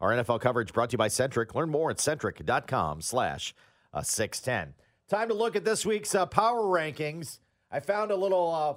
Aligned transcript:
Our 0.00 0.10
NFL 0.12 0.40
coverage 0.40 0.72
brought 0.72 0.90
to 0.90 0.94
you 0.94 0.98
by 0.98 1.08
Centric. 1.08 1.54
Learn 1.54 1.70
more 1.70 1.90
at 1.90 1.98
centric.com 2.00 3.02
slash 3.02 3.54
uh, 3.92 4.02
610. 4.02 4.74
Time 5.08 5.28
to 5.28 5.34
look 5.34 5.56
at 5.56 5.64
this 5.64 5.84
week's 5.84 6.14
uh, 6.14 6.26
power 6.26 6.62
rankings. 6.62 7.38
I 7.72 7.80
found 7.80 8.10
a 8.10 8.16
little 8.16 8.54
uh, 8.54 8.74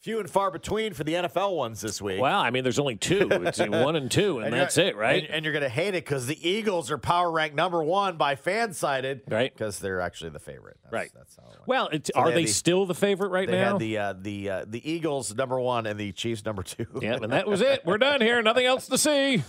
few 0.00 0.18
and 0.20 0.28
far 0.28 0.50
between 0.50 0.92
for 0.92 1.04
the 1.04 1.14
NFL 1.14 1.56
ones 1.56 1.80
this 1.80 2.02
week. 2.02 2.20
Well, 2.20 2.38
I 2.40 2.50
mean, 2.50 2.62
there's 2.64 2.78
only 2.80 2.96
two. 2.96 3.28
It's 3.30 3.58
one 3.58 3.96
and 3.96 4.10
two, 4.10 4.38
and, 4.38 4.46
And 4.48 4.54
that's 4.54 4.76
it, 4.78 4.96
right? 4.96 5.22
And, 5.24 5.32
and 5.32 5.44
you're 5.44 5.52
going 5.52 5.62
to 5.62 5.68
hate 5.68 5.94
it 5.94 6.04
because 6.04 6.26
the 6.26 6.46
Eagles 6.48 6.90
are 6.90 6.98
power 6.98 7.30
ranked 7.30 7.56
number 7.56 7.82
one 7.82 8.16
by 8.16 8.34
Fansided. 8.34 9.20
Right. 9.30 9.52
Because 9.52 9.78
they're 9.78 10.00
actually 10.00 10.30
the 10.30 10.38
favorite. 10.40 10.76
That's, 10.82 10.92
Right. 10.92 11.10
That's 11.14 11.36
how 11.36 11.50
it 11.52 11.58
well, 11.66 11.88
So 11.92 11.98
are 12.16 12.28
they 12.30 12.34
they 12.34 12.42
the- 12.44 12.50
still 12.50 12.84
the 12.86 12.94
favorite 12.94 13.28
right 13.30 13.48
They 13.48 13.56
now? 13.56 13.72
had 13.72 13.78
the 13.78 13.98
uh, 13.98 14.12
the 14.20 14.50
uh, 14.50 14.64
the 14.68 14.90
Eagles 14.90 15.34
number 15.34 15.58
one 15.60 15.86
and 15.86 15.98
the 15.98 16.12
Chiefs 16.12 16.44
number 16.44 16.62
two. 16.64 16.86
yeah, 17.00 17.14
and 17.22 17.32
that 17.32 17.46
was 17.46 17.60
it. 17.62 17.82
We're 17.86 17.98
done 17.98 18.20
here. 18.20 18.42
Nothing 18.42 18.66
else 18.66 18.88
to 18.88 18.98
see. 18.98 19.42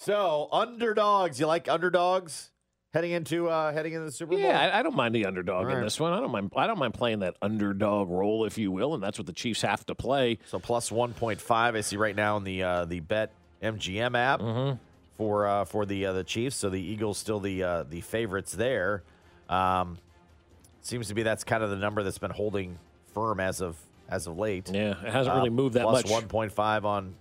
So 0.00 0.48
underdogs, 0.52 1.40
you 1.40 1.46
like 1.46 1.68
underdogs 1.68 2.50
heading 2.94 3.10
into 3.10 3.48
uh, 3.48 3.72
heading 3.72 3.94
into 3.94 4.06
the 4.06 4.12
Super 4.12 4.30
Bowl? 4.32 4.40
Yeah, 4.40 4.58
I, 4.58 4.78
I 4.78 4.82
don't 4.84 4.94
mind 4.94 5.12
the 5.12 5.26
underdog 5.26 5.64
All 5.64 5.70
in 5.70 5.76
right. 5.78 5.82
this 5.82 5.98
one. 5.98 6.12
I 6.12 6.20
don't 6.20 6.30
mind. 6.30 6.52
I 6.56 6.68
don't 6.68 6.78
mind 6.78 6.94
playing 6.94 7.18
that 7.20 7.34
underdog 7.42 8.08
role, 8.08 8.44
if 8.44 8.56
you 8.58 8.70
will, 8.70 8.94
and 8.94 9.02
that's 9.02 9.18
what 9.18 9.26
the 9.26 9.32
Chiefs 9.32 9.62
have 9.62 9.84
to 9.86 9.96
play. 9.96 10.38
So 10.46 10.60
plus 10.60 10.92
one 10.92 11.14
point 11.14 11.40
five, 11.40 11.74
I 11.74 11.80
see 11.80 11.96
right 11.96 12.14
now 12.14 12.36
in 12.36 12.44
the 12.44 12.62
uh, 12.62 12.84
the 12.84 13.00
Bet 13.00 13.32
MGM 13.60 14.16
app 14.16 14.40
for 15.16 15.48
uh, 15.48 15.64
for 15.64 15.84
the 15.84 16.06
uh, 16.06 16.12
the 16.12 16.24
Chiefs. 16.24 16.54
So 16.54 16.70
the 16.70 16.80
Eagles 16.80 17.18
still 17.18 17.40
the 17.40 17.62
uh, 17.64 17.82
the 17.82 18.00
favorites 18.00 18.52
there. 18.52 19.02
Um, 19.48 19.98
seems 20.80 21.08
to 21.08 21.14
be 21.14 21.24
that's 21.24 21.42
kind 21.42 21.64
of 21.64 21.70
the 21.70 21.76
number 21.76 22.04
that's 22.04 22.18
been 22.18 22.30
holding 22.30 22.78
firm 23.14 23.40
as 23.40 23.60
of 23.60 23.76
as 24.08 24.28
of 24.28 24.38
late. 24.38 24.70
Yeah, 24.72 24.90
it 24.90 25.12
hasn't 25.12 25.34
really 25.34 25.50
moved 25.50 25.74
that 25.74 25.84
much. 25.84 26.04
Plus 26.04 26.12
one 26.12 26.28
point 26.28 26.52
five 26.52 26.84
on 26.84 27.16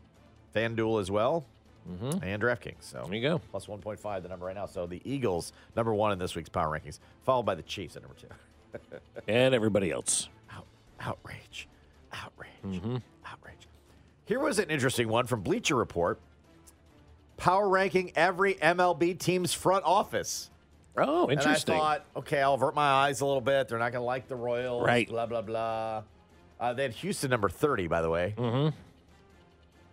FanDuel 0.56 1.02
as 1.02 1.10
well, 1.10 1.44
and 2.22 2.42
DraftKings. 2.42 2.82
So 2.82 3.04
There 3.06 3.16
you 3.16 3.22
go. 3.22 3.40
plus 3.52 3.68
one 3.68 3.80
point 3.80 4.00
five 4.00 4.24
the 4.24 4.30
number 4.30 4.46
right 4.46 4.56
now. 4.56 4.66
So 4.66 4.86
the 4.88 5.02
Eagles 5.06 5.54
number 5.76 5.94
one 5.94 6.12
in 6.12 6.20
this 6.20 6.36
week's 6.36 6.50
power 6.50 6.78
rankings, 6.80 7.00
followed 7.24 7.44
by 7.46 7.56
the 7.56 7.64
Chiefs 7.64 7.96
at 7.96 8.02
number 8.04 8.16
two. 8.20 8.28
And 9.28 9.56
everybody 9.56 9.92
else. 9.92 10.30
Out, 10.52 10.66
outrage, 11.00 11.68
outrage, 12.14 12.50
Mm-hmm. 12.66 12.98
outrage. 13.26 13.68
Here 14.26 14.40
was 14.40 14.60
an 14.60 14.70
interesting 14.70 15.08
one 15.08 15.26
from 15.26 15.42
Bleacher 15.42 15.76
Report. 15.76 16.20
Power 17.38 17.68
ranking 17.70 18.12
every 18.16 18.56
MLB 18.56 19.18
team's 19.18 19.54
front 19.54 19.84
office. 19.86 20.50
Oh, 20.98 21.30
interesting. 21.30 21.76
And 21.76 21.82
I 21.82 21.86
thought, 21.86 22.06
okay, 22.18 22.42
I'll 22.42 22.56
avert 22.56 22.74
my 22.76 22.88
eyes 22.88 23.22
a 23.22 23.26
little 23.26 23.42
bit. 23.42 23.68
They're 23.68 23.78
not 23.80 23.92
going 23.92 24.02
to 24.02 24.06
like 24.06 24.28
the 24.28 24.36
Royals. 24.36 24.84
Right. 24.86 25.08
Blah 25.08 25.28
blah 25.28 25.42
blah. 25.44 26.04
Uh, 26.60 26.74
they 26.74 26.84
had 26.84 26.92
Houston 26.94 27.30
number 27.30 27.50
thirty, 27.50 27.88
by 27.88 28.02
the 28.02 28.10
way. 28.10 28.34
mm-hmm. 28.38 28.76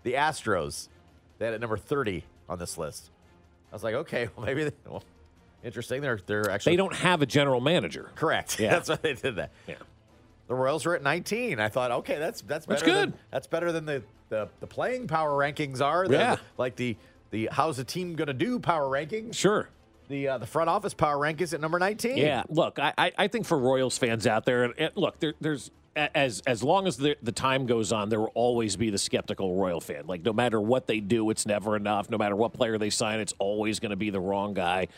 The 0.02 0.14
Astros, 0.14 0.88
they 1.38 1.44
had 1.46 1.54
it 1.54 1.60
number 1.60 1.76
thirty 1.76 2.24
on 2.48 2.58
this 2.58 2.76
list. 2.78 3.10
I 3.72 3.74
was 3.74 3.82
like, 3.84 3.94
okay, 3.94 4.28
well 4.36 4.46
maybe 4.46 4.64
they, 4.64 4.72
well, 4.86 5.02
interesting. 5.62 6.00
They're 6.02 6.20
they're 6.26 6.50
actually 6.50 6.72
They 6.72 6.76
don't 6.76 6.94
have 6.96 7.22
a 7.22 7.26
general 7.26 7.60
manager. 7.60 8.10
correct. 8.14 8.58
Yeah. 8.60 8.70
that's 8.70 8.88
why 8.88 8.96
they 9.00 9.14
did 9.14 9.36
that. 9.36 9.50
Yeah. 9.66 9.74
The 10.46 10.54
Royals 10.54 10.84
were 10.84 10.94
at 10.94 11.02
19. 11.02 11.58
I 11.58 11.68
thought, 11.68 11.90
okay, 11.90 12.18
that's 12.18 12.42
that's 12.42 12.66
That's 12.66 12.82
better 12.82 12.94
than- 12.94 13.10
good. 13.10 13.18
that's 13.30 13.46
better 13.46 13.72
than 13.72 13.86
the, 13.86 14.02
the 14.28 14.48
the 14.60 14.66
playing 14.66 15.06
power 15.08 15.30
rankings 15.30 15.80
are. 15.80 16.06
The- 16.06 16.14
Yeah. 16.14 16.34
the- 16.36 16.40
like 16.58 16.76
the 16.76 16.96
the 17.30 17.48
how's 17.50 17.78
the 17.78 17.84
team 17.84 18.14
going 18.14 18.28
to 18.28 18.34
do 18.34 18.58
power 18.58 18.84
rankings. 18.88 19.34
Sure. 19.34 19.68
The 20.08 20.28
uh, 20.28 20.38
the 20.38 20.46
front 20.46 20.68
office 20.68 20.92
power 20.92 21.18
rank 21.18 21.40
is 21.40 21.54
at 21.54 21.62
number 21.62 21.78
19. 21.78 22.18
Yeah, 22.18 22.42
look, 22.50 22.78
I, 22.78 22.92
I, 22.98 23.12
I 23.16 23.28
think 23.28 23.46
for 23.46 23.58
Royals 23.58 23.96
fans 23.96 24.26
out 24.26 24.44
there, 24.44 24.64
and, 24.64 24.74
and 24.76 24.90
look, 24.96 25.18
there, 25.18 25.32
there's 25.40 25.70
as 25.96 26.42
as 26.46 26.62
long 26.62 26.86
as 26.86 26.96
the, 26.96 27.16
the 27.22 27.32
time 27.32 27.66
goes 27.66 27.92
on, 27.92 28.08
there 28.08 28.20
will 28.20 28.32
always 28.34 28.76
be 28.76 28.90
the 28.90 28.98
skeptical 28.98 29.56
Royal 29.56 29.80
fan. 29.80 30.06
Like 30.06 30.22
no 30.24 30.32
matter 30.32 30.60
what 30.60 30.86
they 30.86 31.00
do, 31.00 31.30
it's 31.30 31.46
never 31.46 31.76
enough. 31.76 32.10
No 32.10 32.18
matter 32.18 32.36
what 32.36 32.52
player 32.52 32.78
they 32.78 32.90
sign, 32.90 33.20
it's 33.20 33.34
always 33.38 33.80
going 33.80 33.90
to 33.90 33.96
be 33.96 34.10
the 34.10 34.20
wrong 34.20 34.54
guy. 34.54 34.88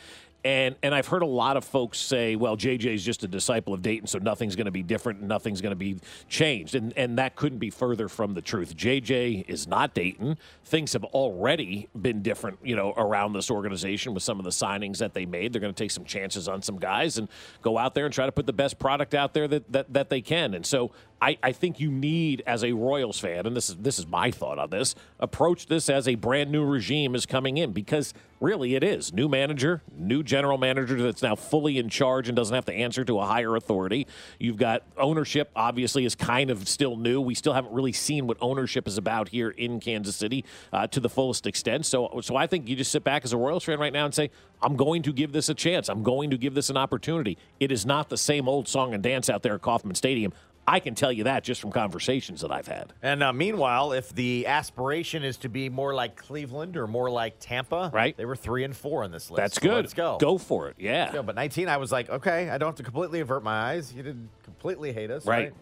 And 0.46 0.76
and 0.80 0.94
I've 0.94 1.08
heard 1.08 1.22
a 1.22 1.26
lot 1.26 1.56
of 1.56 1.64
folks 1.64 1.98
say, 1.98 2.36
well, 2.36 2.56
JJ 2.56 2.94
is 2.94 3.04
just 3.04 3.24
a 3.24 3.26
disciple 3.26 3.74
of 3.74 3.82
Dayton, 3.82 4.06
so 4.06 4.20
nothing's 4.20 4.54
going 4.54 4.66
to 4.66 4.70
be 4.70 4.84
different, 4.84 5.18
and 5.18 5.28
nothing's 5.28 5.60
going 5.60 5.72
to 5.72 5.76
be 5.76 5.96
changed. 6.28 6.76
And 6.76 6.96
and 6.96 7.18
that 7.18 7.34
couldn't 7.34 7.58
be 7.58 7.68
further 7.68 8.08
from 8.08 8.34
the 8.34 8.40
truth. 8.40 8.76
JJ 8.76 9.48
is 9.48 9.66
not 9.66 9.92
Dayton. 9.92 10.38
Things 10.64 10.92
have 10.92 11.02
already 11.02 11.88
been 12.00 12.22
different, 12.22 12.60
you 12.62 12.76
know, 12.76 12.94
around 12.96 13.32
this 13.32 13.50
organization 13.50 14.14
with 14.14 14.22
some 14.22 14.38
of 14.38 14.44
the 14.44 14.52
signings 14.52 14.98
that 14.98 15.14
they 15.14 15.26
made. 15.26 15.52
They're 15.52 15.60
going 15.60 15.74
to 15.74 15.82
take 15.82 15.90
some 15.90 16.04
chances 16.04 16.46
on 16.46 16.62
some 16.62 16.78
guys 16.78 17.18
and 17.18 17.28
go 17.60 17.76
out 17.76 17.96
there 17.96 18.04
and 18.04 18.14
try 18.14 18.26
to 18.26 18.30
put 18.30 18.46
the 18.46 18.52
best 18.52 18.78
product 18.78 19.14
out 19.14 19.34
there 19.34 19.48
that 19.48 19.72
that, 19.72 19.92
that 19.94 20.10
they 20.10 20.20
can. 20.20 20.54
And 20.54 20.64
so 20.64 20.92
I, 21.20 21.38
I 21.42 21.52
think 21.52 21.80
you 21.80 21.90
need, 21.90 22.42
as 22.46 22.62
a 22.62 22.72
Royals 22.72 23.18
fan, 23.18 23.46
and 23.46 23.56
this 23.56 23.70
is 23.70 23.76
this 23.76 23.98
is 23.98 24.06
my 24.06 24.30
thought 24.30 24.58
on 24.58 24.70
this, 24.70 24.94
approach 25.18 25.66
this 25.66 25.88
as 25.88 26.06
a 26.06 26.14
brand 26.14 26.50
new 26.50 26.64
regime 26.64 27.14
is 27.14 27.24
coming 27.24 27.56
in 27.56 27.72
because 27.72 28.12
really 28.38 28.74
it 28.74 28.84
is 28.84 29.14
new 29.14 29.28
manager, 29.28 29.82
new 29.96 30.22
general 30.22 30.58
manager 30.58 31.00
that's 31.00 31.22
now 31.22 31.34
fully 31.34 31.78
in 31.78 31.88
charge 31.88 32.28
and 32.28 32.36
doesn't 32.36 32.54
have 32.54 32.66
to 32.66 32.72
answer 32.72 33.02
to 33.02 33.18
a 33.18 33.24
higher 33.24 33.56
authority. 33.56 34.06
You've 34.38 34.58
got 34.58 34.82
ownership, 34.98 35.50
obviously, 35.56 36.04
is 36.04 36.14
kind 36.14 36.50
of 36.50 36.68
still 36.68 36.96
new. 36.96 37.20
We 37.20 37.34
still 37.34 37.54
haven't 37.54 37.72
really 37.72 37.92
seen 37.92 38.26
what 38.26 38.36
ownership 38.42 38.86
is 38.86 38.98
about 38.98 39.30
here 39.30 39.50
in 39.50 39.80
Kansas 39.80 40.16
City 40.16 40.44
uh, 40.72 40.86
to 40.88 41.00
the 41.00 41.08
fullest 41.08 41.46
extent. 41.46 41.86
So, 41.86 42.20
so 42.22 42.36
I 42.36 42.46
think 42.46 42.68
you 42.68 42.76
just 42.76 42.92
sit 42.92 43.04
back 43.04 43.24
as 43.24 43.32
a 43.32 43.38
Royals 43.38 43.64
fan 43.64 43.78
right 43.78 43.92
now 43.92 44.04
and 44.04 44.14
say, 44.14 44.30
I'm 44.62 44.76
going 44.76 45.02
to 45.02 45.12
give 45.12 45.32
this 45.32 45.48
a 45.48 45.54
chance. 45.54 45.88
I'm 45.88 46.02
going 46.02 46.30
to 46.30 46.38
give 46.38 46.54
this 46.54 46.70
an 46.70 46.76
opportunity. 46.76 47.38
It 47.60 47.72
is 47.72 47.84
not 47.86 48.08
the 48.08 48.16
same 48.16 48.48
old 48.48 48.68
song 48.68 48.94
and 48.94 49.02
dance 49.02 49.28
out 49.28 49.42
there 49.42 49.54
at 49.54 49.62
Kauffman 49.62 49.94
Stadium. 49.94 50.32
I 50.68 50.80
can 50.80 50.94
tell 50.96 51.12
you 51.12 51.24
that 51.24 51.44
just 51.44 51.60
from 51.60 51.70
conversations 51.70 52.40
that 52.40 52.50
I've 52.50 52.66
had. 52.66 52.92
And 53.00 53.22
uh, 53.22 53.32
meanwhile, 53.32 53.92
if 53.92 54.12
the 54.12 54.46
aspiration 54.48 55.22
is 55.22 55.36
to 55.38 55.48
be 55.48 55.68
more 55.68 55.94
like 55.94 56.16
Cleveland 56.16 56.76
or 56.76 56.86
more 56.88 57.08
like 57.08 57.36
Tampa, 57.38 57.90
Right. 57.94 58.16
They 58.16 58.24
were 58.24 58.34
three 58.34 58.64
and 58.64 58.76
four 58.76 59.04
on 59.04 59.12
this 59.12 59.30
list. 59.30 59.36
That's 59.36 59.54
So 59.56 59.60
good. 59.60 59.74
Let's 59.84 59.94
go. 59.94 60.18
Go 60.18 60.38
for 60.38 60.68
it. 60.68 60.74
Yeah. 60.78 61.12
Go. 61.12 61.22
But 61.22 61.36
19, 61.36 61.68
I 61.68 61.76
was 61.76 61.92
like, 61.92 62.10
okay, 62.10 62.50
I 62.50 62.58
don't 62.58 62.68
have 62.68 62.76
to 62.76 62.82
completely 62.82 63.20
avert 63.20 63.44
my 63.44 63.70
eyes. 63.72 63.92
You 63.94 64.02
didn't 64.02 64.28
completely 64.42 64.92
hate 64.92 65.10
us, 65.12 65.24
right? 65.24 65.44
Right. 65.44 65.54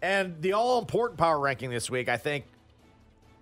And 0.00 0.40
the 0.40 0.52
all 0.54 0.78
important 0.78 1.18
power 1.18 1.38
ranking 1.38 1.68
this 1.70 1.90
week, 1.90 2.08
I 2.08 2.16
think 2.16 2.44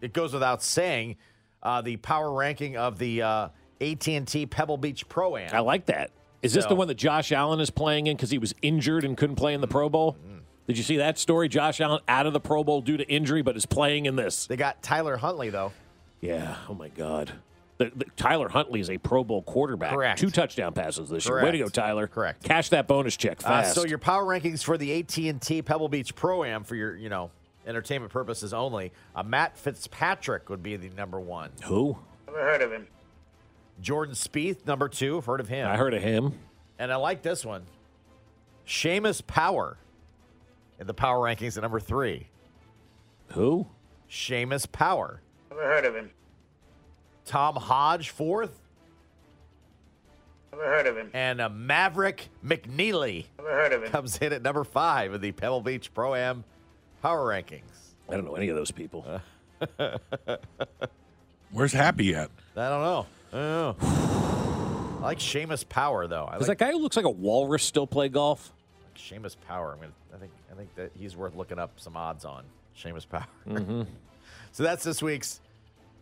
it 0.00 0.12
goes 0.12 0.32
without 0.32 0.62
saying, 0.62 1.16
uh, 1.62 1.82
the 1.82 1.96
power 1.98 2.32
ranking 2.32 2.76
of 2.76 2.98
the 2.98 3.22
uh, 3.22 3.48
AT&T 3.80 4.46
Pebble 4.46 4.76
Beach 4.78 5.08
Pro 5.08 5.36
Am. 5.36 5.54
I 5.54 5.60
like 5.60 5.86
that. 5.86 6.10
Is 6.42 6.52
this 6.52 6.64
So- 6.64 6.68
the 6.70 6.74
one 6.76 6.88
that 6.88 6.94
Josh 6.96 7.32
Allen 7.32 7.60
is 7.60 7.70
playing 7.70 8.06
in 8.06 8.16
because 8.16 8.30
he 8.30 8.38
was 8.38 8.54
injured 8.62 9.04
and 9.04 9.16
couldn't 9.16 9.36
play 9.36 9.52
in 9.54 9.60
the 9.60 9.66
Pro 9.66 9.88
Bowl? 9.88 10.16
Did 10.66 10.76
you 10.78 10.82
see 10.84 10.96
that 10.96 11.18
story? 11.18 11.48
Josh 11.48 11.80
Allen 11.80 12.00
out 12.08 12.26
of 12.26 12.32
the 12.32 12.40
Pro 12.40 12.64
Bowl 12.64 12.80
due 12.80 12.96
to 12.96 13.04
injury, 13.08 13.42
but 13.42 13.56
is 13.56 13.66
playing 13.66 14.06
in 14.06 14.16
this. 14.16 14.46
They 14.46 14.56
got 14.56 14.82
Tyler 14.82 15.16
Huntley 15.16 15.50
though. 15.50 15.72
Yeah. 16.20 16.56
Oh 16.68 16.74
my 16.74 16.88
God. 16.88 17.32
The, 17.78 17.92
the, 17.94 18.06
Tyler 18.16 18.48
Huntley 18.48 18.80
is 18.80 18.88
a 18.88 18.96
Pro 18.98 19.22
Bowl 19.22 19.42
quarterback. 19.42 19.92
Correct. 19.92 20.18
Two 20.18 20.30
touchdown 20.30 20.72
passes 20.72 21.10
this 21.10 21.26
year. 21.26 21.42
Way 21.44 21.52
to 21.52 21.58
go, 21.58 21.68
Tyler. 21.68 22.06
Correct. 22.06 22.42
Cash 22.42 22.70
that 22.70 22.86
bonus 22.88 23.16
check 23.16 23.38
Uh, 23.44 23.48
fast. 23.48 23.74
so 23.74 23.84
your 23.84 23.98
power 23.98 24.24
rankings 24.24 24.64
for 24.64 24.78
the 24.78 24.98
AT&T 24.98 25.62
Pebble 25.62 25.88
Beach 25.88 26.14
Pro 26.14 26.42
Am 26.42 26.64
for 26.64 26.74
your, 26.74 26.96
you 26.96 27.10
know, 27.10 27.30
entertainment 27.66 28.10
purposes 28.12 28.54
only. 28.54 28.92
Uh, 29.14 29.22
Matt 29.22 29.58
Fitzpatrick 29.58 30.48
would 30.48 30.62
be 30.62 30.76
the 30.76 30.88
number 30.90 31.20
one. 31.20 31.50
Who? 31.64 31.98
Never 32.26 32.38
heard 32.40 32.62
of 32.62 32.72
him. 32.72 32.86
Jordan 33.82 34.14
Spieth, 34.14 34.66
number 34.66 34.88
two. 34.88 35.20
Heard 35.20 35.40
of 35.40 35.48
him? 35.48 35.68
I 35.68 35.76
heard 35.76 35.92
of 35.92 36.02
him. 36.02 36.32
And 36.78 36.90
I 36.90 36.96
like 36.96 37.20
this 37.22 37.44
one. 37.44 37.64
Seamus 38.66 39.24
Power 39.26 39.76
in 40.78 40.86
the 40.86 40.94
power 40.94 41.18
rankings 41.18 41.56
at 41.56 41.62
number 41.62 41.80
three. 41.80 42.28
Who? 43.32 43.66
Seamus 44.10 44.70
Power. 44.70 45.20
Never 45.50 45.62
heard 45.62 45.84
of 45.84 45.94
him. 45.94 46.10
Tom 47.24 47.56
Hodge, 47.56 48.10
fourth. 48.10 48.60
Never 50.52 50.64
heard 50.64 50.86
of 50.86 50.96
him. 50.96 51.10
And 51.12 51.40
uh, 51.40 51.48
Maverick 51.48 52.28
McNealy 52.44 53.26
Never 53.38 53.50
heard 53.50 53.72
of 53.72 53.82
him. 53.82 53.90
comes 53.90 54.18
in 54.18 54.32
at 54.32 54.42
number 54.42 54.64
five 54.64 55.12
in 55.12 55.20
the 55.20 55.32
Pebble 55.32 55.60
Beach 55.60 55.92
Pro 55.92 56.14
Am 56.14 56.44
power 57.02 57.28
rankings. 57.28 57.62
I 58.08 58.12
don't 58.14 58.24
know 58.24 58.34
any 58.36 58.48
of 58.48 58.56
those 58.56 58.70
people. 58.70 59.04
Where's 61.50 61.72
Happy 61.72 62.14
at? 62.14 62.30
I 62.56 62.68
don't 62.68 62.82
know. 62.82 63.06
I 63.32 63.36
don't 63.36 63.42
know. 63.42 63.76
I 65.00 65.02
like 65.02 65.18
Seamus 65.18 65.68
Power 65.68 66.06
though. 66.06 66.26
I 66.30 66.38
Does 66.38 66.48
like, 66.48 66.58
that 66.58 66.64
guy 66.66 66.72
who 66.72 66.78
looks 66.78 66.96
like 66.96 67.04
a 67.06 67.10
walrus 67.10 67.62
still 67.64 67.86
play 67.86 68.08
golf? 68.08 68.52
Seamus 68.96 69.36
Power. 69.46 69.72
I'm 69.72 69.80
gonna. 69.80 69.92
I 70.14 70.18
think. 70.18 70.32
I 70.50 70.54
think 70.54 70.74
that 70.76 70.90
he's 70.98 71.16
worth 71.16 71.34
looking 71.34 71.58
up 71.58 71.72
some 71.76 71.96
odds 71.96 72.24
on. 72.24 72.44
Seamus 72.78 73.08
Power. 73.08 73.26
Mm-hmm. 73.48 73.82
so 74.52 74.62
that's 74.62 74.84
this 74.84 75.02
week's 75.02 75.40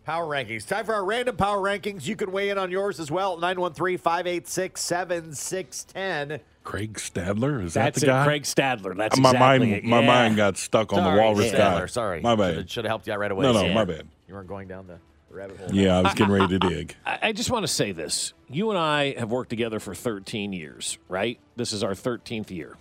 power 0.05 0.25
rankings. 0.25 0.67
Time 0.67 0.85
for 0.85 0.93
our 0.93 1.03
random 1.05 1.35
power 1.35 1.57
rankings. 1.59 2.05
You 2.05 2.15
can 2.15 2.31
weigh 2.31 2.49
in 2.49 2.57
on 2.57 2.69
yours 2.71 2.99
as 2.99 3.09
well. 3.09 3.37
913-586-7610. 3.39 6.39
Craig 6.63 6.93
Stadler? 6.95 7.63
Is 7.63 7.73
That's 7.75 7.99
that 7.99 8.03
it, 8.03 8.07
the 8.07 8.11
guy? 8.11 8.25
Craig 8.25 8.43
Stadler. 8.43 8.95
That's 8.97 9.17
my 9.19 9.29
exactly 9.31 9.67
mind, 9.67 9.77
it. 9.77 9.83
my 9.83 10.01
Yeah. 10.01 10.07
mind 10.07 10.35
got 10.35 10.57
stuck 10.57 10.93
on 10.93 10.99
Sorry, 10.99 11.15
the 11.15 11.21
walrus 11.23 11.51
Stadler, 11.51 11.79
guy. 11.79 11.85
Sorry. 11.87 12.21
my 12.21 12.35
bad. 12.35 12.69
Should 12.69 12.85
have 12.85 12.89
helped 12.89 13.07
you 13.07 13.13
out 13.13 13.19
right 13.19 13.31
away. 13.31 13.43
No, 13.43 13.53
no, 13.53 13.65
Yeah. 13.65 13.73
my 13.73 13.85
bad. 13.85 14.07
You 14.27 14.33
weren't 14.33 14.47
going 14.47 14.67
down 14.67 14.87
the 14.87 14.97
rabbit 15.29 15.57
hole. 15.57 15.69
Yeah, 15.71 15.97
I 15.97 16.01
was 16.01 16.13
getting 16.13 16.33
ready 16.33 16.59
to 16.59 16.69
dig. 16.69 16.95
I 17.05 17.19
I 17.23 17.31
just 17.33 17.49
want 17.51 17.63
to 17.63 17.67
say 17.67 17.91
this. 17.91 18.33
You 18.49 18.69
and 18.71 18.79
I 18.79 19.13
have 19.17 19.31
worked 19.31 19.49
together 19.51 19.79
for 19.79 19.93
13 19.95 20.53
years, 20.53 20.97
right? 21.07 21.39
This 21.55 21.71
is 21.73 21.83
our 21.83 21.93
13th 21.93 22.49
year. 22.51 22.75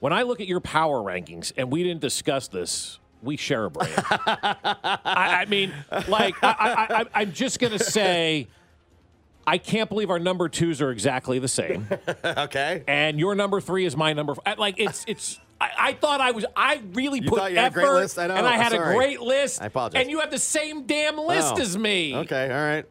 When 0.00 0.12
I 0.12 0.22
look 0.22 0.40
at 0.40 0.46
your 0.46 0.60
power 0.60 0.98
rankings, 0.98 1.52
and 1.56 1.70
we 1.70 1.82
didn't 1.82 2.00
discuss 2.00 2.48
this 2.48 2.98
we 3.22 3.36
share 3.36 3.66
a 3.66 3.70
brain. 3.70 3.92
I, 3.96 5.42
I 5.42 5.44
mean, 5.46 5.72
like, 6.08 6.34
I, 6.42 6.48
I, 6.48 7.00
I, 7.00 7.04
I'm 7.14 7.32
just 7.32 7.58
going 7.58 7.72
to 7.76 7.84
say, 7.84 8.48
I 9.46 9.58
can't 9.58 9.88
believe 9.88 10.10
our 10.10 10.18
number 10.18 10.48
twos 10.48 10.80
are 10.80 10.90
exactly 10.90 11.38
the 11.38 11.48
same. 11.48 11.86
okay. 12.24 12.84
and 12.86 13.18
your 13.18 13.34
number 13.34 13.60
three 13.60 13.84
is 13.84 13.96
my 13.96 14.12
number. 14.12 14.34
F- 14.46 14.58
like 14.58 14.78
it's 14.78 15.04
it's. 15.06 15.40
I, 15.60 15.70
I 15.78 15.92
thought 15.94 16.20
I 16.20 16.30
was. 16.30 16.46
I 16.56 16.80
really 16.92 17.20
You 17.20 17.28
put 17.28 17.38
thought 17.40 17.50
you 17.50 17.58
had 17.58 17.64
a 17.64 17.66
effort, 17.66 17.80
great 17.80 17.92
list? 18.00 18.18
I 18.18 18.26
know. 18.28 18.34
and 18.36 18.46
I 18.46 18.56
had 18.56 18.72
Sorry. 18.72 18.94
a 18.94 18.96
great 18.96 19.20
list. 19.20 19.60
I 19.60 19.66
apologize. 19.66 20.00
And 20.00 20.10
you 20.10 20.20
have 20.20 20.30
the 20.30 20.38
same 20.38 20.84
damn 20.86 21.18
list 21.18 21.54
Oh. 21.56 21.60
as 21.60 21.76
me. 21.76 22.14
Okay. 22.16 22.44
All 22.44 22.50
right. 22.62 22.86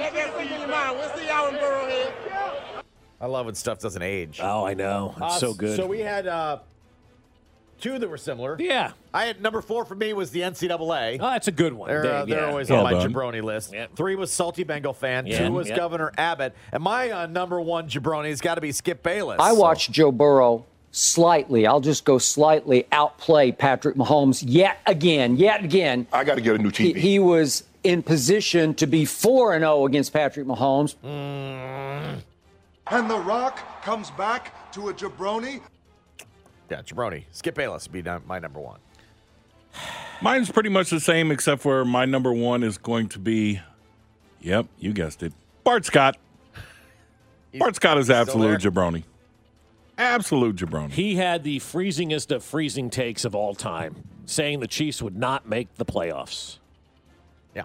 Let 0.00 0.14
that 0.14 0.36
sink 0.36 0.50
in 0.50 0.58
your 0.60 0.68
mind. 0.68 0.98
We'll 0.98 1.16
see 1.16 1.26
y'all 1.26 1.48
in 1.48 1.54
Burrowhead. 1.56 2.12
I 3.20 3.26
love 3.26 3.46
when 3.46 3.54
stuff 3.54 3.78
doesn't 3.78 4.02
age. 4.02 4.40
Oh, 4.42 4.64
I 4.64 4.74
know, 4.74 5.12
it's 5.16 5.22
Uh, 5.22 5.38
so 5.38 5.54
good. 5.54 5.76
So 5.76 5.86
we 5.86 6.00
had 6.00 6.26
uh, 6.26 6.58
two 7.80 7.98
that 7.98 8.08
were 8.08 8.16
similar. 8.18 8.56
yeah, 8.60 8.92
I 9.14 9.24
had 9.26 9.40
number 9.40 9.60
four 9.62 9.84
for 9.84 9.94
me 9.94 10.12
was 10.12 10.30
the 10.30 10.40
NCAA. 10.40 11.18
oh, 11.20 11.30
that's 11.30 11.48
a 11.48 11.52
good 11.52 11.72
one. 11.72 11.88
They're, 11.88 12.02
Dave, 12.02 12.12
uh, 12.12 12.24
they're 12.26 12.40
yeah. 12.40 12.46
always 12.46 12.68
Well 12.70 12.86
on 12.86 12.92
my 12.92 12.98
done. 13.02 13.12
jabroni 13.12 13.42
list. 13.42 13.72
Yeah. 13.72 13.86
Three 13.96 14.14
was 14.16 14.30
Salty 14.32 14.62
Bengal 14.64 14.92
fan. 14.92 15.26
Yeah, 15.26 15.46
Two 15.46 15.52
was 15.52 15.68
yeah. 15.68 15.76
Governor 15.76 16.12
Abbott. 16.18 16.54
And 16.72 16.82
my 16.82 17.10
uh, 17.10 17.26
number 17.26 17.60
one 17.60 17.88
jabroni 17.88 18.28
has 18.28 18.40
got 18.40 18.56
to 18.56 18.60
be 18.60 18.72
Skip 18.72 19.02
Bayless. 19.02 19.38
I 19.40 19.54
So- 19.54 19.60
watched 19.60 19.90
Joe 19.90 20.12
Burrow 20.12 20.66
slightly, 20.94 21.66
I'll 21.66 21.80
just 21.80 22.04
go 22.04 22.18
slightly 22.18 22.86
outplay 22.92 23.52
Patrick 23.52 23.96
Mahomes 23.96 24.42
yet 24.46 24.78
again, 24.86 25.36
yet 25.36 25.64
again. 25.64 26.06
I 26.12 26.24
got 26.24 26.36
to 26.36 26.40
get 26.40 26.54
a 26.54 26.58
new 26.58 26.70
He, 26.70 26.94
TV. 26.94 26.96
he 26.96 27.18
was 27.18 27.64
in 27.82 28.02
position 28.02 28.74
to 28.74 28.86
be 28.86 29.04
4 29.04 29.54
and 29.54 29.62
0 29.62 29.86
against 29.86 30.12
Patrick 30.12 30.46
Mahomes. 30.46 30.94
And 31.02 32.22
The 33.10 33.18
Rock 33.18 33.82
comes 33.82 34.10
back 34.12 34.72
to 34.72 34.88
a 34.88 34.94
jabroni. 34.94 35.60
Yeah, 36.70 36.82
jabroni. 36.82 37.24
Skip 37.32 37.56
Bayless 37.56 37.88
would 37.90 38.04
be 38.04 38.10
my 38.26 38.38
number 38.38 38.60
one. 38.60 38.78
Mine's 40.22 40.50
pretty 40.50 40.68
much 40.68 40.90
the 40.90 41.00
same, 41.00 41.32
except 41.32 41.60
for 41.60 41.84
my 41.84 42.04
number 42.04 42.32
one 42.32 42.62
is 42.62 42.78
going 42.78 43.08
to 43.10 43.18
be, 43.18 43.60
yep, 44.40 44.66
you 44.78 44.92
guessed 44.92 45.22
it, 45.22 45.32
Bart 45.64 45.84
Scott. 45.84 46.16
Bart 47.58 47.76
Scott 47.76 47.98
is 47.98 48.10
absolute 48.10 48.60
jabroni. 48.60 49.04
Absolute 49.96 50.56
jabroni. 50.56 50.90
He 50.90 51.16
had 51.16 51.44
the 51.44 51.58
freezingest 51.60 52.34
of 52.34 52.42
freezing 52.42 52.90
takes 52.90 53.24
of 53.24 53.34
all 53.34 53.54
time, 53.54 54.04
saying 54.26 54.60
the 54.60 54.66
Chiefs 54.66 55.00
would 55.02 55.16
not 55.16 55.48
make 55.48 55.74
the 55.76 55.84
playoffs. 55.84 56.58
Yeah. 57.54 57.64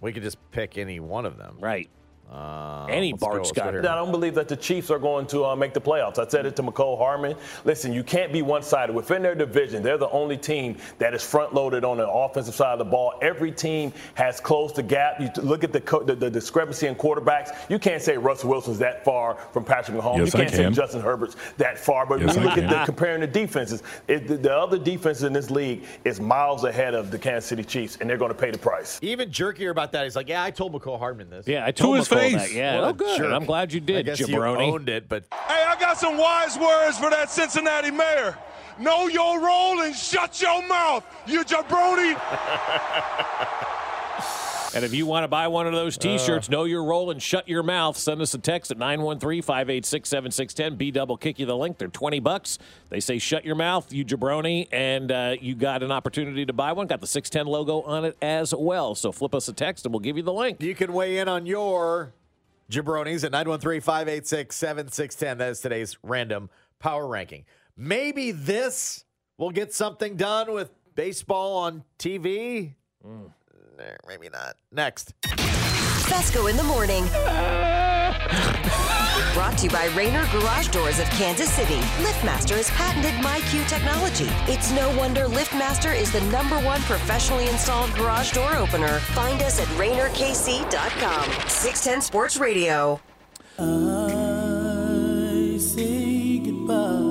We 0.00 0.12
could 0.12 0.22
just 0.22 0.38
pick 0.50 0.78
any 0.78 1.00
one 1.00 1.26
of 1.26 1.36
them. 1.36 1.56
Right. 1.60 1.90
Any 2.30 3.12
let's 3.12 3.22
go, 3.22 3.26
Bart 3.26 3.38
let's 3.38 3.48
Scott. 3.50 3.72
here. 3.72 3.80
I 3.80 3.94
don't 3.94 4.10
believe 4.10 4.34
that 4.34 4.48
the 4.48 4.56
Chiefs 4.56 4.90
are 4.90 4.98
going 4.98 5.26
to 5.28 5.44
uh, 5.44 5.56
make 5.56 5.74
the 5.74 5.80
playoffs. 5.80 6.18
I 6.18 6.28
said 6.28 6.44
it 6.46 6.56
to 6.56 6.62
Mecole 6.62 6.98
Hardman. 6.98 7.36
Listen, 7.64 7.92
you 7.92 8.02
can't 8.02 8.32
be 8.32 8.42
one-sided. 8.42 8.92
Within 8.94 9.22
their 9.22 9.34
division, 9.34 9.82
they're 9.82 9.98
the 9.98 10.10
only 10.10 10.36
team 10.36 10.76
that 10.98 11.14
is 11.14 11.22
front-loaded 11.22 11.84
on 11.84 11.98
the 11.98 12.08
offensive 12.08 12.54
side 12.54 12.72
of 12.72 12.78
the 12.78 12.84
ball. 12.84 13.14
Every 13.22 13.52
team 13.52 13.92
has 14.14 14.40
closed 14.40 14.76
the 14.76 14.82
gap. 14.82 15.20
You 15.20 15.30
look 15.42 15.64
at 15.64 15.72
the, 15.72 15.80
co- 15.80 16.02
the, 16.02 16.14
the 16.14 16.30
discrepancy 16.30 16.86
in 16.86 16.94
quarterbacks. 16.94 17.56
You 17.70 17.78
can't 17.78 18.02
say 18.02 18.16
Russell 18.16 18.50
Wilson's 18.50 18.78
that 18.78 19.04
far 19.04 19.36
from 19.52 19.64
Patrick 19.64 19.96
Mahomes. 19.96 20.18
Yes, 20.18 20.34
you 20.34 20.40
can't 20.40 20.50
say 20.50 20.64
can. 20.64 20.74
Justin 20.74 21.00
Herbert's 21.00 21.36
that 21.58 21.78
far. 21.78 22.06
But 22.06 22.20
Yes, 22.20 22.34
when 22.36 22.44
you 22.44 22.50
I 22.50 22.54
look 22.54 22.64
at 22.64 22.70
the 22.70 22.84
comparing 22.84 23.20
the 23.20 23.26
defenses, 23.26 23.82
it, 24.08 24.26
the, 24.26 24.36
the 24.36 24.56
other 24.56 24.78
defenses 24.78 25.24
in 25.24 25.32
this 25.32 25.50
league 25.50 25.84
is 26.04 26.20
miles 26.20 26.64
ahead 26.64 26.94
of 26.94 27.10
the 27.10 27.18
Kansas 27.18 27.48
City 27.48 27.64
Chiefs, 27.64 27.98
and 28.00 28.10
they're 28.10 28.16
going 28.18 28.32
to 28.32 28.38
pay 28.38 28.50
the 28.50 28.58
price. 28.58 28.98
Even 29.02 29.30
jerkier 29.30 29.70
about 29.70 29.92
that. 29.92 30.04
He's 30.04 30.16
like, 30.16 30.28
yeah, 30.28 30.42
I 30.42 30.50
told 30.50 30.72
Mecole 30.72 30.98
Hardman 30.98 31.30
this. 31.30 31.46
Yeah, 31.46 31.64
I 31.64 31.70
told 31.70 31.96
his 31.96 32.08
Mecole 32.08 32.15
face. 32.18 32.34
that. 32.34 32.52
Yeah, 32.52 32.74
What 32.76 32.84
a 32.84 32.86
oh, 32.88 32.92
good. 32.92 33.18
jerk. 33.18 33.32
I'm 33.32 33.44
glad 33.44 33.72
you 33.72 33.80
I 33.80 33.84
did, 33.84 34.06
guess 34.06 34.20
jabroni. 34.20 34.66
you 34.66 34.72
owned 34.74 34.88
it, 34.88 35.08
but 35.08 35.24
Hey, 35.32 35.64
I 35.66 35.76
got 35.78 35.98
some 35.98 36.16
wise 36.18 36.58
words 36.58 36.98
for 36.98 37.10
that 37.10 37.30
Cincinnati 37.30 37.90
mayor. 37.90 38.36
Know 38.78 39.06
your 39.08 39.40
role 39.40 39.80
and 39.80 39.94
shut 39.96 40.40
your 40.42 40.66
mouth, 40.66 41.04
you 41.26 41.42
jabroni. 41.44 42.20
And 44.76 44.84
if 44.84 44.92
you 44.92 45.06
want 45.06 45.24
to 45.24 45.28
buy 45.28 45.48
one 45.48 45.66
of 45.66 45.72
those 45.72 45.96
Uh. 45.96 46.02
T-shirts, 46.02 46.50
know 46.50 46.64
your 46.64 46.84
role 46.84 47.10
and 47.10 47.22
shut 47.22 47.48
your 47.48 47.62
mouth. 47.62 47.96
Send 47.96 48.20
us 48.20 48.34
a 48.34 48.38
text 48.38 48.70
at 48.70 48.76
913-586-7610. 48.76 50.76
B 50.76 50.90
double 50.90 51.16
kick 51.16 51.38
you 51.38 51.46
the 51.46 51.56
link. 51.56 51.78
They're 51.78 51.88
20 51.88 52.20
bucks. 52.20 52.58
They 52.90 53.00
say 53.00 53.18
shut 53.18 53.46
your 53.46 53.54
mouth, 53.54 53.90
you 53.90 54.04
jabroni, 54.04 54.68
and 54.70 55.10
uh, 55.10 55.36
you 55.40 55.54
got 55.54 55.82
an 55.82 55.90
opportunity 55.90 56.44
to 56.44 56.52
buy 56.52 56.72
one. 56.72 56.88
Got 56.88 57.00
the 57.00 57.06
610 57.06 57.50
logo 57.50 57.80
on 57.82 58.04
it 58.04 58.18
as 58.20 58.54
well. 58.54 58.94
So 58.94 59.12
flip 59.12 59.34
us 59.34 59.48
a 59.48 59.54
text 59.54 59.86
and 59.86 59.94
we'll 59.94 60.00
give 60.00 60.18
you 60.18 60.22
the 60.22 60.34
link. 60.34 60.60
you 60.60 60.74
can 60.74 60.92
weigh 60.92 61.16
in 61.16 61.26
on 61.26 61.46
your 61.46 62.12
jabronis 62.70 63.24
at 63.24 63.32
913-586-7610. 63.32 65.38
That 65.38 65.48
is 65.48 65.60
today's 65.60 65.96
random 66.02 66.50
power 66.80 67.06
ranking. 67.06 67.46
Maybe 67.78 68.30
this 68.30 69.06
will 69.38 69.52
get 69.52 69.72
something 69.72 70.16
done 70.16 70.52
with 70.52 70.70
baseball 70.94 71.56
on 71.56 71.82
TV. 71.98 72.74
Hmm. 73.02 73.28
Maybe 74.06 74.28
not. 74.28 74.56
Next. 74.72 75.14
Fescoe 76.06 76.46
in 76.46 76.56
the 76.56 76.62
morning. 76.62 77.04
Brought 79.34 79.58
to 79.58 79.64
you 79.64 79.70
by 79.70 79.86
Rainer 79.94 80.26
Garage 80.32 80.68
Doors 80.68 80.98
of 80.98 81.06
Kansas 81.10 81.50
City. 81.52 81.78
LiftMaster 82.02 82.56
has 82.56 82.70
patented 82.70 83.12
MyQ 83.22 83.68
technology. 83.68 84.28
It's 84.50 84.70
no 84.72 84.88
wonder 84.96 85.26
LiftMaster 85.26 85.94
is 85.94 86.10
the 86.12 86.22
number 86.32 86.56
one 86.60 86.80
professionally 86.82 87.48
installed 87.48 87.92
garage 87.94 88.32
door 88.32 88.56
opener. 88.56 88.98
Find 89.14 89.42
us 89.42 89.60
at 89.60 89.66
RainerKC.com. 89.78 91.48
610 91.48 92.00
Sports 92.02 92.36
Radio. 92.38 93.00
I 93.58 95.56
say 95.58 96.38
goodbye 96.38 97.05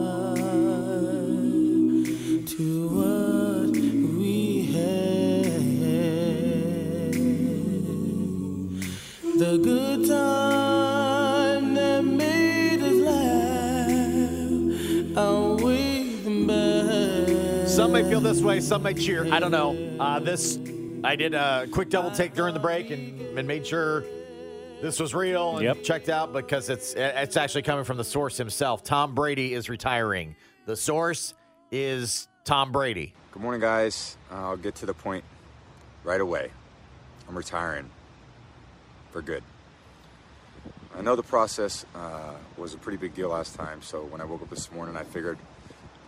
may 18.06 18.12
feel 18.12 18.22
this 18.22 18.42
way, 18.42 18.60
some 18.60 18.84
may 18.84 18.94
cheer. 18.94 19.28
I 19.34 19.40
don't 19.40 19.52
know. 19.52 19.76
Uh, 20.00 20.20
this, 20.20 20.60
I 21.04 21.16
did 21.16 21.34
a 21.34 21.68
quick 21.72 21.90
double 21.90 22.12
take 22.12 22.34
during 22.34 22.54
the 22.54 22.60
break 22.60 22.92
and, 22.92 23.20
and 23.38 23.48
made 23.48 23.66
sure 23.66 24.04
this 24.82 25.00
was 25.00 25.14
real 25.16 25.58
and 25.58 25.64
Yep. 25.66 25.84
checked 25.84 26.10
out 26.10 26.34
because 26.34 26.70
it's 26.70 26.94
it's 26.94 27.38
actually 27.38 27.64
coming 27.64 27.86
from 27.86 27.98
the 27.98 28.04
source 28.04 28.38
himself. 28.38 28.84
Tom 28.84 29.16
Brady 29.16 29.54
is 29.54 29.70
retiring. 29.70 30.36
The 30.66 30.76
source 30.76 31.34
is 31.72 32.28
Tom 32.44 32.72
Brady. 32.72 33.14
Good 33.32 33.42
morning, 33.42 33.62
guys. 33.62 34.18
Uh, 34.32 34.50
I'll 34.50 34.58
get 34.58 34.76
to 34.76 34.86
the 34.86 34.94
point 34.94 35.24
right 36.04 36.22
away. 36.22 36.52
I'm 37.28 37.36
retiring 37.36 37.90
for 39.12 39.22
good. 39.22 39.44
I 40.98 41.02
know 41.02 41.16
the 41.16 41.24
process 41.24 41.86
uh, 41.96 42.34
was 42.56 42.74
a 42.74 42.78
pretty 42.78 42.98
big 42.98 43.16
deal 43.16 43.30
last 43.30 43.56
time, 43.56 43.82
so 43.82 44.04
when 44.04 44.22
I 44.22 44.26
woke 44.26 44.44
up 44.44 44.50
this 44.50 44.72
morning, 44.72 44.96
I 44.96 45.04
figured 45.04 45.38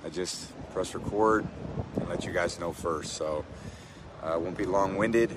I'd 0.05 0.13
just 0.13 0.53
press 0.71 0.93
record 0.93 1.43
and 1.43 1.85
let 2.17 2.25
you 2.25 2.33
guys 2.33 2.59
know 2.59 2.73
first. 2.73 3.13
So 3.13 3.45
uh, 4.23 4.39
won't 4.39 4.57
be 4.57 4.65
long 4.65 4.95
winded. 4.95 5.29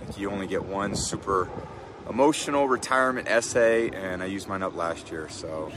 Like 0.00 0.16
you 0.16 0.30
only 0.30 0.46
get 0.46 0.64
one 0.64 0.96
super 0.96 1.46
emotional 2.08 2.66
retirement 2.66 3.28
essay, 3.28 3.90
and 3.90 4.22
I 4.22 4.26
used 4.26 4.48
mine 4.48 4.62
up 4.62 4.74
last 4.74 5.10
year. 5.10 5.28
So 5.28 5.70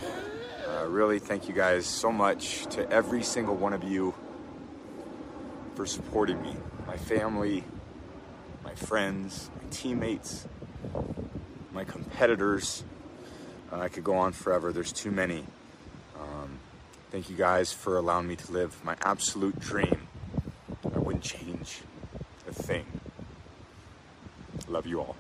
uh, 0.66 0.86
really, 0.88 1.20
thank 1.20 1.50
you 1.50 1.54
guys 1.54 1.86
so 1.86 2.10
much 2.10 2.68
to 2.68 2.90
every 2.90 3.22
single 3.22 3.54
one 3.54 3.74
of 3.74 3.84
you 3.84 4.16
for 5.76 5.86
supporting 5.86 6.42
me, 6.42 6.56
my 6.88 6.96
family, 6.96 7.66
my 8.64 8.76
friends, 8.76 9.50
my 9.62 9.70
teammates, 9.72 10.48
my 11.74 11.84
competitors. 11.84 12.86
Uh, 13.74 13.80
I 13.82 13.90
could 13.90 14.06
go 14.06 14.16
on 14.16 14.32
forever. 14.32 14.72
There's 14.72 14.94
too 14.94 15.12
many. 15.12 15.44
Um, 16.18 16.60
thank 17.12 17.30
you 17.30 17.36
guys 17.36 17.74
for 17.74 17.98
allowing 17.98 18.30
me 18.30 18.38
to 18.38 18.52
live 18.54 18.82
my 18.86 18.96
absolute 19.02 19.60
dream. 19.60 20.08
I 20.96 21.00
wouldn't 21.00 21.24
change 21.24 21.82
a 22.48 22.54
thing. 22.54 22.86
Love 24.76 24.86
you 24.88 25.00
all. 25.00 25.16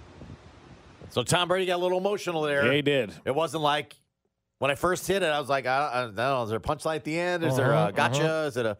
So 1.11 1.23
Tom 1.23 1.47
Brady 1.47 1.65
got 1.65 1.77
a 1.77 1.81
little 1.81 1.97
emotional 1.97 2.41
there. 2.41 2.65
Yeah, 2.65 2.73
he 2.73 2.81
did. 2.81 3.13
It 3.23 3.33
wasn't 3.33 3.63
like 3.63 3.95
when 4.59 4.69
I 4.69 4.75
first 4.75 5.07
hit 5.07 5.23
it. 5.23 5.27
I 5.27 5.39
was 5.39 5.47
like, 5.47 5.65
I, 5.65 5.89
I 5.93 6.01
don't 6.01 6.15
know. 6.15 6.43
Is 6.43 6.49
there 6.49 6.57
a 6.57 6.61
punchline 6.61 6.97
at 6.97 7.05
the 7.05 7.17
end? 7.17 7.41
Is 7.45 7.55
there 7.55 7.73
Uh-huh, 7.73 7.87
a 7.87 7.91
gotcha? 7.93 8.21
uh-huh. 8.25 8.47
Is 8.47 8.57
it 8.57 8.65
a 8.65 8.77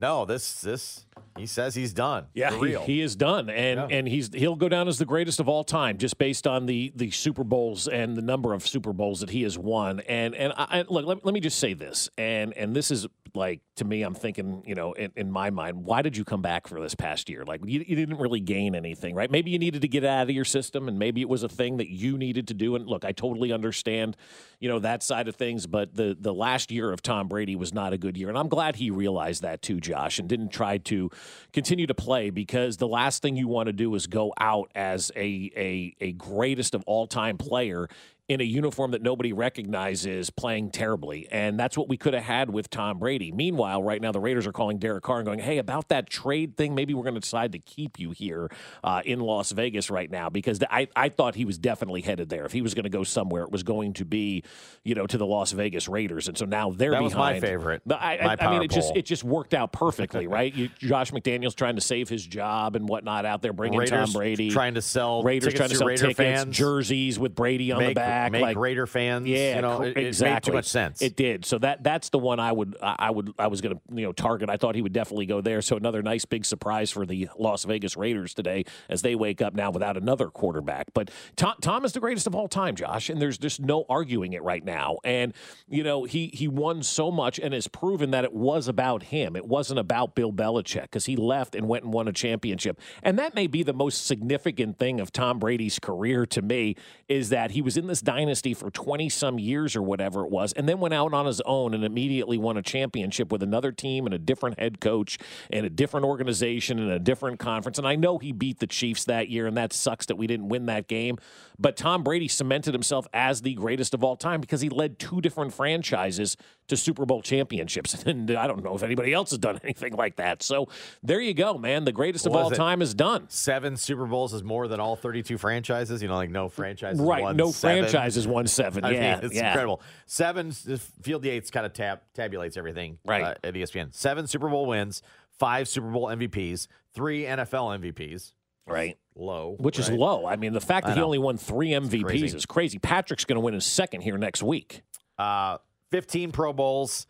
no? 0.00 0.24
This 0.24 0.60
this 0.62 1.05
he 1.36 1.46
says 1.46 1.74
he's 1.74 1.92
done. 1.92 2.26
Yeah, 2.34 2.50
for 2.50 2.56
he, 2.66 2.72
real. 2.72 2.82
he 2.82 3.00
is 3.00 3.14
done, 3.16 3.50
and 3.50 3.78
Yeah. 3.90 3.96
and 3.98 4.08
he's 4.08 4.32
he'll 4.34 4.56
go 4.56 4.68
down 4.68 4.88
as 4.88 4.98
the 4.98 5.04
greatest 5.04 5.38
of 5.40 5.48
all 5.48 5.64
time, 5.64 5.98
just 5.98 6.18
based 6.18 6.46
on 6.46 6.66
the 6.66 6.92
the 6.96 7.10
Super 7.10 7.44
Bowls 7.44 7.88
and 7.88 8.16
the 8.16 8.22
number 8.22 8.54
of 8.54 8.66
Super 8.66 8.92
Bowls 8.92 9.20
that 9.20 9.30
he 9.30 9.42
has 9.42 9.58
won. 9.58 10.00
And 10.00 10.34
and 10.34 10.52
I, 10.56 10.80
I- 10.80 10.84
look, 10.88 11.04
let, 11.06 11.24
let 11.24 11.34
me 11.34 11.40
just 11.40 11.58
say 11.58 11.74
this, 11.74 12.08
and 12.16 12.52
and 12.54 12.74
this 12.74 12.90
is 12.90 13.06
like 13.34 13.60
to 13.76 13.84
me, 13.84 14.00
I'm 14.00 14.14
thinking, 14.14 14.62
you 14.66 14.74
know, 14.74 14.94
in, 14.94 15.12
in 15.14 15.30
my 15.30 15.50
mind, 15.50 15.84
why 15.84 16.00
did 16.00 16.16
you 16.16 16.24
come 16.24 16.40
back 16.40 16.66
for 16.66 16.80
this 16.80 16.94
past 16.94 17.28
year? 17.28 17.44
Like 17.44 17.60
you, 17.66 17.84
you 17.86 17.94
didn't 17.94 18.16
really 18.16 18.40
gain 18.40 18.74
anything, 18.74 19.14
right? 19.14 19.30
Maybe 19.30 19.50
you 19.50 19.58
needed 19.58 19.82
to 19.82 19.88
get 19.88 20.04
out 20.06 20.22
of 20.22 20.30
your 20.30 20.46
system, 20.46 20.88
and 20.88 20.98
maybe 20.98 21.20
it 21.20 21.28
was 21.28 21.42
a 21.42 21.48
thing 21.48 21.76
that 21.76 21.90
you 21.90 22.16
needed 22.16 22.48
to 22.48 22.54
do. 22.54 22.76
And 22.76 22.86
look, 22.86 23.04
I 23.04 23.12
totally 23.12 23.52
understand, 23.52 24.16
you 24.58 24.70
know, 24.70 24.78
that 24.78 25.02
side 25.02 25.28
of 25.28 25.36
things. 25.36 25.66
But 25.66 25.94
the 25.94 26.16
the 26.18 26.32
last 26.32 26.70
year 26.70 26.90
of 26.92 27.02
Tom 27.02 27.28
Brady 27.28 27.56
was 27.56 27.74
not 27.74 27.92
a 27.92 27.98
good 27.98 28.16
year, 28.16 28.30
and 28.30 28.38
I'm 28.38 28.48
glad 28.48 28.76
he 28.76 28.90
realized 28.90 29.42
that 29.42 29.60
too, 29.60 29.80
Josh, 29.80 30.18
and 30.18 30.26
didn't 30.28 30.48
try 30.50 30.78
to 30.78 31.05
continue 31.52 31.86
to 31.86 31.94
play 31.94 32.30
because 32.30 32.76
the 32.76 32.88
last 32.88 33.22
thing 33.22 33.36
you 33.36 33.48
want 33.48 33.66
to 33.66 33.72
do 33.72 33.94
is 33.94 34.06
go 34.06 34.32
out 34.38 34.70
as 34.74 35.10
a 35.16 35.50
a, 35.56 35.94
a 36.00 36.12
greatest 36.12 36.74
of 36.74 36.82
all 36.86 37.06
time 37.06 37.38
player 37.38 37.88
in 38.28 38.40
a 38.40 38.44
uniform 38.44 38.90
that 38.90 39.02
nobody 39.02 39.32
recognizes 39.32 40.30
playing 40.30 40.70
terribly. 40.70 41.28
And 41.30 41.58
that's 41.58 41.78
what 41.78 41.88
we 41.88 41.96
could 41.96 42.12
have 42.12 42.24
had 42.24 42.50
with 42.50 42.68
Tom 42.70 42.98
Brady. 42.98 43.30
Meanwhile, 43.30 43.82
right 43.84 44.02
now, 44.02 44.10
the 44.10 44.18
Raiders 44.18 44.46
are 44.48 44.52
calling 44.52 44.78
Derek 44.78 45.04
Carr 45.04 45.18
and 45.18 45.26
going, 45.26 45.38
hey, 45.38 45.58
about 45.58 45.88
that 45.90 46.10
trade 46.10 46.56
thing, 46.56 46.74
maybe 46.74 46.92
we're 46.92 47.04
going 47.04 47.14
to 47.14 47.20
decide 47.20 47.52
to 47.52 47.60
keep 47.60 48.00
you 48.00 48.10
here 48.10 48.50
uh, 48.82 49.00
in 49.04 49.20
Las 49.20 49.52
Vegas 49.52 49.90
right 49.90 50.10
now 50.10 50.28
because 50.28 50.58
I, 50.68 50.88
I 50.96 51.08
thought 51.08 51.36
he 51.36 51.44
was 51.44 51.56
definitely 51.56 52.00
headed 52.00 52.28
there. 52.28 52.44
If 52.44 52.52
he 52.52 52.62
was 52.62 52.74
going 52.74 52.82
to 52.84 52.90
go 52.90 53.04
somewhere, 53.04 53.44
it 53.44 53.52
was 53.52 53.62
going 53.62 53.92
to 53.94 54.04
be, 54.04 54.42
you 54.82 54.96
know, 54.96 55.06
to 55.06 55.18
the 55.18 55.26
Las 55.26 55.52
Vegas 55.52 55.86
Raiders. 55.88 56.26
And 56.26 56.36
so 56.36 56.46
now 56.46 56.72
they're 56.72 56.90
That 56.90 57.02
was 57.04 57.14
my 57.14 57.34
behind. 57.34 57.42
favorite. 57.42 57.82
But 57.86 58.00
I, 58.00 58.18
My 58.24 58.36
I, 58.40 58.46
I 58.46 58.50
mean, 58.50 58.62
it 58.62 58.70
just 58.72 58.96
it 58.96 59.04
just 59.06 59.22
worked 59.22 59.54
out 59.54 59.72
perfectly, 59.72 60.26
right? 60.26 60.52
You, 60.52 60.68
Josh 60.78 61.12
McDaniels 61.12 61.54
trying 61.54 61.76
to 61.76 61.80
save 61.80 62.08
his 62.08 62.26
job 62.26 62.74
and 62.74 62.88
whatnot 62.88 63.24
out 63.24 63.40
there, 63.42 63.52
bringing 63.52 63.78
Raiders 63.78 64.06
Tom 64.08 64.12
Brady, 64.12 64.50
trying 64.50 64.74
to 64.74 64.82
sell 64.82 65.22
Raiders 65.22 65.54
trying 65.54 65.68
to 65.68 65.74
to 65.74 65.78
sell 65.78 65.86
Raider 65.86 66.08
tickets, 66.08 66.16
fans. 66.16 66.56
jerseys 66.56 67.18
with 67.20 67.36
Brady 67.36 67.70
on 67.70 67.78
make, 67.78 67.90
the 67.90 67.94
back, 67.94 68.15
make 68.30 68.42
like 68.42 68.56
Raider 68.56 68.86
fans. 68.86 69.26
yeah, 69.26 69.56
you 69.56 69.62
know, 69.62 69.82
it, 69.82 69.90
it 69.90 69.96
made 69.96 70.06
exactly. 70.06 70.50
too 70.50 70.56
much 70.56 70.66
sense. 70.66 71.02
It 71.02 71.16
did. 71.16 71.44
So 71.44 71.58
that 71.58 71.82
that's 71.82 72.08
the 72.10 72.18
one 72.18 72.40
I 72.40 72.52
would 72.52 72.76
I 72.82 72.96
I 72.98 73.10
would 73.10 73.32
I 73.38 73.46
was 73.48 73.60
going 73.60 73.76
to 73.76 73.80
you 73.94 74.04
know 74.04 74.12
target. 74.12 74.50
I 74.50 74.56
thought 74.56 74.74
he 74.74 74.82
would 74.82 74.92
definitely 74.92 75.26
go 75.26 75.40
there. 75.40 75.62
So 75.62 75.76
another 75.76 76.02
nice 76.02 76.24
big 76.24 76.44
surprise 76.44 76.90
for 76.90 77.06
the 77.06 77.28
Las 77.38 77.64
Vegas 77.64 77.96
Raiders 77.96 78.34
today 78.34 78.64
as 78.88 79.02
they 79.02 79.14
wake 79.14 79.40
up 79.40 79.54
now 79.54 79.70
without 79.70 79.96
another 79.96 80.28
quarterback. 80.28 80.88
But 80.94 81.10
Tom, 81.36 81.54
Tom 81.60 81.84
is 81.84 81.92
the 81.92 82.00
greatest 82.00 82.26
of 82.26 82.34
all 82.34 82.48
time, 82.48 82.74
Josh, 82.74 83.10
and 83.10 83.20
there's 83.20 83.38
just 83.38 83.60
no 83.60 83.84
arguing 83.88 84.32
it 84.32 84.42
right 84.42 84.64
now. 84.64 84.98
And 85.04 85.32
you 85.68 85.82
know 85.82 86.04
he 86.04 86.30
he 86.32 86.48
won 86.48 86.82
so 86.82 87.10
much 87.10 87.38
and 87.38 87.54
has 87.54 87.68
proven 87.68 88.10
that 88.10 88.24
it 88.24 88.32
was 88.32 88.68
about 88.68 89.04
him. 89.04 89.36
It 89.36 89.46
wasn't 89.46 89.78
about 89.78 90.14
Bill 90.14 90.32
Belichick 90.32 90.82
because 90.82 91.06
he 91.06 91.16
left 91.16 91.54
and 91.54 91.68
went 91.68 91.84
and 91.84 91.92
won 91.92 92.08
a 92.08 92.12
championship. 92.12 92.80
And 93.02 93.18
that 93.18 93.34
may 93.34 93.46
be 93.46 93.62
the 93.62 93.72
most 93.72 94.06
significant 94.06 94.78
thing 94.78 95.00
of 95.00 95.12
Tom 95.12 95.38
Brady's 95.38 95.78
career 95.78 96.26
to 96.26 96.42
me 96.42 96.76
is 97.08 97.28
that 97.30 97.52
he 97.52 97.62
was 97.62 97.76
in 97.76 97.86
this 97.86 98.00
dynasty 98.06 98.54
for 98.54 98.70
20 98.70 99.10
some 99.10 99.38
years 99.38 99.76
or 99.76 99.82
whatever 99.82 100.24
it 100.24 100.30
was, 100.30 100.54
and 100.54 100.66
then 100.66 100.80
went 100.80 100.94
out 100.94 101.12
on 101.12 101.26
his 101.26 101.42
own 101.42 101.74
and 101.74 101.84
immediately 101.84 102.38
won 102.38 102.56
a 102.56 102.62
championship 102.62 103.30
with 103.30 103.42
another 103.42 103.72
team 103.72 104.06
and 104.06 104.14
a 104.14 104.18
different 104.18 104.58
head 104.58 104.80
coach 104.80 105.18
and 105.50 105.66
a 105.66 105.70
different 105.70 106.06
organization 106.06 106.78
and 106.78 106.90
a 106.90 106.98
different 106.98 107.38
conference. 107.38 107.76
And 107.76 107.86
I 107.86 107.96
know 107.96 108.16
he 108.16 108.32
beat 108.32 108.60
the 108.60 108.66
Chiefs 108.66 109.04
that 109.04 109.28
year, 109.28 109.46
and 109.46 109.56
that 109.58 109.74
sucks 109.74 110.06
that 110.06 110.16
we 110.16 110.26
didn't 110.26 110.48
win 110.48 110.66
that 110.66 110.88
game. 110.88 111.18
But 111.58 111.76
Tom 111.76 112.02
Brady 112.02 112.28
cemented 112.28 112.72
himself 112.72 113.06
as 113.12 113.42
the 113.42 113.54
greatest 113.54 113.92
of 113.92 114.02
all 114.02 114.16
time 114.16 114.40
because 114.40 114.60
he 114.60 114.68
led 114.68 114.98
two 114.98 115.20
different 115.20 115.52
franchises 115.52 116.36
to 116.68 116.76
Super 116.76 117.06
Bowl 117.06 117.22
championships. 117.22 117.94
And 118.06 118.30
I 118.30 118.46
don't 118.46 118.62
know 118.62 118.74
if 118.74 118.82
anybody 118.82 119.12
else 119.12 119.30
has 119.30 119.38
done 119.38 119.58
anything 119.64 119.94
like 119.94 120.16
that. 120.16 120.42
So 120.42 120.68
there 121.02 121.20
you 121.20 121.34
go, 121.34 121.58
man. 121.58 121.84
The 121.84 121.92
greatest 121.92 122.26
of 122.26 122.34
all 122.36 122.52
it? 122.52 122.56
time 122.56 122.82
is 122.82 122.94
done. 122.94 123.26
Seven 123.28 123.76
Super 123.76 124.06
Bowls 124.06 124.32
is 124.34 124.42
more 124.44 124.68
than 124.68 124.78
all 124.80 124.96
32 124.96 125.38
franchises. 125.38 126.02
You 126.02 126.08
know, 126.08 126.14
like 126.16 126.30
no 126.30 126.48
franchise. 126.48 126.98
Right, 127.00 127.22
Won 127.22 127.36
no 127.36 127.50
seven. 127.50 127.84
franchises 127.84 128.26
won 128.26 128.46
seven. 128.46 128.84
I 128.86 128.90
Yeah, 128.92 129.16
mean, 129.16 129.24
it's 129.26 129.34
yeah. 129.34 129.48
incredible. 129.48 129.80
Seven 130.06 130.52
Field 130.52 131.24
Yates 131.24 131.50
kind 131.50 131.66
of 131.66 131.72
tab, 131.72 132.00
tabulates 132.16 132.56
everything 132.56 132.98
Right. 133.04 133.22
uh, 133.22 133.34
at 133.44 133.54
ESPN. 133.54 133.92
Seven 133.94 134.26
Super 134.26 134.48
Bowl 134.48 134.66
wins, 134.66 135.02
five 135.38 135.68
Super 135.68 135.88
Bowl 135.90 136.06
MVPs, 136.06 136.68
three 136.94 137.24
NFL 137.24 137.80
MVPs. 137.80 138.32
Right. 138.66 138.96
Low, 139.14 139.56
Which 139.58 139.78
is 139.78 139.88
low. 139.90 140.26
I 140.26 140.36
mean, 140.36 140.52
the 140.52 140.60
fact 140.60 140.86
that 140.86 140.96
he 140.96 141.02
only 141.02 141.18
won 141.18 141.38
three 141.38 141.70
MVPs 141.70 142.02
crazy. 142.04 142.36
is 142.36 142.44
crazy. 142.46 142.78
Patrick's 142.78 143.24
going 143.24 143.36
to 143.36 143.40
win 143.40 143.54
his 143.54 143.64
second 143.64 144.02
here 144.02 144.18
next 144.18 144.42
week. 144.42 144.82
Uh, 145.18 145.56
15 145.90 146.32
Pro 146.32 146.52
Bowls. 146.52 147.06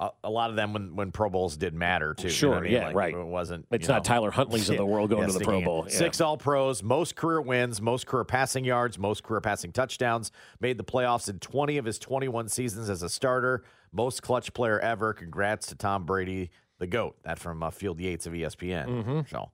A, 0.00 0.10
a 0.22 0.30
lot 0.30 0.50
of 0.50 0.54
them 0.54 0.72
when, 0.72 0.94
when 0.94 1.10
Pro 1.10 1.28
Bowls 1.28 1.56
did 1.56 1.74
matter 1.74 2.14
too. 2.14 2.24
you 2.24 2.28
know 2.28 2.34
Sure, 2.34 2.54
I 2.54 2.60
mean? 2.60 2.72
yeah, 2.72 2.86
Like, 2.86 2.94
right. 2.94 3.14
It 3.14 3.26
wasn't. 3.26 3.66
It's 3.72 3.88
not 3.88 3.98
know, 3.98 4.02
Tyler 4.04 4.30
Huntley's 4.30 4.70
of 4.70 4.76
the 4.76 4.86
world 4.86 5.10
going 5.10 5.22
yeah, 5.22 5.32
to 5.32 5.38
the 5.40 5.44
Pro. 5.44 5.60
Bowl. 5.60 5.86
Yeah. 5.88 5.94
Six 5.96 6.20
All 6.20 6.36
Pros, 6.36 6.84
most 6.84 7.16
career 7.16 7.40
wins, 7.40 7.82
most 7.82 8.06
career 8.06 8.22
passing 8.24 8.64
yards, 8.64 8.96
most 8.96 9.24
career 9.24 9.40
passing 9.40 9.72
touchdowns. 9.72 10.30
Made 10.60 10.78
the 10.78 10.84
playoffs 10.84 11.28
in 11.28 11.40
20 11.40 11.78
of 11.78 11.84
his 11.84 11.98
21 11.98 12.48
seasons 12.48 12.88
as 12.88 13.02
a 13.02 13.08
starter. 13.08 13.64
Most 13.90 14.22
clutch 14.22 14.52
player 14.54 14.78
ever. 14.78 15.12
Congrats 15.14 15.66
to 15.68 15.74
Tom 15.74 16.04
Brady, 16.06 16.50
the 16.78 16.86
goat. 16.86 17.16
That 17.24 17.40
from 17.40 17.60
uh, 17.64 17.70
Field 17.70 17.98
Yates 17.98 18.24
of 18.26 18.34
ESPN. 18.34 19.04
Mhm. 19.04 19.28
So. 19.28 19.50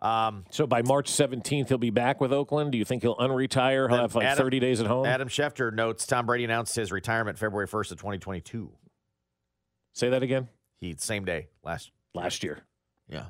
Um, 0.00 0.44
So 0.50 0.66
by 0.66 0.82
March 0.82 1.10
17th, 1.10 1.68
he'll 1.68 1.78
be 1.78 1.90
back 1.90 2.20
with 2.20 2.32
Oakland. 2.32 2.72
Do 2.72 2.78
you 2.78 2.84
think 2.84 3.02
he'll 3.02 3.16
unretire? 3.16 3.88
He'll 3.88 3.98
have 3.98 4.14
like 4.14 4.26
Adam- 4.26 4.44
30 4.44 4.60
days 4.60 4.80
at 4.80 4.86
home? 4.86 5.06
Adam 5.06 5.28
Schefter 5.28 5.72
notes 5.72 6.06
Tom 6.06 6.26
Brady 6.26 6.44
announced 6.44 6.76
his 6.76 6.92
retirement 6.92 7.38
February 7.38 7.66
1st 7.66 7.92
of 7.92 7.98
2022. 7.98 8.70
Say 9.92 10.08
that 10.10 10.22
again. 10.22 10.48
He 10.80 10.94
same 10.98 11.24
day 11.24 11.48
last 11.64 11.90
Last 12.14 12.42
year. 12.44 12.60
Yeah. 13.08 13.26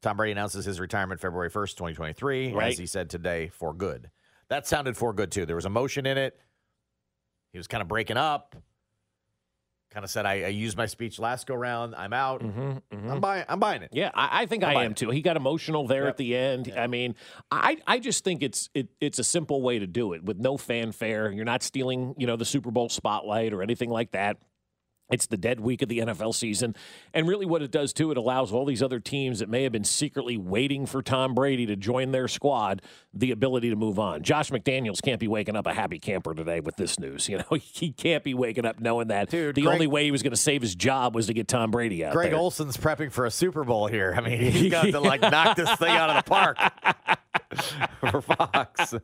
Tom 0.00 0.16
Brady 0.16 0.32
announces 0.32 0.64
his 0.64 0.80
retirement 0.80 1.20
February 1.20 1.50
1st, 1.50 1.76
2023, 1.76 2.52
Right. 2.52 2.72
as 2.72 2.78
he 2.78 2.86
said 2.86 3.08
today, 3.10 3.48
for 3.48 3.72
good. 3.74 4.10
That 4.48 4.66
sounded 4.66 4.96
for 4.96 5.12
good, 5.12 5.30
too. 5.30 5.46
There 5.46 5.54
was 5.56 5.64
emotion 5.66 6.06
in 6.06 6.18
it. 6.18 6.38
He 7.52 7.58
was 7.58 7.66
kind 7.68 7.82
of 7.82 7.88
breaking 7.88 8.16
up. 8.16 8.56
Kind 9.92 10.04
of 10.04 10.10
said, 10.10 10.24
I, 10.24 10.44
I 10.44 10.48
used 10.48 10.76
my 10.76 10.86
speech 10.86 11.18
last 11.18 11.46
go 11.46 11.54
round. 11.54 11.94
I'm 11.94 12.14
out. 12.14 12.42
Mm-hmm, 12.42 12.60
mm-hmm. 12.60 13.10
I'm, 13.10 13.20
buying, 13.20 13.44
I'm 13.46 13.60
buying 13.60 13.82
it. 13.82 13.90
Yeah, 13.92 14.10
I, 14.14 14.42
I 14.42 14.46
think 14.46 14.64
I'm 14.64 14.74
I 14.74 14.84
am 14.84 14.94
too. 14.94 15.10
He 15.10 15.20
got 15.20 15.36
emotional 15.36 15.86
there 15.86 16.04
Yep. 16.04 16.08
at 16.10 16.16
the 16.16 16.34
end. 16.34 16.72
I 16.74 16.86
mean, 16.86 17.14
I 17.50 17.76
I 17.86 17.98
just 17.98 18.24
think 18.24 18.42
it's 18.42 18.70
it, 18.72 18.88
it's 19.02 19.18
a 19.18 19.24
simple 19.24 19.60
way 19.60 19.78
to 19.78 19.86
do 19.86 20.14
it 20.14 20.24
with 20.24 20.38
no 20.38 20.56
fanfare. 20.56 21.30
You're 21.30 21.44
not 21.44 21.62
stealing, 21.62 22.14
you 22.16 22.26
know, 22.26 22.36
the 22.36 22.46
Super 22.46 22.70
Bowl 22.70 22.88
spotlight 22.88 23.52
or 23.52 23.62
anything 23.62 23.90
like 23.90 24.12
that. 24.12 24.38
It's 25.12 25.26
the 25.26 25.36
dead 25.36 25.60
week 25.60 25.82
of 25.82 25.88
the 25.88 25.98
NFL 25.98 26.34
season. 26.34 26.74
And 27.14 27.28
really, 27.28 27.46
what 27.46 27.62
it 27.62 27.70
does 27.70 27.92
too, 27.92 28.10
it 28.10 28.16
allows 28.16 28.50
all 28.52 28.64
these 28.64 28.82
other 28.82 28.98
teams 28.98 29.38
that 29.40 29.48
may 29.48 29.62
have 29.62 29.72
been 29.72 29.84
secretly 29.84 30.36
waiting 30.36 30.86
for 30.86 31.02
Tom 31.02 31.34
Brady 31.34 31.66
to 31.66 31.76
join 31.76 32.10
their 32.12 32.26
squad 32.28 32.82
the 33.12 33.30
ability 33.30 33.68
to 33.70 33.76
move 33.76 33.98
on. 33.98 34.22
Josh 34.22 34.50
McDaniels 34.50 35.02
can't 35.02 35.20
be 35.20 35.28
waking 35.28 35.54
up 35.54 35.66
a 35.66 35.74
happy 35.74 35.98
camper 35.98 36.34
today 36.34 36.60
with 36.60 36.76
this 36.76 36.98
news. 36.98 37.28
You 37.32 37.38
know, 37.38 37.56
he 37.58 37.92
can't 37.92 38.22
be 38.24 38.34
waking 38.34 38.66
up 38.66 38.78
knowing 38.80 39.08
that 39.08 39.30
the 39.30 39.52
Greg- 39.52 39.66
only 39.66 39.86
way 39.86 40.04
he 40.04 40.10
was 40.10 40.22
going 40.22 40.32
to 40.32 40.36
save 40.36 40.60
his 40.60 40.74
job 40.74 41.14
was 41.14 41.26
to 41.28 41.34
get 41.34 41.48
Tom 41.48 41.70
Brady 41.70 42.04
out 42.04 42.12
Greg 42.12 42.30
there. 42.30 42.38
Olsen's 42.38 42.76
prepping 42.76 43.10
for 43.12 43.24
a 43.26 43.30
Super 43.30 43.64
Bowl 43.64 43.86
here. 43.86 44.14
I 44.16 44.20
mean, 44.20 44.38
he's 44.52 44.70
got 44.70 44.84
to 44.84 45.00
like 45.00 45.20
knock 45.22 45.56
this 45.56 45.70
thing 45.76 45.88
out 45.96 46.10
of 46.10 46.16
the 46.16 46.28
park 46.28 46.58
for 48.10 48.20
Fox. 48.22 48.94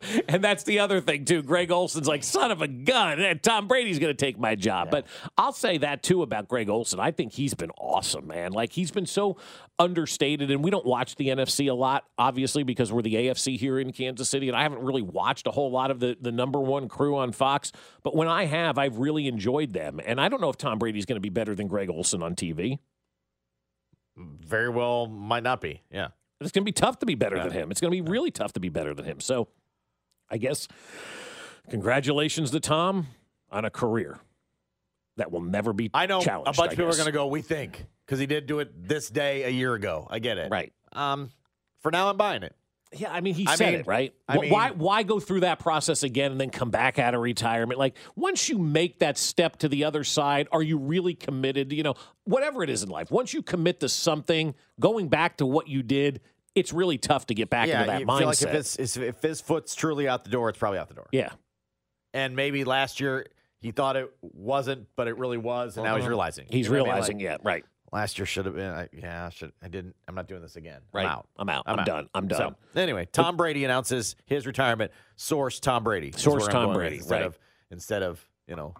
And 0.28 0.42
that's 0.42 0.64
the 0.64 0.78
other 0.78 1.00
thing 1.00 1.24
too. 1.24 1.42
Greg 1.42 1.70
Olsen's 1.70 2.08
like 2.08 2.22
son 2.24 2.50
of 2.50 2.62
a 2.62 2.68
gun. 2.68 3.20
and 3.20 3.42
Tom 3.42 3.68
Brady's 3.68 3.98
going 3.98 4.14
to 4.14 4.24
take 4.26 4.38
my 4.38 4.54
job. 4.54 4.90
But 4.90 5.06
I'll 5.36 5.52
say 5.52 5.78
that 5.78 6.02
too 6.02 6.22
about 6.22 6.48
Greg 6.48 6.68
Olsen. 6.68 6.98
I 6.98 7.10
think 7.10 7.32
he's 7.32 7.54
been 7.54 7.70
awesome, 7.78 8.26
man. 8.26 8.52
Like 8.52 8.72
he's 8.72 8.90
been 8.90 9.06
so 9.06 9.36
understated, 9.78 10.50
and 10.50 10.64
we 10.64 10.70
don't 10.70 10.86
watch 10.86 11.16
the 11.16 11.28
NFC 11.28 11.70
a 11.70 11.74
lot, 11.74 12.04
obviously, 12.16 12.62
because 12.62 12.92
we're 12.92 13.02
the 13.02 13.14
AFC 13.14 13.58
here 13.58 13.78
in 13.78 13.92
Kansas 13.92 14.28
City, 14.30 14.48
and 14.48 14.56
I 14.56 14.62
haven't 14.62 14.82
really 14.82 15.02
watched 15.02 15.46
a 15.46 15.50
whole 15.50 15.70
lot 15.70 15.90
of 15.90 16.00
the 16.00 16.16
the 16.20 16.32
number 16.32 16.60
one 16.60 16.88
crew 16.88 17.16
on 17.16 17.32
Fox. 17.32 17.72
But 18.02 18.16
when 18.16 18.28
I 18.28 18.46
have, 18.46 18.78
I've 18.78 18.98
really 18.98 19.26
enjoyed 19.28 19.72
them. 19.72 20.00
And 20.04 20.20
I 20.20 20.28
don't 20.28 20.40
know 20.40 20.50
if 20.50 20.56
Tom 20.56 20.78
Brady's 20.78 21.04
going 21.06 21.16
to 21.16 21.20
be 21.20 21.28
better 21.28 21.54
than 21.54 21.66
Greg 21.68 21.90
Olsen 21.90 22.22
on 22.22 22.34
TV. 22.34 22.78
Very 24.16 24.68
well, 24.68 25.06
might 25.06 25.42
not 25.42 25.60
be. 25.60 25.82
Yeah. 25.90 26.08
It's 26.40 26.52
going 26.52 26.62
to 26.62 26.68
be 26.68 26.72
tough 26.72 26.98
to 27.00 27.06
be 27.06 27.14
better 27.14 27.36
than 27.36 27.50
him. 27.50 27.70
It's 27.70 27.82
going 27.82 27.94
to 27.94 28.02
be 28.02 28.10
really 28.10 28.30
tough 28.30 28.54
to 28.54 28.60
be 28.60 28.70
better 28.70 28.94
than 28.94 29.04
him. 29.04 29.20
So, 29.20 29.48
I 30.30 30.38
guess 30.38 30.68
congratulations 31.68 32.50
to 32.52 32.60
Tom 32.60 33.08
on 33.50 33.64
a 33.64 33.70
career 33.70 34.18
that 35.16 35.30
will 35.32 35.40
never 35.42 35.72
be 35.72 35.90
I 35.92 36.06
know 36.06 36.20
challenged. 36.20 36.56
a 36.56 36.60
bunch 36.60 36.70
I 36.70 36.72
of 36.72 36.78
people 36.78 36.88
are 36.92 36.96
going 36.96 37.06
to 37.06 37.12
go. 37.12 37.26
We 37.26 37.42
think 37.42 37.84
because 38.06 38.18
he 38.18 38.26
did 38.26 38.46
do 38.46 38.60
it 38.60 38.70
this 38.88 39.08
day 39.10 39.44
a 39.44 39.48
year 39.50 39.74
ago. 39.74 40.06
I 40.10 40.18
get 40.18 40.38
it. 40.38 40.50
Right. 40.50 40.72
Um. 40.92 41.30
For 41.80 41.90
now, 41.90 42.10
I'm 42.10 42.16
buying 42.18 42.42
it. 42.42 42.54
Yeah, 42.92 43.10
I 43.12 43.20
mean, 43.20 43.34
he 43.34 43.46
I 43.46 43.54
said 43.54 43.70
mean- 43.70 43.80
it 43.80 43.86
right. 43.86 44.12
I 44.28 44.36
Wh- 44.36 44.50
why 44.50 44.70
why 44.72 45.02
go 45.04 45.18
through 45.20 45.40
that 45.40 45.60
process 45.60 46.02
again 46.02 46.32
and 46.32 46.40
then 46.40 46.50
come 46.50 46.70
back 46.70 46.98
out 46.98 47.14
of 47.14 47.20
retirement? 47.20 47.78
Like 47.78 47.96
once 48.16 48.48
you 48.48 48.58
make 48.58 48.98
that 48.98 49.16
step 49.16 49.56
to 49.58 49.68
the 49.68 49.84
other 49.84 50.02
side, 50.04 50.48
are 50.52 50.62
you 50.62 50.76
really 50.76 51.14
committed? 51.14 51.72
You 51.72 51.84
know, 51.84 51.94
whatever 52.24 52.62
it 52.64 52.68
is 52.70 52.82
in 52.82 52.88
life, 52.88 53.10
once 53.10 53.32
you 53.32 53.42
commit 53.42 53.80
to 53.80 53.88
something, 53.88 54.54
going 54.80 55.08
back 55.08 55.36
to 55.38 55.46
what 55.46 55.68
you 55.68 55.82
did, 55.84 56.20
it's 56.54 56.72
really 56.72 56.98
tough 56.98 57.26
to 57.26 57.34
get 57.34 57.50
back 57.50 57.68
yeah, 57.68 57.80
into 57.82 57.92
that 57.92 58.00
you 58.00 58.06
mindset. 58.06 58.18
feel 58.18 58.26
like 58.28 58.42
if, 58.42 58.54
it's, 58.78 58.96
if 58.96 59.22
his 59.22 59.40
foot's 59.40 59.74
truly 59.74 60.08
out 60.08 60.24
the 60.24 60.30
door, 60.30 60.48
it's 60.48 60.58
probably 60.58 60.78
out 60.78 60.88
the 60.88 60.94
door. 60.94 61.08
yeah, 61.12 61.30
And 62.12 62.34
maybe 62.36 62.64
last 62.64 63.00
year 63.00 63.26
he 63.60 63.70
thought 63.70 63.96
it 63.96 64.10
wasn't, 64.22 64.88
but 64.96 65.06
it 65.08 65.16
really 65.18 65.36
was, 65.38 65.76
and 65.76 65.84
now 65.84 65.96
he's 65.96 66.04
Mhm. 66.04 66.08
realizing. 66.08 66.46
He's 66.50 66.66
You 66.66 66.72
know 66.72 66.78
what 66.78 66.82
I 66.82 66.84
mean? 66.84 66.94
realizing, 66.94 67.16
Like, 67.18 67.24
yeah, 67.24 67.36
right. 67.42 67.64
Last 67.92 68.18
year 68.18 68.26
should 68.26 68.46
have 68.46 68.54
been. 68.54 68.70
I, 68.70 68.88
yeah, 68.92 69.28
should. 69.30 69.52
I 69.60 69.66
didn't. 69.66 69.96
I'm 70.06 70.14
not 70.14 70.28
doing 70.28 70.42
this 70.42 70.54
again. 70.54 70.80
Right. 70.92 71.06
I'm 71.06 71.10
out. 71.10 71.26
I'm 71.36 71.48
out. 71.50 71.64
I'm 71.66 71.84
done. 71.84 72.08
I'm 72.14 72.28
done. 72.28 72.54
So, 72.72 72.80
anyway, 72.80 73.08
Tom 73.10 73.36
Brady 73.36 73.64
announces 73.64 74.14
his 74.26 74.46
retirement. 74.46 74.92
Source 75.16 75.58
Tom 75.58 75.82
Brady. 75.82 76.12
Source 76.12 76.46
Tom 76.46 76.72
Brady, 76.72 76.96
Instead 76.98 77.12
right. 77.16 77.24
of 77.26 77.38
instead 77.72 78.04
of 78.04 78.24
you 78.46 78.54
know, 78.54 78.74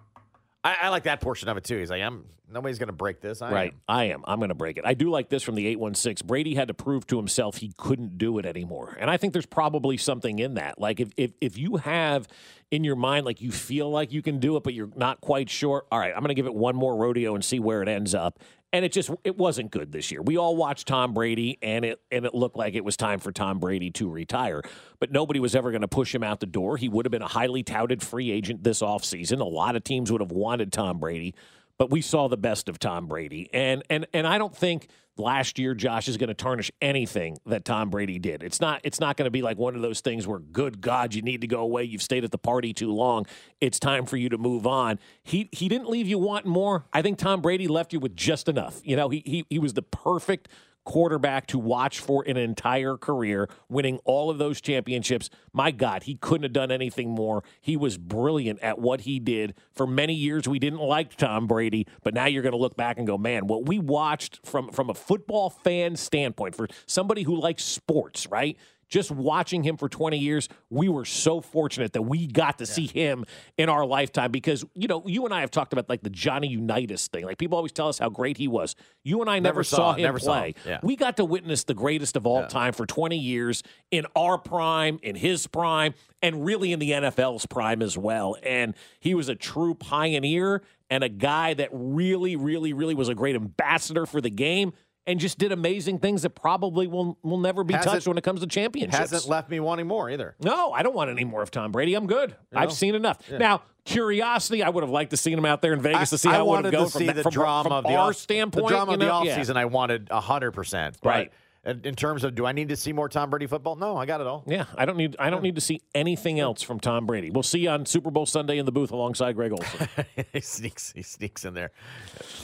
I, 0.63 0.77
I 0.83 0.89
like 0.91 1.05
that 1.05 1.21
portion 1.21 1.49
of 1.49 1.57
it 1.57 1.65
too. 1.65 1.79
He's 1.79 1.91
like, 1.91 2.03
I'm 2.03 2.25
nobody's 2.53 2.79
going 2.79 2.89
to 2.89 2.93
break 2.93 3.21
this. 3.21 3.41
I 3.43 3.53
Right. 3.53 3.73
am. 3.73 3.81
I 3.89 4.05
am. 4.07 4.25
I'm 4.27 4.39
going 4.41 4.49
to 4.49 4.55
break 4.57 4.77
it. 4.77 4.85
I 4.85 4.95
do 4.95 5.09
like 5.09 5.29
this 5.29 5.43
from 5.43 5.55
the 5.55 5.67
816. 5.69 6.27
Brady 6.27 6.55
had 6.55 6.69
to 6.69 6.75
prove 6.75 7.07
to 7.07 7.17
himself 7.17 7.57
he 7.59 7.73
couldn't 7.79 8.19
do 8.19 8.39
it 8.39 8.45
anymore. 8.47 8.97
And 9.01 9.09
I 9.09 9.17
think 9.17 9.33
there's 9.33 9.47
probably 9.47 9.97
something 9.97 10.39
in 10.39 10.55
that. 10.55 10.79
Like 10.81 11.01
if 11.01 11.11
if 11.17 11.33
if 11.41 11.57
you 11.57 11.77
have 11.77 12.27
in 12.71 12.85
your 12.85 12.97
mind 12.97 13.25
like 13.27 13.41
you 13.41 13.51
feel 13.51 13.91
like 13.91 14.13
you 14.13 14.23
can 14.23 14.39
do 14.39 14.57
it 14.57 14.63
but 14.65 14.75
you're 14.75 14.91
not 14.97 15.21
quite 15.21 15.49
sure, 15.49 15.85
all 15.91 15.99
right, 15.99 16.13
I'm 16.15 16.21
going 16.21 16.29
to 16.29 16.35
give 16.35 16.47
it 16.47 16.55
one 16.55 16.77
more 16.77 16.97
rodeo 16.97 17.35
and 17.35 17.45
see 17.45 17.59
where 17.61 17.83
it 17.83 17.89
ends 17.89 18.15
up. 18.15 18.39
And 18.73 18.85
it 18.85 18.93
just 18.93 19.11
it 19.25 19.37
wasn't 19.37 19.73
good 19.73 19.91
this 19.91 20.13
year. 20.13 20.23
We 20.23 20.37
all 20.37 20.55
watched 20.55 20.87
Tom 20.87 21.13
Brady 21.13 21.59
and 21.61 21.85
it 21.85 22.01
and 22.13 22.25
it 22.25 22.35
looked 22.35 22.57
like 22.57 22.75
it 22.75 22.85
was 22.85 22.97
time 22.97 23.19
for 23.19 23.33
Tom 23.33 23.59
Brady 23.59 23.91
to 23.93 24.09
retire. 24.09 24.63
But 25.01 25.11
nobody 25.11 25.41
was 25.41 25.57
ever 25.57 25.73
going 25.73 25.81
to 25.81 25.89
push 25.89 26.15
him 26.15 26.23
out 26.23 26.39
the 26.39 26.47
door. 26.47 26.77
He 26.77 26.89
would 26.89 27.05
have 27.05 27.11
been 27.11 27.23
a 27.23 27.29
highly 27.29 27.65
touted 27.65 28.03
free 28.03 28.31
agent 28.31 28.63
this 28.63 28.81
offseason. 28.81 29.41
A 29.41 29.45
lot 29.45 29.75
of 29.75 29.83
teams 29.83 30.13
would 30.13 30.21
have 30.21 30.31
wanted 30.31 30.73
Tom 30.73 30.99
Brady 30.99 31.35
but 31.81 31.89
we 31.89 32.03
saw 32.03 32.29
the 32.29 32.37
best 32.37 32.69
of 32.69 32.79
Tom 32.79 33.07
Brady. 33.07 33.49
And 33.55 33.83
and 33.89 34.07
and 34.13 34.27
I 34.27 34.37
don't 34.37 34.55
think 34.55 34.89
last 35.17 35.59
year 35.59 35.75
Josh 35.75 36.09
is 36.09 36.19
going 36.19 36.29
to 36.29 36.35
tarnish 36.35 36.71
anything 36.83 37.39
that 37.47 37.65
Tom 37.65 37.89
Brady 37.89 38.19
did. 38.19 38.43
It's 38.43 38.61
not 38.61 38.83
it's 38.85 39.01
not 39.01 39.17
going 39.17 39.25
to 39.25 39.31
be 39.31 39.41
like 39.41 39.57
one 39.57 39.75
of 39.75 39.81
those 39.81 40.03
things 40.03 40.27
where 40.27 40.41
good 40.41 40.83
god 40.83 41.15
you 41.15 41.23
need 41.23 41.41
to 41.41 41.47
go 41.47 41.61
away. 41.61 41.85
You've 41.85 42.03
stayed 42.03 42.23
at 42.23 42.33
the 42.33 42.39
party 42.39 42.75
too 42.75 42.93
long. 42.93 43.25
It's 43.63 43.81
time 43.81 44.05
for 44.05 44.19
you 44.19 44.29
to 44.29 44.37
move 44.37 44.67
on. 44.67 44.99
He 45.23 45.49
he 45.53 45.71
didn't 45.71 45.89
leave 45.89 46.07
you 46.07 46.19
wanting 46.19 46.53
more. 46.53 46.85
I 46.93 47.01
think 47.01 47.17
Tom 47.17 47.41
Brady 47.41 47.67
left 47.67 47.95
you 47.95 47.99
with 47.99 48.15
just 48.15 48.47
enough. 48.47 48.83
You 48.85 48.97
know, 48.97 49.09
he 49.09 49.23
he 49.25 49.47
he 49.49 49.59
was 49.59 49.73
the 49.73 49.81
perfect 49.81 50.49
quarterback 50.85 51.47
to 51.49 51.59
watch 51.59 51.99
for 52.01 52.25
an 52.27 52.37
entire 52.37 52.97
career, 52.97 53.49
winning 53.69 53.99
all 54.05 54.31
of 54.31 54.39
those 54.39 54.61
championships. 54.61 55.31
My 55.53 55.71
God, 55.71 56.05
he 56.05 56.15
couldn't 56.17 56.45
have 56.45 56.53
done 56.53 56.71
anything 56.71 57.11
more. 57.11 57.43
He 57.61 57.77
was 57.77 57.99
brilliant 57.99 58.61
at 58.61 58.79
what 58.79 59.03
he 59.03 59.21
did. 59.21 59.55
For 59.73 59.87
many 59.87 60.15
years, 60.15 60.49
we 60.49 60.59
didn't 60.59 60.81
like 60.81 61.17
Tom 61.17 61.47
Brady, 61.47 61.87
but 62.03 62.15
now 62.15 62.27
you're 62.27 62.43
going 62.43 62.53
to 62.53 62.59
look 62.59 62.77
back 62.77 62.99
and 62.99 63.07
go, 63.07 63.19
man, 63.19 63.47
what 63.47 63.67
we 63.67 63.79
watched 63.79 64.41
from 64.45 64.71
from 64.71 64.91
a 64.91 64.95
football 64.95 65.51
fan 65.51 65.97
standpoint, 65.97 66.55
for 66.55 66.69
somebody 66.87 67.23
who 67.23 67.37
likes 67.39 67.65
sports, 67.65 68.27
right? 68.29 68.57
Just 68.91 69.11
watching 69.11 69.63
him 69.63 69.77
for 69.77 69.89
20 69.89 70.19
years, 70.19 70.49
we 70.69 70.89
were 70.89 71.05
so 71.05 71.41
fortunate 71.41 71.93
that 71.95 72.03
we 72.03 72.27
got 72.27 72.59
to 72.59 72.67
see 72.67 72.87
him 72.89 73.25
in 73.57 73.69
our 73.69 73.87
lifetime 73.87 74.33
because, 74.33 74.65
you 74.75 74.89
know, 74.89 75.03
you 75.07 75.25
and 75.25 75.33
I 75.33 75.41
have 75.41 75.51
talked 75.53 75.73
about 75.73 75.89
like 75.89 76.03
the 76.03 76.11
Johnny 76.11 76.49
Unitas 76.49 77.07
thing. 77.09 77.25
Like 77.25 77.39
people 77.39 77.57
always 77.57 77.71
tell 77.73 77.89
us 77.89 77.99
how 78.01 78.09
great 78.09 78.37
he 78.37 78.49
was. 78.49 78.75
You 79.05 79.21
and 79.21 79.31
I 79.31 79.39
never, 79.39 79.51
Never 79.61 79.65
saw, 79.65 79.77
saw- 79.77 79.93
him 79.95 80.03
never 80.03 80.19
saw 80.19 80.33
play. 80.41 80.49
him. 80.49 80.55
Yeah. 80.67 80.79
We 80.83 80.97
got 80.97 81.17
to 81.19 81.25
witness 81.25 81.65
the 81.65 81.75
greatest 81.75 82.17
of 82.17 82.27
all 82.27 82.47
time 82.47 82.73
for 82.73 82.85
20 82.85 83.17
years 83.17 83.63
in 83.93 84.07
our 84.17 84.37
prime, 84.39 84.99
in 85.03 85.15
his 85.15 85.47
prime, 85.47 85.95
and 86.21 86.45
really 86.45 86.73
in 86.73 86.81
the 86.81 86.91
NFL's 86.91 87.47
prime 87.47 87.83
as 87.83 87.97
well. 87.97 88.37
And 88.43 88.75
he 88.99 89.15
was 89.15 89.29
a 89.29 89.35
true 89.37 89.75
pioneer 89.75 90.63
and 90.91 91.05
a 91.05 91.09
guy 91.09 91.55
that 91.55 91.69
really, 91.73 92.35
really, 92.35 92.73
really 92.73 92.95
was 92.95 93.09
a 93.09 93.15
great 93.15 93.37
ambassador 93.37 94.05
for 94.05 94.21
the 94.21 94.31
game 94.31 94.73
and 95.07 95.19
just 95.19 95.39
did 95.39 95.51
amazing 95.53 95.99
things 95.99 96.23
that 96.23 96.31
probably 96.31 96.87
will 96.87 97.19
will 97.23 97.39
never 97.39 97.65
be 97.65 97.75
Hasn't- 97.75 97.93
touched 97.93 98.07
when 98.09 98.19
it 98.19 98.25
comes 98.25 98.41
to 98.41 98.47
championships. 98.47 98.97
Hasn't 99.11 99.29
left 99.29 99.49
me 99.51 99.59
wanting 99.61 99.87
more 99.87 100.11
either. 100.11 100.37
No, 100.43 100.73
I 100.73 100.83
don't 100.83 100.95
want 100.95 101.11
any 101.11 101.25
more 101.25 101.43
of 101.43 101.51
Tom 101.51 101.73
Brady. 101.73 101.95
I'm 101.95 102.07
good. 102.07 102.31
know? 102.53 102.61
I've 102.61 102.73
seen 102.73 102.95
enough. 102.95 103.19
Yeah. 103.31 103.39
Now, 103.39 103.63
curiosity, 103.85 104.63
I 104.63 104.69
would 104.69 104.83
have 104.83 104.91
liked 104.91 105.11
to 105.11 105.17
see 105.17 105.33
him 105.33 105.45
out 105.45 105.63
there 105.63 105.73
in 105.73 105.81
Vegas 105.81 106.11
to 106.11 106.19
see 106.19 106.29
I 106.29 106.35
how 106.35 106.41
it 106.43 106.49
would 106.63 106.71
gone 106.73 106.89
from, 106.89 107.07
that- 107.07 107.17
the 107.17 107.23
from, 107.25 107.33
drama 107.33 107.69
from 107.69 107.73
of 107.79 107.85
the 107.85 107.91
our 107.95 108.11
off, 108.11 108.17
standpoint. 108.17 108.67
The 108.67 108.75
drama 108.75 108.91
you 108.93 108.95
of 108.95 109.01
the 109.01 109.07
know? 109.07 109.13
off 109.13 109.25
Yeah. 109.27 109.37
season, 109.37 109.57
I 109.57 109.65
wanted 109.67 110.09
hundred 110.11 110.53
percent. 110.53 110.97
Right. 111.03 111.33
In, 111.65 111.83
in 111.85 111.95
terms 111.95 112.25
of, 112.25 112.35
do 112.35 112.47
I 112.47 112.53
need 112.53 112.71
to 112.71 112.77
see 112.77 112.93
more 112.93 113.09
Tom 113.09 113.29
Brady 113.29 113.47
football? 113.47 113.77
No, 113.77 113.97
I 113.97 114.07
got 114.07 114.23
it 114.23 114.27
all. 114.27 114.45
Yeah, 114.47 114.65
I 114.77 114.87
don't 114.87 114.97
need 114.97 115.15
I 115.19 115.29
don't 115.29 115.43
need 115.43 115.57
to 115.57 115.61
see 115.61 115.83
anything 115.95 116.41
else 116.41 116.63
from 116.63 116.81
Tom 116.81 117.05
Brady. 117.05 117.31
We'll 117.31 117.43
see 117.43 117.61
you 117.61 117.69
on 117.71 117.85
Super 117.85 118.11
Bowl 118.11 118.25
Sunday 118.25 118.57
in 118.59 118.65
the 118.65 118.73
booth 118.73 118.93
alongside 118.93 119.37
Greg 119.37 119.53
Olsen. 119.53 119.89
he 120.33 120.41
sneaks. 120.41 120.93
He 120.95 121.03
sneaks 121.03 121.45
in 121.45 121.53
there. 121.53 121.73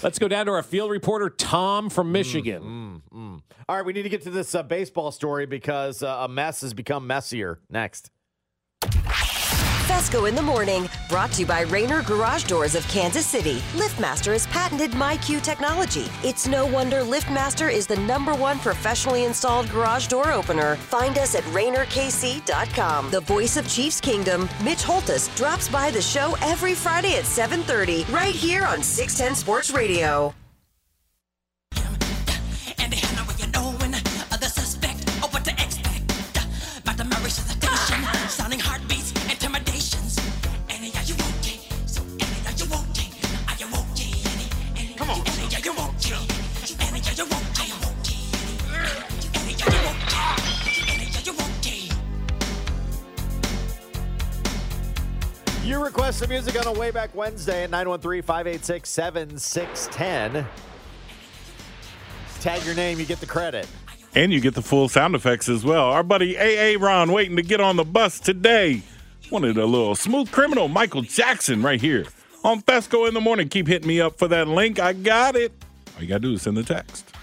Let's 0.03 0.19
go 0.19 0.29
down 0.29 0.47
to 0.47 0.53
our 0.53 0.63
field 0.63 0.91
reporter 0.91 1.31
Tom 1.31 1.89
from 1.89 2.13
Michigan. 2.13 3.03
Mm, 3.13 3.43
All 3.69 3.77
right, 3.77 3.85
we 3.87 3.95
need 3.95 4.03
to 4.03 4.11
get 4.11 4.23
to 4.23 4.31
this 4.31 4.55
uh, 4.55 4.63
baseball 4.63 5.11
story 5.11 5.47
because 5.47 6.03
uh, 6.03 6.19
a 6.21 6.29
mess 6.29 6.61
has 6.61 6.75
become 6.75 7.07
messier. 7.07 7.59
Next. 7.71 8.11
Fescoe 9.97 10.27
in 10.27 10.35
the 10.35 10.43
morning, 10.43 10.91
brought 11.09 11.33
to 11.33 11.41
you 11.41 11.47
by 11.47 11.63
Rainer 11.63 12.03
Garage 12.03 12.45
Doors 12.45 12.75
of 12.75 12.87
Kansas 12.87 13.25
City. 13.25 13.63
LiftMaster 13.73 14.33
has 14.33 14.47
patented 14.49 14.91
MyQ 14.91 15.43
technology. 15.43 16.05
It's 16.23 16.47
no 16.47 16.67
wonder 16.67 17.01
LiftMaster 17.01 17.73
is 17.73 17.87
the 17.87 17.97
number 18.01 18.35
one 18.35 18.59
professionally 18.59 19.25
installed 19.25 19.71
garage 19.71 20.09
door 20.09 20.33
opener. 20.33 20.77
Find 20.77 21.17
us 21.17 21.35
at 21.35 21.45
RainerKC.com. 21.45 23.11
The 23.11 23.21
voice 23.21 23.57
of 23.57 23.67
Chiefs 23.71 24.03
Kingdom, 24.03 24.51
Mitch 24.63 24.83
Holtus, 24.83 25.35
drops 25.35 25.67
by 25.67 25.91
the 25.91 26.03
show 26.03 26.37
every 26.43 26.75
Friday 26.75 27.15
at 27.15 27.25
7:30, 27.25 28.05
right 28.13 28.35
here 28.35 28.67
on 28.67 28.83
610 28.83 29.35
Sports 29.35 29.71
Radio. 29.71 30.35
Request 55.87 56.19
the 56.19 56.27
music 56.27 56.59
on 56.59 56.67
a 56.67 56.77
way 56.77 56.91
back 56.91 57.15
Wednesday 57.15 57.63
at 57.63 57.71
913 57.71 58.21
586 58.21 58.91
7610. 58.91 60.45
Tag 62.41 62.65
your 62.67 62.75
name, 62.75 62.99
you 62.99 63.07
get 63.07 63.21
the 63.21 63.27
credit. 63.27 63.69
And 64.17 64.33
you 64.33 64.41
get 64.41 64.57
the 64.57 64.63
full 64.63 64.89
sound 64.89 65.15
effects 65.15 65.49
as 65.49 65.65
well. 65.65 65.85
Our 65.85 66.03
buddy 66.03 66.37
AA 66.37 66.77
Ron 66.77 67.13
waiting 67.13 67.37
to 67.37 67.43
get 67.43 67.61
on 67.61 67.77
the 67.77 67.85
bus 67.85 68.19
today. 68.19 68.83
Wanted 69.31 69.59
a 69.59 69.65
little 69.65 69.95
smooth 69.95 70.33
criminal 70.33 70.67
Michael 70.67 71.03
Jackson 71.03 71.63
right 71.63 71.81
here 71.81 72.05
on 72.43 72.63
Fescoe 72.63 73.07
in 73.07 73.15
the 73.15 73.21
morning. 73.21 73.49
Keep 73.49 73.69
hitting 73.69 73.87
me 73.87 74.01
up 74.01 74.19
for 74.19 74.27
that 74.27 74.49
link. 74.49 74.81
I 74.81 74.93
got 74.93 75.37
it. 75.37 75.53
All 75.95 76.03
you 76.03 76.09
got 76.09 76.17
to 76.17 76.21
do 76.29 76.33
is 76.33 76.43
send 76.43 76.57
the 76.57 76.65
text. 76.65 77.16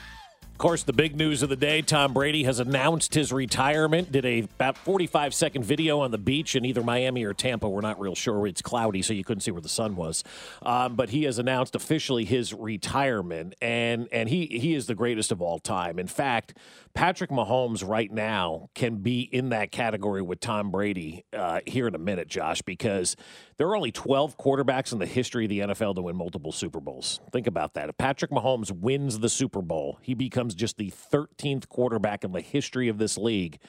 Of 0.63 0.69
course, 0.69 0.83
the 0.83 0.93
big 0.93 1.17
news 1.17 1.43
of 1.43 1.49
the 1.49 1.57
day 1.57 1.81
Tom 1.81 2.13
Brady 2.13 2.45
has 2.45 2.57
announced 2.61 3.15
his 3.15 3.33
retirement. 3.33 4.13
Did 4.13 4.23
a 4.23 4.39
about 4.39 4.77
45 4.77 5.33
second 5.33 5.65
video 5.65 5.99
on 5.99 6.11
the 6.11 6.17
beach 6.17 6.55
in 6.55 6.63
either 6.63 6.81
Miami 6.81 7.25
or 7.25 7.33
Tampa. 7.33 7.67
We're 7.67 7.81
not 7.81 7.99
real 7.99 8.15
sure. 8.15 8.47
It's 8.47 8.61
cloudy, 8.61 9.01
so 9.01 9.11
you 9.11 9.25
couldn't 9.25 9.41
see 9.41 9.51
where 9.51 9.59
the 9.59 9.67
sun 9.67 9.97
was. 9.97 10.23
Um, 10.61 10.95
but 10.95 11.09
he 11.09 11.23
has 11.23 11.37
announced 11.37 11.75
officially 11.75 12.23
his 12.23 12.53
retirement, 12.53 13.55
and, 13.61 14.07
and 14.13 14.29
he, 14.29 14.45
he 14.45 14.73
is 14.73 14.87
the 14.87 14.95
greatest 14.95 15.33
of 15.33 15.41
all 15.41 15.59
time. 15.59 15.99
In 15.99 16.07
fact, 16.07 16.57
Patrick 16.93 17.31
Mahomes 17.31 17.87
right 17.87 18.11
now 18.11 18.69
can 18.75 18.97
be 18.97 19.21
in 19.21 19.49
that 19.49 19.71
category 19.71 20.21
with 20.21 20.39
Tom 20.39 20.69
Brady 20.69 21.25
uh, 21.33 21.59
here 21.65 21.87
in 21.87 21.95
a 21.95 21.99
minute, 21.99 22.27
Josh, 22.27 22.61
because 22.61 23.15
there 23.57 23.67
are 23.67 23.75
only 23.75 23.91
12 23.91 24.37
quarterbacks 24.37 24.93
in 24.93 24.99
the 24.99 25.07
history 25.07 25.45
of 25.45 25.49
the 25.49 25.59
NFL 25.59 25.95
to 25.95 26.03
win 26.03 26.15
multiple 26.15 26.51
Super 26.51 26.79
Bowls. 26.79 27.19
Think 27.31 27.47
about 27.47 27.73
that. 27.73 27.89
If 27.89 27.97
Patrick 27.97 28.29
Mahomes 28.29 28.71
wins 28.71 29.19
the 29.19 29.29
Super 29.29 29.61
Bowl, 29.61 29.97
he 30.01 30.13
becomes 30.13 30.53
just 30.53 30.77
the 30.77 30.91
13th 30.91 31.67
quarterback 31.67 32.23
in 32.23 32.31
the 32.31 32.41
history 32.41 32.89
of 32.89 32.99
this 32.99 33.17
league 33.17 33.59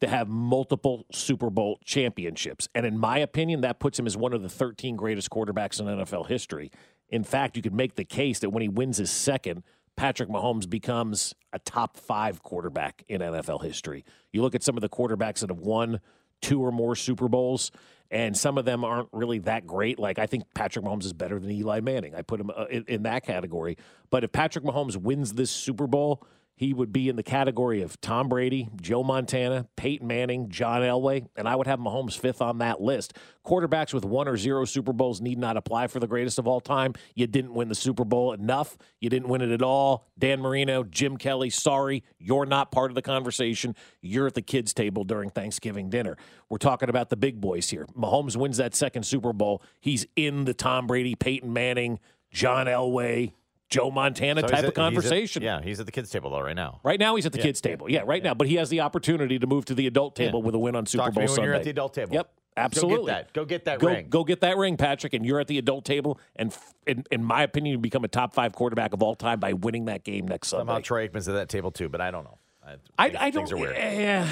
to 0.00 0.08
have 0.08 0.28
multiple 0.28 1.06
Super 1.12 1.50
Bowl 1.50 1.78
championships. 1.84 2.68
And 2.74 2.84
in 2.84 2.98
my 2.98 3.18
opinion, 3.18 3.60
that 3.60 3.78
puts 3.78 3.96
him 3.96 4.06
as 4.06 4.16
one 4.16 4.32
of 4.32 4.42
the 4.42 4.48
13 4.48 4.96
greatest 4.96 5.30
quarterbacks 5.30 5.78
in 5.78 5.86
NFL 5.86 6.26
history. 6.26 6.72
In 7.08 7.22
fact, 7.22 7.56
you 7.56 7.62
could 7.62 7.74
make 7.74 7.94
the 7.94 8.04
case 8.04 8.40
that 8.40 8.50
when 8.50 8.62
he 8.62 8.68
wins 8.68 8.96
his 8.96 9.12
second, 9.12 9.62
Patrick 9.96 10.28
Mahomes 10.28 10.68
becomes 10.68 11.34
a 11.52 11.58
top 11.58 11.96
five 11.96 12.42
quarterback 12.42 13.04
in 13.08 13.20
NFL 13.20 13.62
history. 13.62 14.04
You 14.32 14.42
look 14.42 14.54
at 14.54 14.62
some 14.62 14.76
of 14.76 14.80
the 14.80 14.88
quarterbacks 14.88 15.40
that 15.40 15.50
have 15.50 15.60
won 15.60 16.00
two 16.40 16.60
or 16.60 16.72
more 16.72 16.96
Super 16.96 17.28
Bowls, 17.28 17.70
and 18.10 18.36
some 18.36 18.58
of 18.58 18.64
them 18.64 18.84
aren't 18.84 19.08
really 19.12 19.38
that 19.40 19.66
great. 19.66 19.98
Like 19.98 20.18
I 20.18 20.26
think 20.26 20.44
Patrick 20.54 20.84
Mahomes 20.84 21.04
is 21.04 21.12
better 21.12 21.38
than 21.38 21.50
Eli 21.50 21.80
Manning. 21.80 22.14
I 22.14 22.22
put 22.22 22.40
him 22.40 22.50
uh, 22.54 22.64
in, 22.70 22.84
in 22.88 23.02
that 23.04 23.24
category. 23.24 23.76
But 24.10 24.24
if 24.24 24.32
Patrick 24.32 24.64
Mahomes 24.64 24.96
wins 24.96 25.34
this 25.34 25.50
Super 25.50 25.86
Bowl, 25.86 26.26
he 26.62 26.72
would 26.72 26.92
be 26.92 27.08
in 27.08 27.16
the 27.16 27.24
category 27.24 27.82
of 27.82 28.00
Tom 28.00 28.28
Brady, 28.28 28.68
Joe 28.80 29.02
Montana, 29.02 29.66
Peyton 29.74 30.06
Manning, 30.06 30.48
John 30.48 30.82
Elway, 30.82 31.26
and 31.34 31.48
I 31.48 31.56
would 31.56 31.66
have 31.66 31.80
Mahomes 31.80 32.16
fifth 32.16 32.40
on 32.40 32.58
that 32.58 32.80
list. 32.80 33.14
Quarterbacks 33.44 33.92
with 33.92 34.04
one 34.04 34.28
or 34.28 34.36
zero 34.36 34.64
Super 34.64 34.92
Bowls 34.92 35.20
need 35.20 35.38
not 35.38 35.56
apply 35.56 35.88
for 35.88 35.98
the 35.98 36.06
greatest 36.06 36.38
of 36.38 36.46
all 36.46 36.60
time. 36.60 36.94
You 37.16 37.26
didn't 37.26 37.54
win 37.54 37.68
the 37.68 37.74
Super 37.74 38.04
Bowl 38.04 38.32
enough. 38.32 38.78
You 39.00 39.10
didn't 39.10 39.28
win 39.28 39.40
it 39.40 39.50
at 39.50 39.60
all. 39.60 40.06
Dan 40.16 40.40
Marino, 40.40 40.84
Jim 40.84 41.16
Kelly, 41.16 41.50
sorry, 41.50 42.04
you're 42.20 42.46
not 42.46 42.70
part 42.70 42.92
of 42.92 42.94
the 42.94 43.02
conversation. 43.02 43.74
You're 44.00 44.28
at 44.28 44.34
the 44.34 44.40
kids' 44.40 44.72
table 44.72 45.02
during 45.02 45.30
Thanksgiving 45.30 45.90
dinner. 45.90 46.16
We're 46.48 46.58
talking 46.58 46.88
about 46.88 47.10
the 47.10 47.16
big 47.16 47.40
boys 47.40 47.70
here. 47.70 47.86
Mahomes 47.98 48.36
wins 48.36 48.58
that 48.58 48.76
second 48.76 49.02
Super 49.02 49.32
Bowl. 49.32 49.64
He's 49.80 50.06
in 50.14 50.44
the 50.44 50.54
Tom 50.54 50.86
Brady, 50.86 51.16
Peyton 51.16 51.52
Manning, 51.52 51.98
John 52.30 52.66
Elway, 52.66 53.32
Joe 53.72 53.90
Montana 53.90 54.42
So 54.42 54.46
type 54.46 54.52
at- 54.52 54.58
of 54.60 54.64
he's 54.64 54.68
at- 54.68 54.74
conversation. 54.74 55.42
yeah, 55.42 55.60
he's 55.62 55.80
at 55.80 55.86
the 55.86 55.92
kids' 55.92 56.10
table 56.10 56.30
though 56.30 56.40
right 56.42 56.54
now. 56.56 56.80
Right 56.84 57.00
now, 57.00 57.16
he's 57.16 57.26
at 57.26 57.32
the 57.32 57.38
Yeah. 57.38 57.44
kids' 57.44 57.60
table. 57.60 57.90
Yeah, 57.90 58.02
right 58.04 58.22
now. 58.22 58.34
But 58.34 58.46
he 58.48 58.56
has 58.56 58.68
the 58.70 58.80
opportunity 58.80 59.38
to 59.38 59.46
move 59.46 59.64
to 59.66 59.74
the 59.74 59.86
adult 59.86 60.14
table 60.14 60.42
with 60.42 60.54
a 60.54 60.58
win 60.58 60.76
on 60.76 60.86
Super 60.86 61.04
Talk 61.04 61.10
to 61.10 61.14
Bowl 61.14 61.20
me 61.22 61.24
when 61.26 61.34
Sunday. 61.34 61.46
you're 61.48 61.54
at 61.54 61.64
the 61.64 61.70
adult 61.70 61.94
table. 61.94 62.14
Yep, 62.14 62.30
Absolutely. 62.54 62.96
Go 62.98 63.06
get 63.06 63.14
that. 63.26 63.32
Go 63.32 63.44
get 63.46 63.64
that 63.64 63.78
go, 63.78 63.86
ring. 63.88 64.06
Go 64.10 64.24
get 64.24 64.40
that 64.42 64.58
ring, 64.58 64.76
Patrick, 64.76 65.14
and 65.14 65.24
you're 65.24 65.40
at 65.40 65.46
the 65.48 65.56
adult 65.56 65.86
table. 65.86 66.20
And 66.36 66.52
f- 66.52 66.74
in, 66.86 67.02
in 67.10 67.24
my 67.24 67.42
opinion, 67.42 67.72
you 67.72 67.78
become 67.78 68.04
a 68.04 68.08
top 68.08 68.34
five 68.34 68.52
quarterback 68.52 68.92
of 68.92 69.02
all 69.02 69.14
time 69.14 69.40
by 69.40 69.54
winning 69.54 69.86
that 69.86 70.04
game 70.04 70.28
next 70.28 70.48
Sunday. 70.48 70.60
Somehow 70.60 70.74
Sunday. 70.74 70.84
Troy 70.84 71.08
Aikman's 71.08 71.28
at 71.28 71.34
that 71.34 71.48
table 71.48 71.70
too, 71.70 71.88
but 71.88 72.02
I 72.02 72.10
don't 72.10 72.24
know. 72.24 72.36
I, 72.64 72.76
I, 72.96 73.12
I 73.26 73.30
don't. 73.30 73.50
are 73.52 73.56
weird. 73.56 73.74
Yeah, 73.76 74.28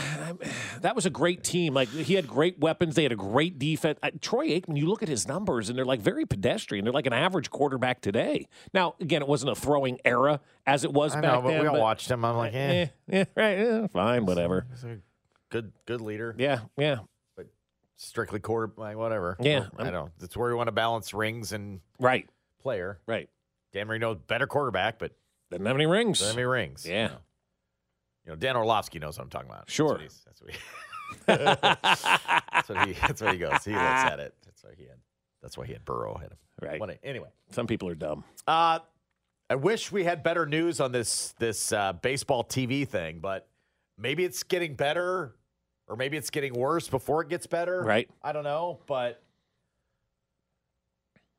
that 0.82 0.94
was 0.94 1.04
a 1.04 1.10
great 1.10 1.42
team. 1.42 1.74
Like 1.74 1.88
he 1.88 2.14
had 2.14 2.28
great 2.28 2.60
weapons. 2.60 2.94
They 2.94 3.02
had 3.02 3.10
a 3.10 3.16
great 3.16 3.58
defense. 3.58 3.98
I, 4.02 4.10
Troy 4.10 4.48
Aikman. 4.50 4.76
You 4.76 4.86
look 4.86 5.02
at 5.02 5.08
his 5.08 5.26
numbers, 5.26 5.68
and 5.68 5.76
they're 5.76 5.84
like 5.84 6.00
very 6.00 6.24
pedestrian. 6.26 6.84
They're 6.84 6.92
like 6.94 7.06
an 7.06 7.12
average 7.12 7.50
quarterback 7.50 8.00
today. 8.00 8.46
Now, 8.72 8.94
again, 9.00 9.20
it 9.22 9.26
wasn't 9.28 9.50
a 9.50 9.54
throwing 9.56 9.98
era 10.04 10.40
as 10.64 10.84
it 10.84 10.92
was 10.92 11.14
I 11.16 11.20
back 11.20 11.32
know, 11.32 11.42
but 11.42 11.48
then. 11.48 11.60
we 11.62 11.66
all 11.66 11.80
watched 11.80 12.08
him. 12.10 12.24
I'm 12.24 12.36
like, 12.36 12.54
eh. 12.54 12.56
eh, 12.58 12.86
yeah, 13.08 13.24
right, 13.34 13.58
eh, 13.58 13.86
fine, 13.88 14.26
whatever. 14.26 14.64
He's 14.70 14.84
a 14.84 14.98
good, 15.50 15.72
good 15.86 16.00
leader. 16.00 16.34
Yeah, 16.38 16.60
yeah. 16.76 16.98
But 17.36 17.46
strictly 17.96 18.38
quarter, 18.38 18.72
like 18.76 18.96
whatever. 18.96 19.36
Yeah, 19.40 19.66
I 19.76 19.84
I'm- 19.84 19.92
know. 19.92 20.10
That's 20.20 20.36
where 20.36 20.50
we 20.50 20.54
want 20.54 20.68
to 20.68 20.72
balance 20.72 21.12
rings 21.12 21.52
and 21.52 21.80
Right, 21.98 22.28
player. 22.62 23.00
right. 23.06 23.28
Dan 23.72 23.88
Marino, 23.88 24.14
better 24.14 24.46
quarterback, 24.46 24.98
but 25.00 25.12
Doesn't 25.50 25.66
have 25.66 25.74
any 25.76 25.86
rings. 25.86 26.20
doesn't 26.20 26.34
have 26.34 26.38
any 26.38 26.46
rings. 26.46 26.86
Yeah. 26.86 27.02
You 27.02 27.08
know, 27.08 27.18
You 28.30 28.36
know, 28.36 28.38
Dan 28.38 28.56
Orlovsky 28.56 29.00
knows 29.00 29.18
what 29.18 29.24
I'm 29.24 29.30
talking 29.30 29.50
about. 29.50 29.68
Sure. 29.68 29.98
That's 29.98 30.40
what, 30.40 30.50
he's, 30.52 30.60
that's, 31.26 31.98
what 31.98 32.06
he, 32.06 32.06
that's 32.52 32.68
what 32.68 32.86
he. 32.86 32.92
That's 32.92 33.20
what 33.22 33.32
he 33.32 33.38
goes. 33.38 33.64
He 33.64 33.72
looks 33.72 33.82
at 33.82 34.20
it. 34.20 34.34
That's 34.44 34.62
why 34.62 34.70
he 34.76 34.84
had. 34.84 34.98
That's 35.42 35.58
why 35.58 35.66
he 35.66 35.72
had 35.72 35.84
Burrow 35.84 36.16
hit 36.16 36.30
him. 36.30 36.38
Right. 36.62 37.00
Anyway, 37.02 37.28
Some 37.50 37.66
people 37.66 37.88
are 37.88 37.96
dumb. 37.96 38.22
uh, 38.46 38.78
I 39.48 39.54
wish 39.56 39.90
we 39.90 40.04
had 40.04 40.22
better 40.22 40.46
news 40.46 40.78
on 40.78 40.92
this 40.92 41.34
this 41.40 41.72
uh, 41.72 41.94
baseball 41.94 42.44
TV 42.44 42.86
thing, 42.86 43.18
but 43.18 43.48
maybe 43.98 44.24
it's 44.24 44.44
getting 44.44 44.76
better, 44.76 45.34
or 45.88 45.96
maybe 45.96 46.16
it's 46.16 46.30
getting 46.30 46.54
worse 46.54 46.86
before 46.86 47.22
it 47.22 47.28
gets 47.30 47.48
better. 47.48 47.82
Right. 47.82 48.08
I 48.22 48.30
don't 48.30 48.44
know, 48.44 48.78
but 48.86 49.20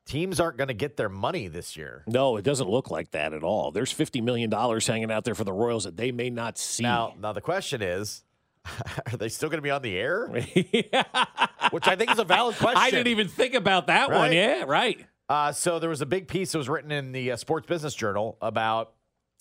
teams 0.06 0.40
aren't 0.40 0.56
going 0.56 0.68
to 0.68 0.74
get 0.74 0.96
their 0.96 1.08
money 1.08 1.48
this 1.48 1.76
year. 1.76 2.04
No, 2.06 2.36
it 2.36 2.42
doesn't 2.42 2.68
look 2.68 2.90
like 2.90 3.12
that 3.12 3.32
at 3.32 3.42
all. 3.42 3.70
There's 3.70 3.92
fifty 3.92 4.20
million 4.20 4.50
dollars 4.50 4.86
hanging 4.86 5.10
out 5.10 5.24
there 5.24 5.34
for 5.34 5.44
the 5.44 5.52
Royals 5.52 5.84
that 5.84 5.96
they 5.96 6.12
may 6.12 6.30
not 6.30 6.58
see. 6.58 6.82
Now, 6.82 7.14
now 7.18 7.32
the 7.32 7.40
question 7.40 7.82
is, 7.82 8.24
are 9.12 9.16
they 9.16 9.28
still 9.28 9.48
going 9.48 9.58
to 9.58 9.62
be 9.62 9.70
on 9.70 9.82
the 9.82 9.96
air? 9.96 10.28
Which 11.70 11.88
I 11.88 11.96
think 11.96 12.10
is 12.10 12.18
a 12.18 12.24
valid 12.24 12.56
question. 12.56 12.78
I 12.82 12.90
didn't 12.90 13.08
even 13.08 13.28
think 13.28 13.54
about 13.54 13.86
that 13.86 14.10
one. 14.10 14.32
Yeah, 14.32 14.64
right. 14.66 15.04
Uh, 15.28 15.52
so 15.52 15.78
there 15.78 15.90
was 15.90 16.00
a 16.00 16.06
big 16.06 16.28
piece 16.28 16.52
that 16.52 16.58
was 16.58 16.68
written 16.68 16.92
in 16.92 17.12
the 17.12 17.32
uh, 17.32 17.36
Sports 17.36 17.66
Business 17.66 17.94
Journal 17.94 18.36
about 18.42 18.92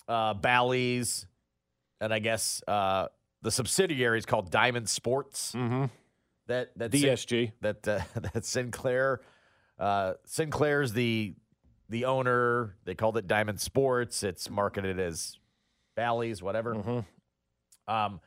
uh, 0.07 0.33
Bally's, 0.33 1.25
and 1.99 2.13
I 2.13 2.19
guess 2.19 2.63
uh, 2.67 3.07
the 3.41 3.51
subsidiary 3.51 4.17
is 4.17 4.25
called 4.25 4.51
Diamond 4.51 4.87
Sports. 4.87 5.53
Mm-hmm. 5.53 5.85
That 6.47 6.71
that 6.77 6.91
DSG. 6.91 7.51
that 7.61 7.87
uh, 7.87 8.01
that 8.33 8.45
Sinclair. 8.45 9.21
Uh, 9.81 10.13
Sinclair's 10.25 10.93
the 10.93 11.33
the 11.89 12.05
owner. 12.05 12.77
They 12.85 12.95
called 12.95 13.17
it 13.17 13.27
Diamond 13.27 13.59
Sports. 13.59 14.23
It's 14.23 14.49
marketed 14.49 14.99
as 14.99 15.39
Bally's, 15.95 16.41
whatever. 16.41 16.75
Mm-hmm. 16.75 17.93
Um, 17.93 18.21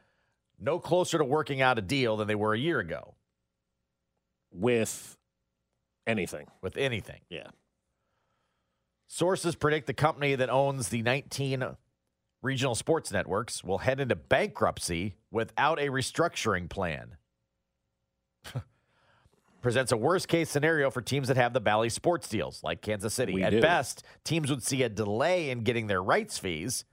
no 0.60 0.78
closer 0.80 1.16
to 1.18 1.24
working 1.24 1.62
out 1.62 1.78
a 1.78 1.82
deal 1.82 2.16
than 2.16 2.28
they 2.28 2.34
were 2.34 2.52
a 2.54 2.58
year 2.58 2.80
ago 2.80 3.14
With 4.52 5.16
anything. 6.06 6.46
with 6.60 6.76
anything. 6.76 7.20
Yeah. 7.30 7.46
Sources 9.08 9.54
predict 9.54 9.86
the 9.86 9.94
company 9.94 10.34
that 10.34 10.50
owns 10.50 10.88
the 10.88 11.02
19 11.02 11.64
regional 12.42 12.74
sports 12.74 13.12
networks 13.12 13.62
will 13.64 13.78
head 13.78 14.00
into 14.00 14.16
bankruptcy 14.16 15.14
without 15.30 15.78
a 15.78 15.86
restructuring 15.88 16.68
plan. 16.68 17.16
Presents 19.64 19.92
a 19.92 19.96
worst 19.96 20.28
case 20.28 20.50
scenario 20.50 20.90
for 20.90 21.00
teams 21.00 21.28
that 21.28 21.38
have 21.38 21.54
the 21.54 21.60
Bally 21.60 21.88
sports 21.88 22.28
deals, 22.28 22.62
like 22.62 22.82
Kansas 22.82 23.14
City. 23.14 23.32
We 23.32 23.42
At 23.42 23.48
do. 23.48 23.62
best, 23.62 24.04
teams 24.22 24.50
would 24.50 24.62
see 24.62 24.82
a 24.82 24.90
delay 24.90 25.48
in 25.48 25.60
getting 25.60 25.86
their 25.86 26.02
rights 26.02 26.36
fees. 26.36 26.84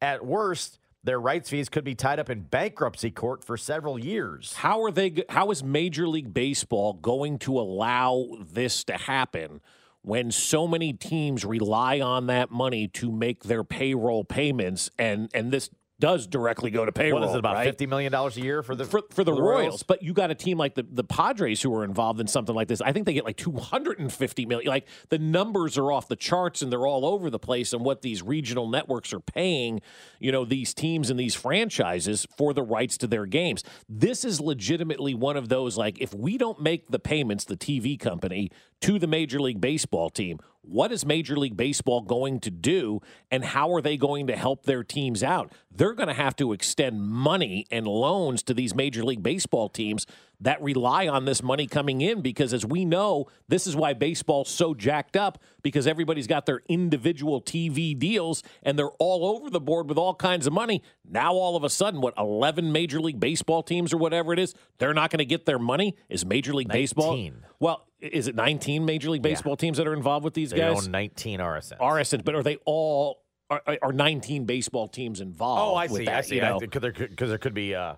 At 0.00 0.24
worst, 0.24 0.78
their 1.02 1.20
rights 1.20 1.50
fees 1.50 1.68
could 1.68 1.82
be 1.82 1.96
tied 1.96 2.20
up 2.20 2.30
in 2.30 2.42
bankruptcy 2.42 3.10
court 3.10 3.42
for 3.42 3.56
several 3.56 3.98
years. 3.98 4.52
How 4.52 4.84
are 4.84 4.92
they? 4.92 5.24
How 5.30 5.50
is 5.50 5.64
Major 5.64 6.06
League 6.06 6.32
Baseball 6.32 6.92
going 6.92 7.40
to 7.40 7.58
allow 7.58 8.28
this 8.40 8.84
to 8.84 8.92
happen 8.92 9.60
when 10.02 10.30
so 10.30 10.68
many 10.68 10.92
teams 10.92 11.44
rely 11.44 12.00
on 12.00 12.28
that 12.28 12.52
money 12.52 12.86
to 12.86 13.10
make 13.10 13.42
their 13.42 13.64
payroll 13.64 14.22
payments, 14.22 14.90
and 14.96 15.28
and 15.34 15.50
this 15.50 15.70
does 16.02 16.26
directly 16.26 16.72
go 16.72 16.84
to 16.84 16.90
payroll? 16.90 17.20
what 17.20 17.28
is 17.28 17.36
it, 17.36 17.38
about 17.38 17.54
right? 17.54 17.78
$50 17.78 17.88
million 17.88 18.12
a 18.12 18.30
year 18.30 18.64
for 18.64 18.74
the, 18.74 18.84
for, 18.84 19.02
for 19.10 19.22
the, 19.22 19.30
Royals. 19.30 19.40
Royals? 19.40 19.82
But 19.84 20.02
you 20.02 20.12
got 20.12 20.32
a 20.32 20.34
team 20.34 20.58
like 20.58 20.74
the, 20.74 20.82
the 20.82 21.04
Padres 21.04 21.62
who 21.62 21.72
are 21.76 21.84
involved 21.84 22.20
in 22.20 22.26
something 22.26 22.56
like 22.56 22.66
this. 22.66 22.80
I 22.80 22.90
think 22.90 23.06
they 23.06 23.12
get 23.12 23.24
like 23.24 23.36
250 23.36 24.46
million. 24.46 24.68
Like 24.68 24.88
the 25.10 25.20
numbers 25.20 25.78
are 25.78 25.92
off 25.92 26.08
the 26.08 26.16
charts 26.16 26.60
and 26.60 26.72
they're 26.72 26.88
all 26.88 27.06
over 27.06 27.30
the 27.30 27.38
place 27.38 27.72
and 27.72 27.84
what 27.84 28.02
these 28.02 28.20
regional 28.20 28.68
networks 28.68 29.12
are 29.12 29.20
paying, 29.20 29.80
you 30.18 30.32
know, 30.32 30.44
these 30.44 30.74
teams 30.74 31.08
and 31.08 31.20
these 31.20 31.36
franchises 31.36 32.26
for 32.36 32.52
the 32.52 32.64
rights 32.64 32.96
to 32.98 33.06
their 33.06 33.24
games. 33.24 33.62
This 33.88 34.24
is 34.24 34.40
legitimately 34.40 35.14
one 35.14 35.36
of 35.36 35.50
those 35.50 35.78
like 35.78 36.00
if 36.00 36.12
we 36.12 36.36
don't 36.36 36.60
make 36.60 36.90
the 36.90 36.98
payments, 36.98 37.44
the 37.44 37.56
TV 37.56 37.96
company, 37.96 38.50
to 38.80 38.98
the 38.98 39.06
Major 39.06 39.40
League 39.40 39.60
Baseball 39.60 40.10
team, 40.10 40.40
what 40.62 40.92
is 40.92 41.04
Major 41.04 41.36
League 41.36 41.56
Baseball 41.56 42.00
going 42.00 42.38
to 42.40 42.50
do 42.50 43.00
and 43.30 43.44
how 43.44 43.74
are 43.74 43.82
they 43.82 43.96
going 43.96 44.28
to 44.28 44.36
help 44.36 44.64
their 44.64 44.84
teams 44.84 45.22
out? 45.22 45.52
They're 45.74 45.92
going 45.92 46.08
to 46.08 46.14
have 46.14 46.36
to 46.36 46.52
extend 46.52 47.02
money 47.02 47.66
and 47.70 47.86
loans 47.86 48.42
to 48.44 48.54
these 48.54 48.74
Major 48.74 49.04
League 49.04 49.22
Baseball 49.22 49.68
teams 49.68 50.06
that 50.42 50.60
rely 50.62 51.06
on 51.08 51.24
this 51.24 51.42
money 51.42 51.66
coming 51.66 52.00
in 52.00 52.20
because, 52.20 52.52
as 52.52 52.66
we 52.66 52.84
know, 52.84 53.26
this 53.48 53.66
is 53.66 53.74
why 53.76 53.94
baseball's 53.94 54.48
so 54.50 54.74
jacked 54.74 55.16
up 55.16 55.38
because 55.62 55.86
everybody's 55.86 56.26
got 56.26 56.46
their 56.46 56.62
individual 56.68 57.40
TV 57.40 57.96
deals 57.98 58.42
and 58.62 58.78
they're 58.78 58.90
all 58.98 59.24
over 59.36 59.48
the 59.48 59.60
board 59.60 59.88
with 59.88 59.96
all 59.96 60.14
kinds 60.14 60.46
of 60.46 60.52
money. 60.52 60.82
Now, 61.08 61.32
all 61.32 61.56
of 61.56 61.62
a 61.64 61.70
sudden, 61.70 62.00
what, 62.00 62.14
11 62.18 62.72
Major 62.72 63.00
League 63.00 63.20
Baseball 63.20 63.62
teams 63.62 63.92
or 63.92 63.96
whatever 63.98 64.32
it 64.32 64.38
is, 64.38 64.54
they're 64.78 64.94
not 64.94 65.10
going 65.10 65.18
to 65.18 65.24
get 65.24 65.46
their 65.46 65.58
money? 65.60 65.96
Is 66.08 66.26
Major 66.26 66.52
League 66.54 66.68
Baseball? 66.68 67.16
Well, 67.60 67.86
is 68.00 68.26
it 68.26 68.34
19 68.34 68.84
Major 68.84 69.10
League 69.10 69.22
Baseball 69.22 69.56
teams 69.56 69.78
that 69.78 69.86
are 69.86 69.94
involved 69.94 70.24
with 70.24 70.34
these 70.34 70.50
They 70.50 70.58
guys? 70.58 70.86
own 70.86 70.90
19 70.90 71.38
RSNs. 71.38 71.78
RSNs, 71.78 72.24
but 72.24 72.34
are 72.34 72.42
they 72.42 72.56
all 72.64 73.22
are, 73.48 73.62
are 73.82 73.92
19 73.92 74.44
baseball 74.46 74.88
teams 74.88 75.20
involved? 75.20 75.60
Oh, 75.60 75.74
I 75.76 75.86
see. 75.86 76.08
I 76.08 76.22
see. 76.22 76.40
Because 76.58 76.82
there, 76.82 76.92
could- 76.92 77.16
there 77.16 77.38
could 77.38 77.54
be, 77.54 77.74
uh, 77.74 77.94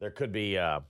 there 0.00 0.10
could 0.10 0.32
be. 0.32 0.58
Uh, 0.58 0.80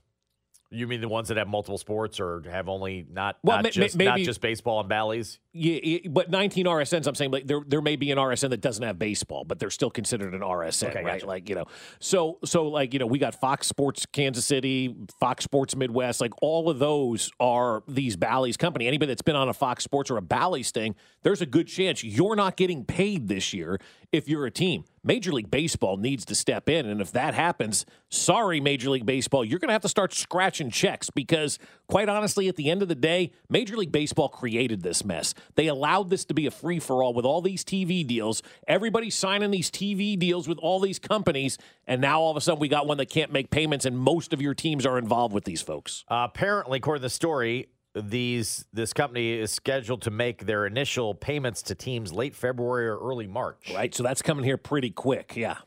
you 0.71 0.87
mean 0.87 1.01
the 1.01 1.07
ones 1.09 1.27
that 1.27 1.37
have 1.37 1.47
multiple 1.47 1.77
sports 1.77 2.19
or 2.19 2.41
have 2.49 2.69
only 2.69 3.05
not 3.11 3.37
Well, 3.43 3.57
not, 3.57 3.63
ma- 3.63 3.69
just, 3.69 3.97
not 3.97 4.19
just 4.19 4.41
baseball 4.41 4.79
and 4.79 4.89
Bally's? 4.89 5.39
Yeah, 5.53 5.97
but 6.09 6.29
19 6.31 6.65
RSNs. 6.65 7.07
I'm 7.07 7.15
saying 7.15 7.31
like 7.31 7.45
there 7.45 7.59
there 7.67 7.81
may 7.81 7.97
be 7.97 8.09
an 8.11 8.17
RSN 8.17 8.51
that 8.51 8.61
doesn't 8.61 8.83
have 8.85 8.97
baseball, 8.97 9.43
but 9.43 9.59
they're 9.59 9.69
still 9.69 9.89
considered 9.89 10.33
an 10.33 10.39
RSN, 10.39 10.89
Okay, 10.89 11.03
right? 11.03 11.13
gotcha. 11.15 11.25
Like 11.27 11.49
you 11.49 11.55
know, 11.55 11.65
so 11.99 12.39
so 12.45 12.67
like 12.69 12.93
you 12.93 12.99
know, 12.99 13.05
we 13.05 13.19
got 13.19 13.35
Fox 13.35 13.67
Sports 13.67 14.05
Kansas 14.05 14.45
City, 14.45 14.95
Fox 15.19 15.43
Sports 15.43 15.75
Midwest, 15.75 16.21
like 16.21 16.31
all 16.41 16.69
of 16.69 16.79
those 16.79 17.31
are 17.39 17.83
these 17.87 18.15
Bally's 18.15 18.55
company. 18.55 18.87
Anybody 18.87 19.09
that's 19.09 19.21
been 19.21 19.35
on 19.35 19.49
a 19.49 19.53
Fox 19.53 19.83
Sports 19.83 20.09
or 20.09 20.15
a 20.17 20.21
Bally's 20.21 20.71
thing, 20.71 20.95
there's 21.23 21.41
a 21.41 21.45
good 21.45 21.67
chance 21.67 22.01
you're 22.01 22.35
not 22.37 22.55
getting 22.55 22.85
paid 22.85 23.27
this 23.27 23.53
year 23.53 23.77
if 24.13 24.29
you're 24.29 24.45
a 24.45 24.51
team. 24.51 24.85
Major 25.03 25.31
League 25.31 25.49
Baseball 25.49 25.97
needs 25.97 26.25
to 26.25 26.35
step 26.35 26.69
in, 26.69 26.85
and 26.85 27.01
if 27.01 27.11
that 27.13 27.33
happens, 27.33 27.87
sorry, 28.09 28.59
Major 28.61 28.91
League 28.91 29.05
Baseball, 29.05 29.43
you're 29.43 29.57
going 29.57 29.69
to 29.69 29.73
have 29.73 29.81
to 29.81 29.89
start 29.89 30.13
scratching 30.13 30.69
checks 30.69 31.09
because, 31.09 31.57
quite 31.87 32.07
honestly, 32.07 32.47
at 32.47 32.55
the 32.55 32.69
end 32.69 32.83
of 32.83 32.87
the 32.87 32.93
day, 32.93 33.31
Major 33.49 33.75
League 33.77 33.91
Baseball 33.91 34.29
created 34.29 34.83
this 34.83 35.03
mess. 35.03 35.33
They 35.55 35.67
allowed 35.67 36.09
this 36.09 36.25
to 36.25 36.33
be 36.33 36.45
a 36.45 36.51
free 36.51 36.79
for 36.79 37.03
all 37.03 37.13
with 37.13 37.25
all 37.25 37.41
these 37.41 37.63
TV 37.63 38.05
deals. 38.05 38.41
Everybody 38.67 39.09
signing 39.09 39.51
these 39.51 39.69
TV 39.69 40.17
deals 40.17 40.47
with 40.47 40.57
all 40.59 40.79
these 40.79 40.99
companies, 40.99 41.57
and 41.87 42.01
now 42.01 42.21
all 42.21 42.31
of 42.31 42.37
a 42.37 42.41
sudden 42.41 42.59
we 42.59 42.67
got 42.67 42.87
one 42.87 42.97
that 42.97 43.09
can't 43.09 43.31
make 43.31 43.49
payments, 43.49 43.85
and 43.85 43.97
most 43.97 44.33
of 44.33 44.41
your 44.41 44.53
teams 44.53 44.85
are 44.85 44.97
involved 44.97 45.33
with 45.33 45.45
these 45.45 45.61
folks. 45.61 46.03
Uh, 46.07 46.27
apparently, 46.29 46.77
according 46.77 46.99
to 47.01 47.05
the 47.05 47.09
story, 47.09 47.67
these 47.93 48.65
this 48.71 48.93
company 48.93 49.33
is 49.33 49.51
scheduled 49.51 50.01
to 50.03 50.11
make 50.11 50.45
their 50.45 50.65
initial 50.65 51.13
payments 51.13 51.61
to 51.63 51.75
teams 51.75 52.13
late 52.13 52.35
February 52.35 52.87
or 52.87 52.97
early 52.97 53.27
March. 53.27 53.71
Right, 53.73 53.93
so 53.93 54.03
that's 54.03 54.21
coming 54.21 54.45
here 54.45 54.57
pretty 54.57 54.91
quick. 54.91 55.33
Yeah. 55.35 55.57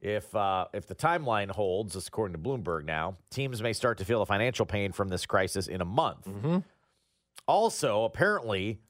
If 0.00 0.34
uh, 0.34 0.66
if 0.72 0.86
the 0.86 0.94
timeline 0.96 1.50
holds, 1.50 1.94
this 1.94 2.08
according 2.08 2.32
to 2.32 2.48
Bloomberg 2.48 2.84
now, 2.84 3.16
teams 3.30 3.62
may 3.62 3.72
start 3.72 3.98
to 3.98 4.04
feel 4.04 4.18
the 4.18 4.26
financial 4.26 4.66
pain 4.66 4.92
from 4.92 5.08
this 5.08 5.26
crisis 5.26 5.68
in 5.68 5.80
a 5.80 5.84
month. 5.84 6.26
Mm-hmm. 6.26 6.58
Also, 7.46 8.04
apparently, 8.04 8.80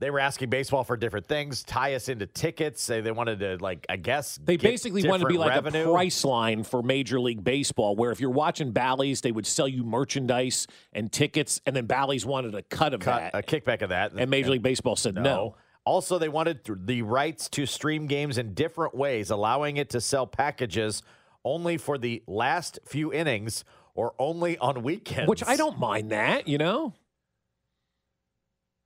they 0.00 0.10
were 0.10 0.18
asking 0.18 0.48
baseball 0.50 0.82
for 0.82 0.96
different 0.96 1.26
things, 1.26 1.62
tie 1.62 1.94
us 1.94 2.08
into 2.08 2.26
tickets. 2.26 2.82
Say 2.82 3.00
they 3.02 3.12
wanted 3.12 3.38
to, 3.40 3.58
like, 3.60 3.84
I 3.88 3.96
guess 3.96 4.38
They 4.42 4.56
basically 4.56 5.06
wanted 5.06 5.24
to 5.24 5.28
be 5.28 5.38
like 5.38 5.50
revenue. 5.50 5.90
a 5.90 5.92
price 5.92 6.24
line 6.24 6.64
for 6.64 6.82
Major 6.82 7.20
League 7.20 7.44
Baseball, 7.44 7.94
where 7.94 8.10
if 8.10 8.18
you're 8.18 8.30
watching 8.30 8.72
Bally's, 8.72 9.20
they 9.20 9.30
would 9.30 9.46
sell 9.46 9.68
you 9.68 9.84
merchandise 9.84 10.66
and 10.94 11.12
tickets, 11.12 11.60
and 11.66 11.76
then 11.76 11.84
Bally's 11.86 12.24
wanted 12.26 12.54
a 12.54 12.62
cut 12.62 12.94
of 12.94 13.00
Cut, 13.00 13.30
that. 13.32 13.38
a 13.38 13.42
kickback 13.42 13.82
of 13.82 13.90
that, 13.90 14.12
and 14.14 14.30
Major 14.30 14.50
League 14.50 14.62
Baseball 14.62 14.96
said 14.96 15.14
no. 15.14 15.54
Also, 15.84 16.18
they 16.18 16.28
wanted 16.28 16.64
th- 16.64 16.78
the 16.84 17.02
rights 17.02 17.48
to 17.50 17.64
stream 17.66 18.06
games 18.06 18.38
in 18.38 18.54
different 18.54 18.94
ways, 18.94 19.30
allowing 19.30 19.76
it 19.76 19.90
to 19.90 20.00
sell 20.00 20.26
packages 20.26 21.02
only 21.44 21.76
for 21.78 21.98
the 21.98 22.22
last 22.26 22.78
few 22.86 23.12
innings 23.12 23.64
or 23.94 24.14
only 24.18 24.56
on 24.58 24.82
weekends. 24.82 25.28
Which 25.28 25.42
I 25.46 25.56
don't 25.56 25.78
mind 25.78 26.10
that, 26.10 26.48
you 26.48 26.58
know? 26.58 26.94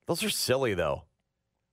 Those 0.07 0.23
are 0.23 0.29
silly, 0.29 0.73
though. 0.73 1.03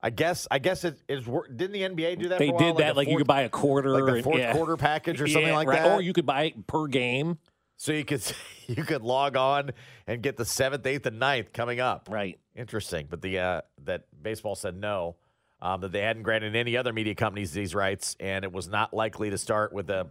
I 0.03 0.11
guess. 0.11 0.49
I 0.51 0.59
guess 0.59 0.85
it 0.85 0.99
is. 1.09 1.25
Didn't 1.25 1.73
the 1.73 1.83
NBA 1.83 2.19
do 2.19 2.29
that? 2.31 2.39
They 2.39 2.49
a 2.49 2.53
while? 2.53 2.59
did 2.73 2.77
that, 2.79 2.93
a 2.95 2.97
like 2.97 3.09
you 3.09 3.17
could 3.17 3.27
buy 3.27 3.43
a 3.43 3.49
quarter, 3.49 3.91
like 3.91 4.05
the 4.05 4.15
and- 4.15 4.25
fourth 4.25 4.39
yeah. 4.39 4.53
quarter 4.53 4.77
package 4.77 5.21
or 5.21 5.27
something 5.29 5.49
Yeah, 5.49 5.57
like 5.57 5.69
right. 5.69 5.83
that. 5.83 5.93
Or 5.93 6.01
you 6.03 6.13
could 6.13 6.27
buy 6.27 6.45
it 6.45 6.67
per 6.67 6.87
game. 6.87 7.39
so 7.77 7.93
you 7.93 8.05
could 8.05 8.23
you 8.67 8.83
could 8.85 9.03
log 9.03 9.37
on 9.37 9.71
and 10.07 10.23
get 10.23 10.37
the 10.37 10.45
seventh, 10.45 10.85
eighth, 10.87 11.07
and 11.07 11.19
ninth 11.19 11.53
coming 11.53 11.79
up. 11.81 12.09
Right. 12.11 12.39
Interesting. 12.57 13.07
But 13.09 13.23
the 13.23 13.39
uh, 13.39 13.61
that 13.85 14.05
baseball 14.23 14.55
said 14.57 14.77
no, 14.77 15.17
um, 15.61 15.81
that 15.83 15.93
they 15.93 16.01
hadn't 16.03 16.25
granted 16.25 16.57
any 16.57 16.77
other 16.77 16.93
media 16.93 17.15
companies 17.15 17.53
these 17.53 17.75
rights, 17.75 18.17
and 18.19 18.45
it 18.45 18.53
was 18.53 18.67
not 18.69 18.93
likely 18.93 19.31
to 19.31 19.39
start 19.39 19.73
with 19.73 19.89
a 19.91 20.09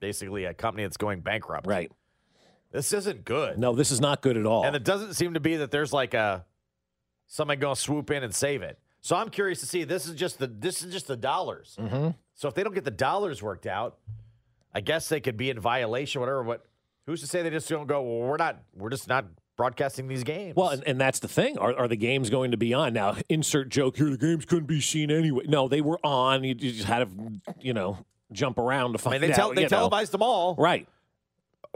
basically 0.00 0.44
a 0.44 0.54
company 0.54 0.84
that's 0.84 0.96
going 0.98 1.20
bankrupt. 1.20 1.66
Right. 1.66 1.90
This 2.72 2.92
isn't 2.92 3.24
good. 3.24 3.58
No, 3.58 3.74
this 3.74 3.90
is 3.90 4.00
not 4.00 4.20
good 4.22 4.36
at 4.36 4.46
all. 4.46 4.64
And 4.64 4.76
it 4.76 4.84
doesn't 4.84 5.14
seem 5.14 5.34
to 5.34 5.40
be 5.40 5.56
that 5.56 5.70
there's 5.72 5.92
like 5.92 6.14
a 6.14 6.44
somebody 7.26 7.58
going 7.60 7.74
to 7.74 7.80
swoop 7.80 8.10
in 8.10 8.22
and 8.22 8.34
save 8.34 8.62
it. 8.62 8.78
So 9.00 9.16
I'm 9.16 9.30
curious 9.30 9.60
to 9.60 9.66
see. 9.66 9.84
This 9.84 10.06
is 10.06 10.14
just 10.14 10.38
the 10.38 10.46
this 10.46 10.82
is 10.82 10.92
just 10.92 11.06
the 11.06 11.16
dollars. 11.16 11.76
Mm-hmm. 11.80 12.10
So 12.34 12.48
if 12.48 12.54
they 12.54 12.62
don't 12.62 12.74
get 12.74 12.84
the 12.84 12.90
dollars 12.90 13.42
worked 13.42 13.66
out, 13.66 13.98
I 14.74 14.80
guess 14.80 15.08
they 15.08 15.20
could 15.20 15.36
be 15.36 15.50
in 15.50 15.58
violation. 15.58 16.20
Whatever. 16.20 16.42
What? 16.42 16.66
Who's 17.06 17.20
to 17.22 17.26
say 17.26 17.42
they 17.42 17.50
just 17.50 17.68
don't 17.68 17.86
go? 17.86 18.02
Well, 18.02 18.28
we're 18.28 18.36
not. 18.36 18.62
We're 18.74 18.90
just 18.90 19.08
not 19.08 19.26
broadcasting 19.56 20.06
these 20.08 20.24
games. 20.24 20.56
Well, 20.56 20.68
and, 20.70 20.82
and 20.86 21.00
that's 21.00 21.18
the 21.18 21.28
thing. 21.28 21.58
Are, 21.58 21.74
are 21.76 21.88
the 21.88 21.96
games 21.96 22.30
going 22.30 22.52
to 22.52 22.56
be 22.56 22.72
on? 22.72 22.92
Now, 22.92 23.16
insert 23.28 23.68
joke 23.68 23.96
here. 23.96 24.08
The 24.10 24.16
games 24.16 24.44
couldn't 24.44 24.66
be 24.66 24.80
seen 24.80 25.10
anyway. 25.10 25.44
No, 25.48 25.68
they 25.68 25.80
were 25.80 25.98
on. 26.04 26.44
You, 26.44 26.54
you 26.58 26.72
just 26.72 26.84
had 26.84 27.00
to, 27.00 27.40
you 27.60 27.72
know, 27.74 27.98
jump 28.32 28.58
around 28.58 28.92
to 28.92 28.98
I 28.98 29.02
find 29.02 29.12
mean, 29.12 29.20
they 29.22 29.32
out. 29.32 29.36
tell 29.36 29.54
they 29.54 29.62
you 29.62 29.66
know. 29.66 29.68
televised 29.68 30.12
them 30.12 30.22
all. 30.22 30.54
Right. 30.56 30.86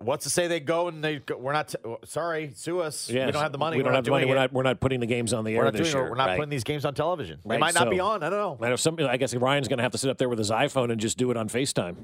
What's 0.03 0.25
to 0.25 0.31
say 0.31 0.49
they 0.49 0.59
go 0.59 0.89
and 0.89 1.05
they 1.05 1.21
go, 1.21 1.37
we're 1.37 1.53
not 1.53 1.69
t- 1.69 1.77
sorry 2.05 2.51
sue 2.55 2.81
us. 2.81 3.09
Yes. 3.09 3.27
We 3.27 3.33
don't 3.33 3.43
have 3.43 3.53
the 3.53 3.59
money. 3.59 3.77
We 3.77 3.83
We're 3.83 3.85
don't 3.85 3.93
not 3.93 3.97
have 3.99 4.05
the 4.07 4.11
money. 4.11 4.27
We're 4.27 4.35
not. 4.35 4.53
We're 4.53 4.63
not 4.65 4.81
putting 4.81 4.99
the 4.99 5.07
games 5.07 5.33
on 5.33 5.45
the 5.45 5.57
We're 5.57 5.67
air 5.67 5.71
this 5.71 5.93
doing. 5.93 6.03
year. 6.05 6.11
We're 6.11 6.17
not 6.17 6.27
right. 6.31 6.37
putting 6.37 6.51
these 6.51 6.65
games 6.65 6.85
on 6.85 6.95
television. 6.95 7.39
They 7.45 7.51
Right, 7.51 7.61
might 7.61 7.75
not 7.75 7.91
be 7.91 8.01
on. 8.01 8.23
I 8.25 8.31
don't 8.31 8.39
know. 8.61 8.65
And 8.65 8.75
if 8.75 8.81
some, 8.81 8.99
I 9.01 9.17
guess 9.19 9.33
Ryan's 9.35 9.69
going 9.69 9.77
to 9.79 9.85
have 9.85 9.93
to 9.93 9.99
sit 9.99 10.11
up 10.11 10.19
there 10.19 10.29
with 10.29 10.39
his 10.41 10.51
iPhone 10.51 10.91
and 10.91 11.01
just 11.01 11.17
do 11.17 11.31
it 11.31 11.37
on 11.37 11.49
FaceTime. 11.49 11.95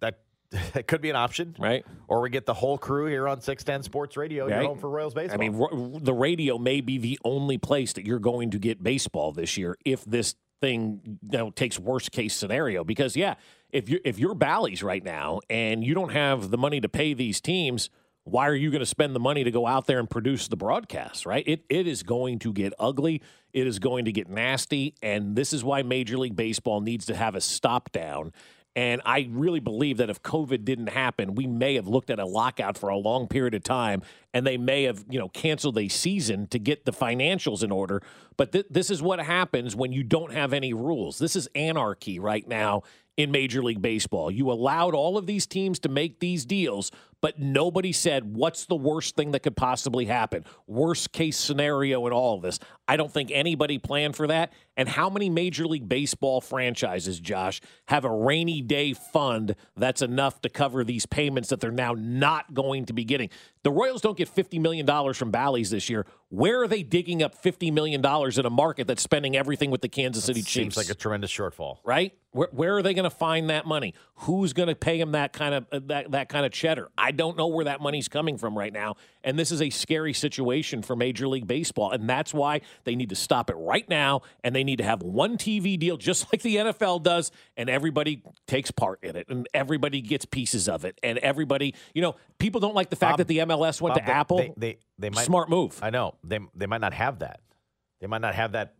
That 0.00 0.20
that 0.72 0.86
could 0.86 1.02
be 1.02 1.10
an 1.10 1.16
option, 1.16 1.54
right? 1.58 1.84
Or 2.08 2.22
we 2.22 2.30
get 2.30 2.46
the 2.46 2.54
whole 2.54 2.78
crew 2.78 3.06
here 3.06 3.28
on 3.28 3.42
six 3.42 3.64
ten 3.64 3.82
Sports 3.82 4.16
Radio. 4.16 4.48
Right. 4.48 4.64
home 4.64 4.78
for 4.78 4.88
Royals 4.88 5.12
baseball. 5.12 5.34
I 5.42 5.48
mean, 5.48 5.60
r- 5.60 6.00
the 6.00 6.14
radio 6.14 6.56
may 6.56 6.80
be 6.80 6.96
the 6.96 7.18
only 7.22 7.58
place 7.58 7.92
that 7.94 8.06
you're 8.06 8.18
going 8.18 8.50
to 8.52 8.58
get 8.58 8.82
baseball 8.82 9.32
this 9.32 9.58
year 9.58 9.76
if 9.84 10.04
this 10.06 10.36
thing 10.62 11.18
you 11.30 11.38
know 11.38 11.50
takes 11.50 11.78
worst 11.78 12.12
case 12.12 12.34
scenario. 12.34 12.82
Because 12.82 13.14
yeah, 13.16 13.34
if 13.72 13.88
you 13.88 14.00
if 14.04 14.18
you're 14.18 14.34
Bally's 14.34 14.82
right 14.82 15.02
now 15.02 15.40
and 15.50 15.82
you 15.82 15.94
don't 15.94 16.12
have 16.12 16.50
the 16.50 16.58
money 16.58 16.80
to 16.80 16.88
pay 16.88 17.14
these 17.14 17.40
teams, 17.40 17.90
why 18.24 18.46
are 18.46 18.54
you 18.54 18.70
going 18.70 18.80
to 18.80 18.86
spend 18.86 19.16
the 19.16 19.20
money 19.20 19.42
to 19.42 19.50
go 19.50 19.66
out 19.66 19.86
there 19.86 19.98
and 19.98 20.08
produce 20.08 20.48
the 20.48 20.56
broadcast? 20.56 21.26
Right? 21.26 21.44
It 21.46 21.64
it 21.68 21.86
is 21.86 22.02
going 22.02 22.38
to 22.40 22.52
get 22.52 22.72
ugly. 22.78 23.22
It 23.52 23.66
is 23.66 23.78
going 23.78 24.04
to 24.04 24.12
get 24.12 24.28
nasty, 24.28 24.94
and 25.02 25.36
this 25.36 25.52
is 25.52 25.64
why 25.64 25.82
Major 25.82 26.16
League 26.18 26.36
Baseball 26.36 26.80
needs 26.80 27.06
to 27.06 27.14
have 27.14 27.34
a 27.34 27.40
stop 27.40 27.90
down. 27.92 28.32
And 28.74 29.02
I 29.04 29.28
really 29.30 29.60
believe 29.60 29.98
that 29.98 30.08
if 30.08 30.22
COVID 30.22 30.64
didn't 30.64 30.88
happen, 30.88 31.34
we 31.34 31.46
may 31.46 31.74
have 31.74 31.86
looked 31.86 32.08
at 32.08 32.18
a 32.18 32.24
lockout 32.24 32.78
for 32.78 32.88
a 32.88 32.96
long 32.96 33.28
period 33.28 33.52
of 33.52 33.62
time, 33.62 34.02
and 34.32 34.46
they 34.46 34.56
may 34.56 34.84
have, 34.84 35.04
you 35.10 35.18
know, 35.18 35.28
canceled 35.28 35.76
a 35.76 35.88
season 35.88 36.46
to 36.46 36.58
get 36.58 36.86
the 36.86 36.92
financials 36.92 37.62
in 37.62 37.70
order. 37.70 38.02
But 38.38 38.52
th- 38.52 38.66
this 38.70 38.90
is 38.90 39.02
what 39.02 39.20
happens 39.20 39.76
when 39.76 39.92
you 39.92 40.02
don't 40.02 40.32
have 40.32 40.54
any 40.54 40.72
rules. 40.72 41.18
This 41.18 41.36
is 41.36 41.48
anarchy 41.54 42.18
right 42.18 42.48
now 42.48 42.82
in 43.16 43.30
Major 43.30 43.62
League 43.62 43.82
Baseball. 43.82 44.30
You 44.30 44.50
allowed 44.50 44.94
all 44.94 45.18
of 45.18 45.26
these 45.26 45.46
teams 45.46 45.78
to 45.80 45.88
make 45.88 46.20
these 46.20 46.44
deals, 46.44 46.90
but 47.22 47.38
nobody 47.38 47.92
said 47.92 48.34
what's 48.34 48.66
the 48.66 48.74
worst 48.74 49.16
thing 49.16 49.30
that 49.30 49.40
could 49.40 49.56
possibly 49.56 50.04
happen. 50.04 50.44
Worst 50.66 51.12
case 51.12 51.38
scenario 51.38 52.06
in 52.06 52.12
all 52.12 52.36
of 52.36 52.42
this. 52.42 52.58
I 52.88 52.96
don't 52.96 53.10
think 53.10 53.30
anybody 53.32 53.78
planned 53.78 54.16
for 54.16 54.26
that. 54.26 54.52
And 54.76 54.88
how 54.88 55.08
many 55.08 55.30
Major 55.30 55.66
League 55.66 55.88
Baseball 55.88 56.40
franchises, 56.40 57.20
Josh, 57.20 57.60
have 57.86 58.04
a 58.04 58.10
rainy 58.10 58.60
day 58.60 58.92
fund 58.92 59.54
that's 59.76 60.02
enough 60.02 60.40
to 60.42 60.48
cover 60.48 60.82
these 60.82 61.06
payments 61.06 61.50
that 61.50 61.60
they're 61.60 61.70
now 61.70 61.94
not 61.96 62.52
going 62.52 62.86
to 62.86 62.92
be 62.92 63.04
getting? 63.04 63.30
The 63.62 63.70
Royals 63.70 64.00
don't 64.00 64.16
get 64.16 64.34
$50 64.34 64.60
million 64.60 65.14
from 65.14 65.30
Bally's 65.30 65.70
this 65.70 65.88
year. 65.88 66.06
Where 66.30 66.62
are 66.62 66.68
they 66.68 66.82
digging 66.82 67.22
up 67.22 67.40
$50 67.40 67.72
million 67.72 68.04
in 68.04 68.46
a 68.46 68.50
market 68.50 68.86
that's 68.86 69.02
spending 69.02 69.36
everything 69.36 69.70
with 69.70 69.82
the 69.82 69.88
Kansas 69.88 70.24
City 70.24 70.40
Chiefs? 70.40 70.74
Seems 70.74 70.76
like 70.76 70.88
a 70.90 70.94
tremendous 70.94 71.30
shortfall. 71.30 71.78
right? 71.84 72.12
Where, 72.32 72.48
where 72.50 72.76
are 72.78 72.82
they 72.82 72.94
going 72.94 73.04
to 73.04 73.10
find 73.10 73.50
that 73.50 73.66
money? 73.66 73.94
Who's 74.14 74.54
going 74.54 74.68
to 74.68 74.74
pay 74.74 74.98
them 74.98 75.12
that 75.12 75.34
kind 75.34 75.54
of 75.54 75.66
uh, 75.70 75.80
that 75.86 76.10
that 76.12 76.28
kind 76.30 76.46
of 76.46 76.52
cheddar? 76.52 76.88
I 76.96 77.11
don't 77.12 77.36
know 77.36 77.46
where 77.46 77.64
that 77.66 77.80
money's 77.80 78.08
coming 78.08 78.36
from 78.36 78.58
right 78.58 78.72
now, 78.72 78.96
and 79.22 79.38
this 79.38 79.52
is 79.52 79.62
a 79.62 79.70
scary 79.70 80.12
situation 80.12 80.82
for 80.82 80.96
Major 80.96 81.28
League 81.28 81.46
Baseball, 81.46 81.92
and 81.92 82.08
that's 82.08 82.34
why 82.34 82.60
they 82.84 82.96
need 82.96 83.10
to 83.10 83.14
stop 83.14 83.48
it 83.50 83.54
right 83.54 83.88
now, 83.88 84.22
and 84.42 84.54
they 84.54 84.64
need 84.64 84.76
to 84.78 84.84
have 84.84 85.02
one 85.02 85.38
TV 85.38 85.78
deal 85.78 85.96
just 85.96 86.26
like 86.32 86.42
the 86.42 86.56
NFL 86.56 87.02
does, 87.02 87.30
and 87.56 87.70
everybody 87.70 88.22
takes 88.46 88.70
part 88.70 88.98
in 89.02 89.14
it, 89.16 89.26
and 89.28 89.48
everybody 89.54 90.00
gets 90.00 90.24
pieces 90.24 90.68
of 90.68 90.84
it, 90.84 90.98
and 91.02 91.18
everybody, 91.18 91.74
you 91.94 92.02
know, 92.02 92.16
people 92.38 92.60
don't 92.60 92.74
like 92.74 92.90
the 92.90 92.96
fact 92.96 93.12
Bob- 93.12 93.18
that 93.18 93.28
the 93.28 93.38
MLS 93.38 93.80
went 93.80 93.94
Bob, 93.94 94.02
to 94.02 94.06
they- 94.06 94.12
Apple. 94.12 94.38
They, 94.38 94.52
they 94.56 94.78
they 94.98 95.10
might 95.10 95.24
Smart 95.24 95.48
move. 95.48 95.78
I 95.82 95.90
know 95.90 96.14
they 96.24 96.38
they 96.54 96.66
might 96.66 96.80
not 96.80 96.92
have 96.92 97.20
that. 97.20 97.40
They 98.00 98.06
might 98.06 98.20
not 98.20 98.34
have 98.34 98.52
that 98.52 98.74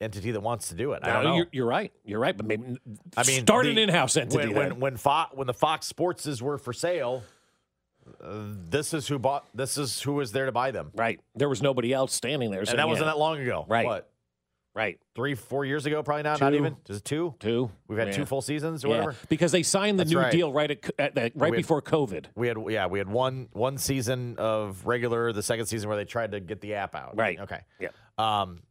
entity 0.00 0.32
that 0.32 0.40
wants 0.40 0.68
to 0.68 0.74
do 0.74 0.92
it. 0.92 1.00
I 1.04 1.12
don't 1.12 1.24
know. 1.24 1.36
You're, 1.36 1.46
you're 1.52 1.66
right. 1.66 1.92
You're 2.04 2.18
right, 2.18 2.36
but 2.36 2.44
maybe 2.46 2.76
I 3.16 3.24
mean, 3.24 3.42
start 3.42 3.64
the- 3.64 3.70
an 3.70 3.78
in-house 3.78 4.16
entity. 4.16 4.48
When 4.52 4.70
when 4.70 4.80
when, 4.80 4.96
Fo- 4.96 5.26
when 5.32 5.46
the 5.46 5.54
Fox 5.54 5.90
Sportses 5.92 6.42
were 6.42 6.58
for 6.58 6.72
sale, 6.72 7.22
Uh, 8.22 8.44
this 8.68 8.94
is 8.94 9.06
who 9.08 9.18
bought. 9.18 9.46
This 9.54 9.78
is 9.78 10.00
who 10.02 10.14
was 10.14 10.32
there 10.32 10.46
to 10.46 10.52
buy 10.52 10.70
them. 10.70 10.90
Right. 10.94 11.20
There 11.34 11.48
was 11.48 11.62
nobody 11.62 11.92
else 11.92 12.12
standing 12.12 12.50
there. 12.50 12.60
And 12.60 12.78
that 12.78 12.88
wasn't 12.88 13.06
yeah. 13.06 13.12
that 13.12 13.18
long 13.18 13.40
ago. 13.40 13.64
Right. 13.68 13.86
What? 13.86 14.08
Right. 14.74 14.98
Three, 15.14 15.34
four 15.34 15.66
years 15.66 15.84
ago, 15.84 16.02
probably. 16.02 16.22
Not 16.22 16.38
Two. 16.38 16.54
even. 16.54 16.76
Just 16.86 17.04
two. 17.04 17.34
Two. 17.38 17.70
We've 17.88 17.98
had 17.98 18.08
Yeah. 18.08 18.14
two 18.14 18.24
full 18.24 18.40
seasons 18.40 18.84
or 18.84 18.88
Yeah, 18.88 18.94
whatever. 18.94 19.16
because 19.28 19.52
they 19.52 19.62
signed 19.62 19.98
the 19.98 20.04
That's 20.04 20.14
new 20.14 20.18
right. 20.20 20.32
deal 20.32 20.50
right 20.50 20.70
at, 20.70 20.90
at, 20.98 21.18
at- 21.18 21.32
right 21.36 21.52
had- 21.52 21.56
before 21.58 21.82
COVID. 21.82 22.26
We 22.34 22.48
had 22.48 22.56
yeah, 22.70 22.86
we 22.86 22.98
had 22.98 23.08
one 23.08 23.48
one 23.52 23.76
season 23.76 24.36
of 24.38 24.86
regular, 24.86 25.32
the 25.32 25.42
second 25.42 25.66
season 25.66 25.88
where 25.88 25.98
they 25.98 26.06
tried 26.06 26.32
to 26.32 26.40
get 26.40 26.60
the 26.62 26.74
app 26.74 26.94
out. 26.94 27.16
Right. 27.18 27.38
Okay. 27.40 27.60
Yeah. 27.80 27.88
Um, 28.16 28.62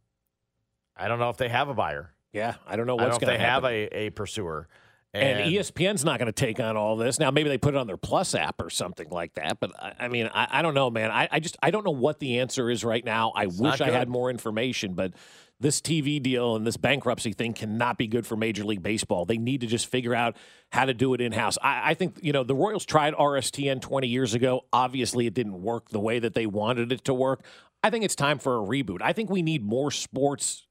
I 0.96 1.06
don't 1.08 1.20
know 1.20 1.30
if 1.30 1.36
they 1.36 1.48
have 1.48 1.68
a 1.68 1.74
buyer. 1.74 2.12
Yeah, 2.32 2.54
I 2.66 2.76
don't 2.76 2.86
know 2.86 2.96
what's 2.96 3.08
know 3.10 3.14
if 3.16 3.20
going 3.20 3.32
they 3.34 3.38
to 3.38 3.50
have 3.50 3.64
a, 3.64 3.96
a 4.06 4.10
pursuer. 4.10 4.66
And, 5.14 5.52
E 5.52 5.58
ESPN's 5.58 6.04
not 6.04 6.18
going 6.18 6.26
to 6.26 6.32
take 6.32 6.58
on 6.58 6.76
all 6.76 6.96
this. 6.96 7.18
Now, 7.18 7.30
maybe 7.30 7.50
they 7.50 7.58
put 7.58 7.74
it 7.74 7.76
on 7.76 7.86
their 7.86 7.98
Plus 7.98 8.34
app 8.34 8.62
or 8.62 8.70
something 8.70 9.10
like 9.10 9.34
that. 9.34 9.60
But 9.60 9.72
I, 9.78 9.92
I 10.00 10.08
mean, 10.08 10.30
I, 10.32 10.48
I 10.50 10.62
don't 10.62 10.74
know, 10.74 10.90
man. 10.90 11.10
I, 11.10 11.28
I 11.30 11.40
just 11.40 11.58
I 11.62 11.70
don't 11.70 11.84
know 11.84 11.90
what 11.90 12.18
the 12.18 12.38
answer 12.38 12.70
is 12.70 12.82
right 12.82 13.04
now. 13.04 13.32
I 13.34 13.46
wish 13.46 13.80
I 13.80 13.90
had 13.90 14.08
more 14.08 14.30
information, 14.30 14.94
but 14.94 15.12
this 15.60 15.80
TV 15.80 16.20
deal 16.20 16.56
and 16.56 16.66
this 16.66 16.76
bankruptcy 16.76 17.32
thing 17.32 17.52
cannot 17.52 17.98
be 17.98 18.06
good 18.06 18.26
for 18.26 18.36
Major 18.36 18.64
League 18.64 18.82
Baseball. 18.82 19.24
They 19.24 19.38
need 19.38 19.60
to 19.60 19.66
just 19.66 19.86
figure 19.86 20.14
out 20.14 20.36
how 20.72 20.86
to 20.86 20.94
do 20.94 21.14
it 21.14 21.20
in 21.20 21.32
house. 21.32 21.58
I, 21.62 21.90
I 21.90 21.94
think 21.94 22.18
you 22.22 22.32
know 22.32 22.42
the 22.42 22.54
Royals 22.54 22.86
tried 22.86 23.14
RSTN 23.14 23.82
20 23.82 24.08
years 24.08 24.32
ago. 24.32 24.64
Obviously, 24.72 25.26
it 25.26 25.34
didn't 25.34 25.60
work 25.60 25.90
the 25.90 26.00
way 26.00 26.18
that 26.18 26.34
they 26.34 26.46
wanted 26.46 26.90
it 26.90 27.04
to 27.04 27.14
work. 27.14 27.44
I 27.82 27.90
think 27.90 28.04
it's 28.04 28.16
time 28.16 28.38
for 28.38 28.56
a 28.56 28.66
reboot. 28.66 29.02
I 29.02 29.12
think 29.12 29.28
we 29.28 29.42
need 29.42 29.64
more 29.64 29.90
sports 29.90 30.66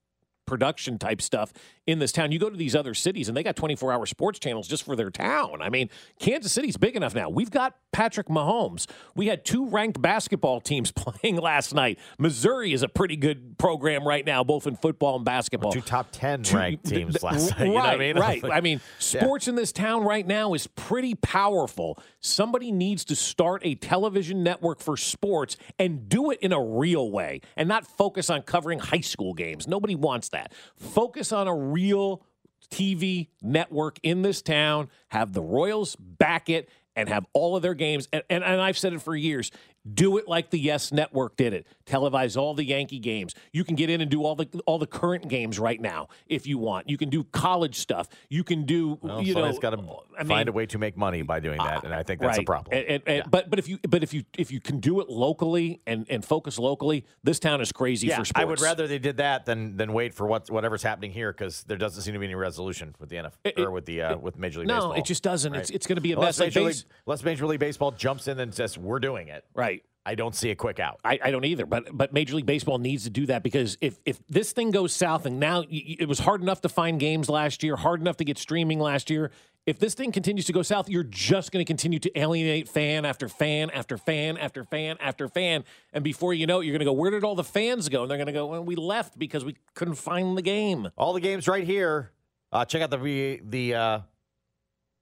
production 0.51 0.99
type 0.99 1.21
stuff 1.21 1.53
in 1.87 1.99
this 1.99 2.11
town. 2.11 2.33
You 2.33 2.37
go 2.37 2.49
to 2.49 2.57
these 2.57 2.75
other 2.75 2.93
cities 2.93 3.29
and 3.29 3.37
they 3.37 3.41
got 3.41 3.55
24 3.55 3.93
hour 3.93 4.05
sports 4.05 4.37
channels 4.37 4.67
just 4.67 4.83
for 4.83 4.97
their 4.97 5.09
town. 5.09 5.61
I 5.61 5.69
mean, 5.69 5.89
Kansas 6.19 6.51
City's 6.51 6.75
big 6.75 6.97
enough 6.97 7.15
now. 7.15 7.29
We've 7.29 7.49
got 7.49 7.73
Patrick 7.93 8.27
Mahomes. 8.27 8.85
We 9.15 9.27
had 9.27 9.45
two 9.45 9.65
ranked 9.69 10.01
basketball 10.01 10.59
teams 10.59 10.91
playing 10.95 11.37
last 11.37 11.73
night. 11.73 11.99
Missouri 12.19 12.73
is 12.73 12.83
a 12.83 12.89
pretty 12.89 13.15
good 13.15 13.57
program 13.57 14.05
right 14.05 14.25
now, 14.25 14.43
both 14.43 14.67
in 14.67 14.75
football 14.75 15.15
and 15.15 15.23
basketball. 15.23 15.71
Two 15.71 15.79
top 15.79 16.07
ten 16.11 16.43
Two- 16.43 16.57
ranked 16.57 16.85
teams 16.91 17.13
th- 17.13 17.23
last 17.23 17.51
right, 17.51 17.59
night. 17.59 17.65
You 17.67 17.71
know 17.71 17.79
what 17.79 17.85
I 17.85 17.97
mean? 17.97 18.17
Right. 18.17 18.43
I 18.51 18.59
mean, 18.59 18.81
yeah. 19.11 19.21
sports 19.21 19.47
in 19.47 19.55
this 19.55 19.71
town 19.71 20.03
right 20.03 20.27
now 20.27 20.53
is 20.53 20.67
pretty 20.67 21.15
powerful. 21.15 21.97
Somebody 22.19 22.73
needs 22.73 23.05
to 23.05 23.15
start 23.15 23.61
a 23.63 23.75
television 23.75 24.43
network 24.43 24.81
for 24.81 24.97
sports 24.97 25.55
and 25.79 26.09
do 26.09 26.29
it 26.31 26.39
in 26.41 26.51
a 26.51 26.61
real 26.61 27.09
way 27.09 27.39
and 27.55 27.69
not 27.69 27.87
focus 27.87 28.29
on 28.29 28.41
covering 28.41 28.79
high 28.79 28.99
school 28.99 29.33
games. 29.33 29.65
Nobody 29.65 29.95
wants 29.95 30.29
that. 30.29 30.40
Focus 30.75 31.31
on 31.31 31.47
a 31.47 31.55
real 31.55 32.23
TV 32.69 33.27
network 33.41 33.99
in 34.03 34.21
this 34.21 34.41
town, 34.41 34.89
have 35.09 35.33
the 35.33 35.41
Royals 35.41 35.95
back 35.97 36.49
it, 36.49 36.69
and 36.95 37.09
have 37.09 37.25
all 37.33 37.55
of 37.55 37.61
their 37.61 37.73
games. 37.73 38.07
And, 38.11 38.23
and, 38.29 38.43
and 38.43 38.61
I've 38.61 38.77
said 38.77 38.93
it 38.93 39.01
for 39.01 39.15
years. 39.15 39.51
Do 39.93 40.17
it 40.17 40.27
like 40.27 40.51
the 40.51 40.59
Yes 40.59 40.91
Network 40.91 41.35
did 41.37 41.53
it. 41.53 41.65
Televise 41.87 42.37
all 42.37 42.53
the 42.53 42.63
Yankee 42.63 42.99
games. 42.99 43.33
You 43.51 43.63
can 43.63 43.75
get 43.75 43.89
in 43.89 43.99
and 44.01 44.11
do 44.11 44.23
all 44.23 44.35
the 44.35 44.47
all 44.67 44.77
the 44.77 44.85
current 44.87 45.27
games 45.27 45.57
right 45.59 45.81
now 45.81 46.07
if 46.27 46.45
you 46.45 46.57
want. 46.59 46.87
You 46.89 46.97
can 46.97 47.09
do 47.09 47.23
college 47.23 47.77
stuff. 47.77 48.07
You 48.29 48.43
can 48.43 48.65
do 48.65 48.99
Well, 49.01 49.21
you 49.21 49.33
know. 49.33 49.41
somebody's 49.41 49.59
got 49.59 49.71
to 49.71 49.77
I 50.17 50.23
find 50.23 50.29
mean, 50.29 50.47
a 50.49 50.51
way 50.51 50.65
to 50.67 50.77
make 50.77 50.95
money 50.97 51.23
by 51.23 51.39
doing 51.39 51.57
that, 51.57 51.83
and 51.83 51.93
I 51.93 52.03
think 52.03 52.21
that's 52.21 52.37
a 52.37 52.43
problem. 52.43 52.77
And- 52.77 52.85
and- 52.87 53.03
and- 53.07 53.31
But 53.31 53.49
but 53.49 53.57
if 53.59 53.67
you 53.67 53.79
but 53.89 54.03
if 54.03 54.13
you 54.13 54.23
if 54.37 54.51
you 54.51 54.59
can 54.59 54.79
do 54.79 54.99
it 55.01 55.09
locally 55.09 55.81
and 55.87 56.05
and 56.09 56.23
focus 56.23 56.59
locally, 56.59 57.05
this 57.23 57.39
town 57.39 57.59
is 57.61 57.71
crazy 57.71 58.07
yeah, 58.07 58.19
for 58.19 58.25
sports. 58.25 58.41
I 58.41 58.45
would 58.45 58.61
rather 58.61 58.87
they 58.87 58.99
did 58.99 59.17
that 59.17 59.45
than 59.45 59.77
than 59.77 59.93
wait 59.93 60.13
for 60.13 60.27
what 60.27 60.49
whatever's 60.51 60.83
happening 60.83 61.11
here 61.11 61.31
because 61.33 61.63
there 61.63 61.77
doesn't 61.77 62.03
seem 62.03 62.13
to 62.13 62.19
be 62.19 62.25
any 62.25 62.35
resolution 62.35 62.93
with 62.99 63.09
the 63.09 63.15
NFL 63.17 63.57
or 63.65 63.71
with 63.71 63.85
the 63.85 64.01
uh, 64.03 64.17
with 64.17 64.37
Major 64.37 64.59
League 64.59 64.67
no, 64.67 64.75
Baseball. 64.75 64.93
it 64.93 65.05
just 65.05 65.23
doesn't. 65.23 65.53
It's- 65.53 65.69
it's 65.71 65.87
gonna 65.87 66.01
be 66.01 66.11
a 66.11 66.15
unless 66.15 66.37
mess. 66.37 66.39
Like 66.39 66.55
Major, 66.55 66.67
base- 66.67 66.77
League, 66.83 66.93
unless 67.07 67.23
Major 67.23 67.45
League 67.47 67.59
Baseball 67.59 67.91
jumps 67.91 68.27
in 68.27 68.39
and 68.39 68.53
says 68.53 68.77
we're 68.77 68.99
doing 68.99 69.27
it. 69.29 69.43
Right. 69.55 69.70
I 70.05 70.15
don't 70.15 70.35
see 70.35 70.49
a 70.49 70.55
quick 70.55 70.79
out. 70.79 70.99
I, 71.05 71.19
I 71.21 71.31
don't 71.31 71.45
either, 71.45 71.65
but 71.65 71.95
but 71.95 72.11
Major 72.11 72.35
League 72.35 72.45
Baseball 72.47 72.79
needs 72.79 73.03
to 73.03 73.09
do 73.09 73.27
that 73.27 73.43
because 73.43 73.77
if 73.81 73.99
if 74.05 74.19
this 74.27 74.51
thing 74.51 74.71
goes 74.71 74.93
south 74.93 75.25
and 75.25 75.39
now 75.39 75.59
y- 75.59 75.95
it 75.99 76.07
was 76.07 76.19
hard 76.19 76.41
enough 76.41 76.61
to 76.61 76.69
find 76.69 76.99
games 76.99 77.29
last 77.29 77.61
year, 77.61 77.75
hard 77.75 78.01
enough 78.01 78.17
to 78.17 78.23
get 78.23 78.37
streaming 78.37 78.79
last 78.79 79.09
year. 79.09 79.31
If 79.67 79.77
this 79.77 79.93
thing 79.93 80.11
continues 80.11 80.45
to 80.45 80.53
go 80.53 80.63
south, 80.63 80.89
you're 80.89 81.03
just 81.03 81.51
going 81.51 81.63
to 81.63 81.67
continue 81.67 81.99
to 81.99 82.19
alienate 82.19 82.67
fan 82.67 83.05
after 83.05 83.29
fan 83.29 83.69
after 83.69 83.95
fan 83.95 84.37
after 84.37 84.63
fan 84.63 84.97
after 84.99 85.27
fan, 85.27 85.63
and 85.93 86.03
before 86.03 86.33
you 86.33 86.47
know 86.47 86.61
it, 86.61 86.65
you're 86.65 86.73
going 86.73 86.79
to 86.79 86.85
go, 86.85 86.93
where 86.93 87.11
did 87.11 87.23
all 87.23 87.35
the 87.35 87.43
fans 87.43 87.87
go? 87.87 88.01
And 88.01 88.09
they're 88.09 88.17
going 88.17 88.25
to 88.25 88.33
go, 88.33 88.47
well, 88.47 88.63
we 88.63 88.75
left 88.75 89.19
because 89.19 89.45
we 89.45 89.55
couldn't 89.75 89.95
find 89.95 90.35
the 90.35 90.41
game. 90.41 90.89
All 90.97 91.13
the 91.13 91.19
games 91.19 91.47
right 91.47 91.63
here. 91.63 92.11
Uh, 92.51 92.65
check 92.65 92.81
out 92.81 92.89
the 92.89 93.39
the 93.43 93.75
uh, 93.75 93.99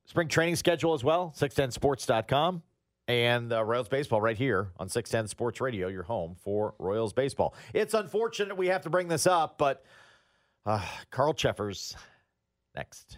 spring 0.07 0.27
training 0.27 0.57
schedule 0.57 0.93
as 0.93 1.05
well. 1.05 1.33
610sports.com 1.37 2.61
and 3.09 3.51
uh, 3.51 3.63
Royals 3.65 3.89
baseball 3.89 4.21
right 4.21 4.37
here 4.37 4.69
on 4.77 4.87
610 4.87 5.27
Sports 5.27 5.59
Radio, 5.59 5.87
your 5.87 6.03
home 6.03 6.35
for 6.43 6.75
Royals 6.77 7.11
baseball. 7.11 7.55
It's 7.73 7.95
unfortunate 7.95 8.55
we 8.55 8.67
have 8.67 8.83
to 8.83 8.89
bring 8.91 9.07
this 9.07 9.25
up, 9.25 9.57
but 9.57 9.83
uh, 10.65 10.85
Carl 11.09 11.33
Cheffers 11.33 11.95
next. 12.75 13.17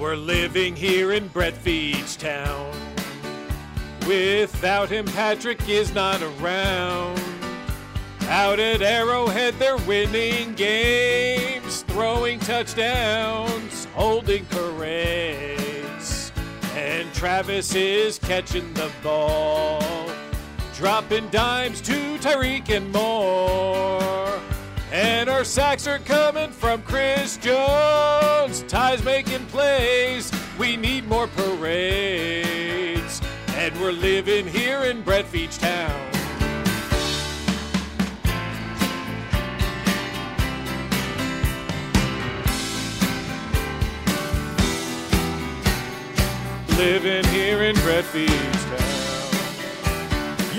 We're 0.00 0.16
living 0.16 0.74
here 0.74 1.12
in 1.12 1.28
Brett 1.28 1.54
town. 2.18 2.74
Without 4.06 4.88
him, 4.88 5.04
Patrick 5.04 5.68
is 5.68 5.94
not 5.94 6.22
around. 6.22 7.20
Out 8.22 8.58
at 8.58 8.80
Arrowhead, 8.80 9.54
they're 9.58 9.76
winning 9.78 10.54
games, 10.54 11.82
throwing 11.82 12.38
touchdowns, 12.38 13.84
holding 13.94 14.46
parades. 14.46 16.32
And 16.74 17.12
Travis 17.12 17.74
is 17.74 18.18
catching 18.18 18.72
the 18.72 18.90
ball, 19.02 19.82
dropping 20.76 21.28
dimes 21.28 21.82
to 21.82 22.16
Tyreek 22.18 22.70
and 22.70 22.90
more. 22.90 24.39
And 24.92 25.30
our 25.30 25.44
sacks 25.44 25.86
are 25.86 26.00
coming 26.00 26.50
from 26.50 26.82
Chris 26.82 27.36
Jones. 27.36 28.64
Ty's 28.64 29.04
making 29.04 29.46
plays. 29.46 30.32
We 30.58 30.76
need 30.76 31.06
more 31.06 31.28
parades. 31.28 33.20
And 33.50 33.80
we're 33.80 33.92
living 33.92 34.48
here 34.48 34.80
in 34.80 35.02
Brett 35.02 35.26
Town. 35.52 36.10
Living 46.76 47.24
here 47.26 47.62
in 47.62 47.76
Brett. 47.76 48.59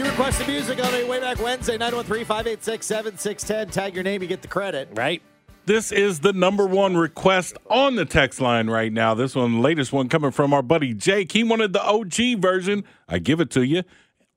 You 0.02 0.08
request 0.08 0.40
the 0.40 0.48
music 0.48 0.84
on 0.84 0.92
a 0.96 1.04
way 1.04 1.20
back 1.20 1.40
Wednesday, 1.40 1.78
913 1.78 2.26
586 2.26 2.88
7610. 2.88 3.70
Tag 3.70 3.94
your 3.94 4.04
name, 4.04 4.24
you 4.24 4.28
get 4.28 4.42
the 4.42 4.48
credit. 4.48 4.90
Right. 4.94 5.22
This 5.68 5.92
is 5.92 6.22
the 6.22 6.34
number 6.34 6.66
one 6.66 6.98
request 6.98 7.56
on 7.70 7.98
the 7.98 8.06
text 8.06 8.42
line 8.42 8.68
right 8.68 8.92
now. 8.92 9.14
This 9.14 9.36
one, 9.36 9.62
latest 9.62 9.94
one 9.94 10.10
coming 10.10 10.32
from 10.32 10.56
our 10.56 10.64
buddy 10.64 10.96
Jake. 10.96 11.32
He 11.32 11.44
wanted 11.44 11.74
the 11.74 11.84
OG 11.84 12.42
version. 12.42 12.84
I 13.08 13.20
give 13.20 13.40
it 13.42 13.52
to 13.52 13.62
you. 13.62 13.84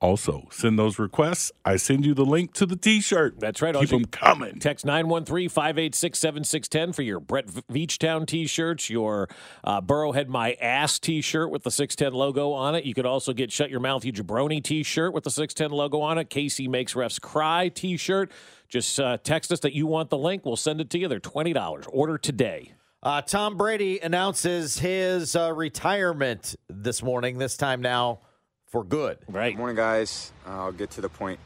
Also, 0.01 0.47
send 0.51 0.77
those 0.77 0.99
requests. 0.99 1.53
I 1.63 1.77
send 1.77 2.05
you 2.05 2.13
the 2.13 2.25
link 2.25 2.53
to 2.55 2.65
the 2.65 2.75
T-shirt. 2.75 3.39
That's 3.39 3.61
right. 3.61 3.73
Keep 3.73 3.81
Also, 3.81 3.97
them 3.99 4.05
coming. 4.05 4.59
Text 4.59 4.85
913 4.85 5.47
586 5.47 6.19
7610 6.19 6.93
for 6.93 7.01
your 7.01 7.21
Brett 7.21 7.47
Veachtown 7.47 8.27
t 8.27 8.45
shirts, 8.45 8.89
your 8.89 9.29
uh, 9.63 9.79
Burrowhead 9.81 10.27
My 10.27 10.53
Ass 10.61 10.99
t 10.99 11.21
shirt 11.21 11.49
with 11.49 11.63
the 11.63 11.71
610 11.71 12.13
logo 12.13 12.51
on 12.51 12.75
it. 12.75 12.83
You 12.83 12.93
could 12.93 13.05
also 13.05 13.31
get 13.31 13.51
Shut 13.53 13.69
Your 13.69 13.79
Mouth, 13.79 14.03
You 14.03 14.11
Jabroni 14.11 14.61
t 14.61 14.83
shirt 14.83 15.13
with 15.13 15.23
the 15.23 15.31
610 15.31 15.75
logo 15.75 16.01
on 16.01 16.17
it. 16.17 16.29
Casey 16.29 16.67
Makes 16.67 16.93
Refs 16.93 17.19
Cry 17.19 17.69
t 17.69 17.95
shirt. 17.95 18.31
Just 18.67 18.99
uh, 18.99 19.17
text 19.23 19.51
us 19.53 19.61
that 19.61 19.73
you 19.73 19.87
want 19.87 20.09
the 20.09 20.17
link. 20.17 20.45
We'll 20.45 20.57
send 20.57 20.81
it 20.81 20.89
to 20.89 20.99
you. 20.99 21.07
They're 21.07 21.19
$20. 21.21 21.87
Order 21.91 22.17
today. 22.17 22.73
Uh, 23.01 23.21
Tom 23.21 23.55
Brady 23.55 23.99
announces 23.99 24.79
his 24.79 25.35
uh, 25.35 25.53
retirement 25.53 26.55
this 26.67 27.01
morning, 27.01 27.37
this 27.37 27.55
time 27.55 27.81
now 27.81 28.21
for 28.67 28.83
good. 28.83 29.17
Right. 29.27 29.53
Good 29.53 29.57
morning, 29.57 29.75
guys. 29.75 30.31
Uh, 30.45 30.65
I'll 30.65 30.71
get 30.71 30.91
to 30.91 31.01
the 31.01 31.09
point 31.09 31.39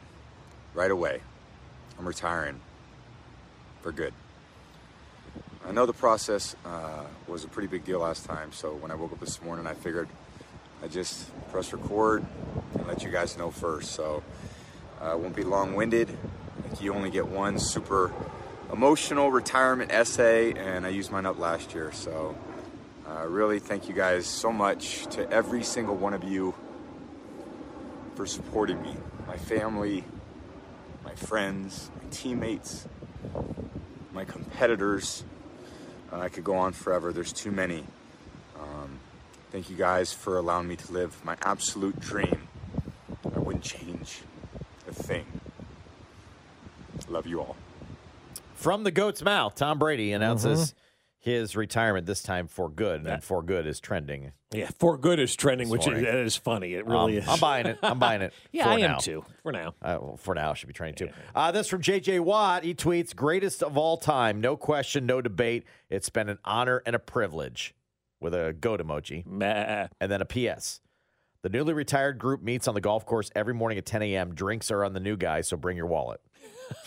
right 0.74 0.90
away. 0.90 1.20
I'm 1.98 2.06
retiring 2.06 2.60
for 3.82 3.92
good. 3.92 4.14
I 5.66 5.72
know 5.72 5.86
the 5.86 5.92
process 5.92 6.56
uh, 6.64 7.04
was 7.28 7.44
a 7.44 7.48
pretty 7.48 7.68
big 7.68 7.84
deal 7.84 8.00
last 8.00 8.24
time, 8.24 8.52
so 8.52 8.74
when 8.74 8.90
I 8.90 8.94
woke 8.94 9.12
up 9.12 9.20
this 9.20 9.40
morning, 9.42 9.66
I 9.66 9.74
figured 9.74 10.08
I'd 10.82 10.90
just 10.90 11.30
press 11.50 11.72
record 11.72 12.24
and 12.74 12.86
let 12.86 13.02
you 13.02 13.10
guys 13.10 13.36
know 13.36 13.50
first. 13.50 13.92
So 13.92 14.22
uh, 15.00 15.12
it 15.12 15.18
won't 15.18 15.36
be 15.36 15.44
long 15.44 15.74
winded. 15.74 16.08
Like 16.64 16.80
you 16.80 16.94
only 16.94 17.10
get 17.10 17.28
one 17.28 17.58
super 17.58 18.12
emotional 18.72 19.30
retirement 19.30 19.92
essay, 19.92 20.52
and 20.52 20.86
I 20.86 20.88
used 20.88 21.12
mine 21.12 21.26
up 21.26 21.38
last 21.38 21.74
year. 21.74 21.92
So 21.92 22.34
uh, 23.06 23.26
really 23.26 23.58
thank 23.58 23.88
you 23.88 23.94
guys 23.94 24.26
so 24.26 24.50
much 24.52 25.06
to 25.08 25.30
every 25.30 25.62
single 25.62 25.96
one 25.96 26.14
of 26.14 26.24
you 26.24 26.54
for 28.20 28.26
supporting 28.26 28.82
me, 28.82 28.94
my 29.26 29.38
family, 29.38 30.04
my 31.02 31.14
friends, 31.14 31.90
my 31.96 32.06
teammates, 32.10 32.86
my 34.12 34.26
competitors. 34.26 35.24
Uh, 36.12 36.18
I 36.18 36.28
could 36.28 36.44
go 36.44 36.54
on 36.56 36.74
forever. 36.74 37.14
There's 37.14 37.32
too 37.32 37.50
many. 37.50 37.82
Um, 38.60 38.98
thank 39.50 39.70
you 39.70 39.76
guys 39.76 40.12
for 40.12 40.36
allowing 40.36 40.68
me 40.68 40.76
to 40.76 40.92
live 40.92 41.18
my 41.24 41.34
absolute 41.40 41.98
dream. 41.98 42.46
I 43.34 43.38
wouldn't 43.38 43.64
change 43.64 44.20
a 44.86 44.92
thing. 44.92 45.24
Love 47.08 47.26
you 47.26 47.40
all. 47.40 47.56
From 48.52 48.84
the 48.84 48.90
goat's 48.90 49.22
mouth, 49.22 49.54
Tom 49.54 49.78
Brady 49.78 50.12
announces 50.12 50.72
Mm-hmm. 50.72 50.79
His 51.22 51.54
retirement 51.54 52.06
this 52.06 52.22
time 52.22 52.48
for 52.48 52.68
good, 52.70 53.06
and 53.06 53.22
for 53.22 53.42
good 53.42 53.66
is 53.66 53.78
trending. 53.78 54.32
Yeah, 54.52 54.70
for 54.78 54.96
good 54.96 55.20
is 55.20 55.36
trending, 55.36 55.68
This 55.68 55.86
which 55.86 55.86
is, 55.86 56.02
that 56.02 56.14
is 56.16 56.34
funny. 56.36 56.72
It 56.74 56.86
really 56.86 57.18
Um, 57.18 57.22
is. 57.22 57.28
I'm 57.28 57.38
buying 57.38 57.66
it. 57.66 57.78
I'm 57.82 57.98
buying 57.98 58.22
it. 58.22 58.32
yeah, 58.52 58.64
for 58.64 58.70
I 58.70 58.74
am 58.80 58.90
now. 58.92 58.96
too. 58.98 59.24
For 59.42 59.52
now. 59.52 59.74
Uh, 59.82 59.98
well, 60.00 60.16
for 60.16 60.34
now, 60.34 60.54
should 60.54 60.66
be 60.68 60.72
training 60.72 60.94
too. 60.96 61.10
Uh, 61.34 61.52
this 61.52 61.68
from 61.68 61.82
JJ 61.82 62.20
Watt. 62.20 62.64
He 62.64 62.74
tweets, 62.74 63.14
"Greatest 63.14 63.62
of 63.62 63.76
all 63.76 63.98
time, 63.98 64.40
no 64.40 64.56
question, 64.56 65.04
no 65.06 65.20
debate. 65.20 65.64
It's 65.90 66.08
been 66.08 66.28
an 66.30 66.38
honor 66.44 66.82
and 66.86 66.96
a 66.96 67.00
privilege." 67.00 67.74
With 68.18 68.34
a 68.34 68.52
goat 68.52 68.80
emoji, 68.80 69.24
Meh. 69.24 69.88
and 69.98 70.12
then 70.12 70.20
a 70.20 70.26
PS. 70.26 70.80
The 71.42 71.48
newly 71.48 71.72
retired 71.72 72.18
group 72.18 72.42
meets 72.42 72.68
on 72.68 72.74
the 72.74 72.80
golf 72.82 73.06
course 73.06 73.30
every 73.34 73.54
morning 73.54 73.78
at 73.78 73.86
10 73.86 74.02
a.m. 74.02 74.34
Drinks 74.34 74.70
are 74.70 74.84
on 74.84 74.92
the 74.92 75.00
new 75.00 75.16
guy, 75.16 75.40
so 75.40 75.56
bring 75.56 75.74
your 75.78 75.86
wallet. 75.86 76.20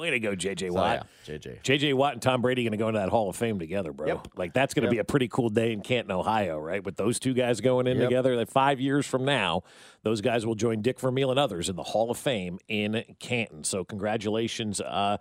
Way 0.00 0.10
to 0.10 0.20
go, 0.20 0.34
JJ 0.34 0.68
So, 0.68 0.74
Watt. 0.74 1.06
yeah, 1.26 1.34
JJ. 1.36 1.62
JJ 1.62 1.94
Watt 1.94 2.12
and 2.14 2.22
Tom 2.22 2.42
Brady 2.42 2.62
going 2.62 2.72
to 2.72 2.76
go 2.78 2.88
into 2.88 3.00
that 3.00 3.08
Hall 3.08 3.28
of 3.28 3.36
Fame 3.36 3.58
together, 3.58 3.92
bro. 3.92 4.06
Yep. 4.06 4.28
Like 4.36 4.52
that's 4.54 4.74
going 4.74 4.82
to 4.82 4.86
Yep. 4.86 4.92
be 4.92 4.98
a 4.98 5.04
pretty 5.04 5.28
cool 5.28 5.48
day 5.50 5.72
in 5.72 5.80
Canton, 5.80 6.12
Ohio, 6.12 6.58
right? 6.58 6.82
With 6.82 6.96
those 6.96 7.18
two 7.18 7.34
guys 7.34 7.60
going 7.60 7.86
in 7.86 7.98
Yep. 7.98 8.08
together, 8.08 8.36
that 8.36 8.48
five 8.50 8.80
years 8.80 9.06
from 9.06 9.24
now, 9.24 9.62
those 10.02 10.20
guys 10.20 10.46
will 10.46 10.54
join 10.54 10.80
Dick 10.82 11.00
Vermeil 11.00 11.30
and 11.30 11.38
others 11.38 11.68
in 11.68 11.76
the 11.76 11.82
Hall 11.82 12.10
of 12.10 12.16
Fame 12.18 12.58
in 12.68 13.04
Canton. 13.18 13.64
So 13.64 13.84
congratulations 13.84 14.80
uh, 14.80 15.18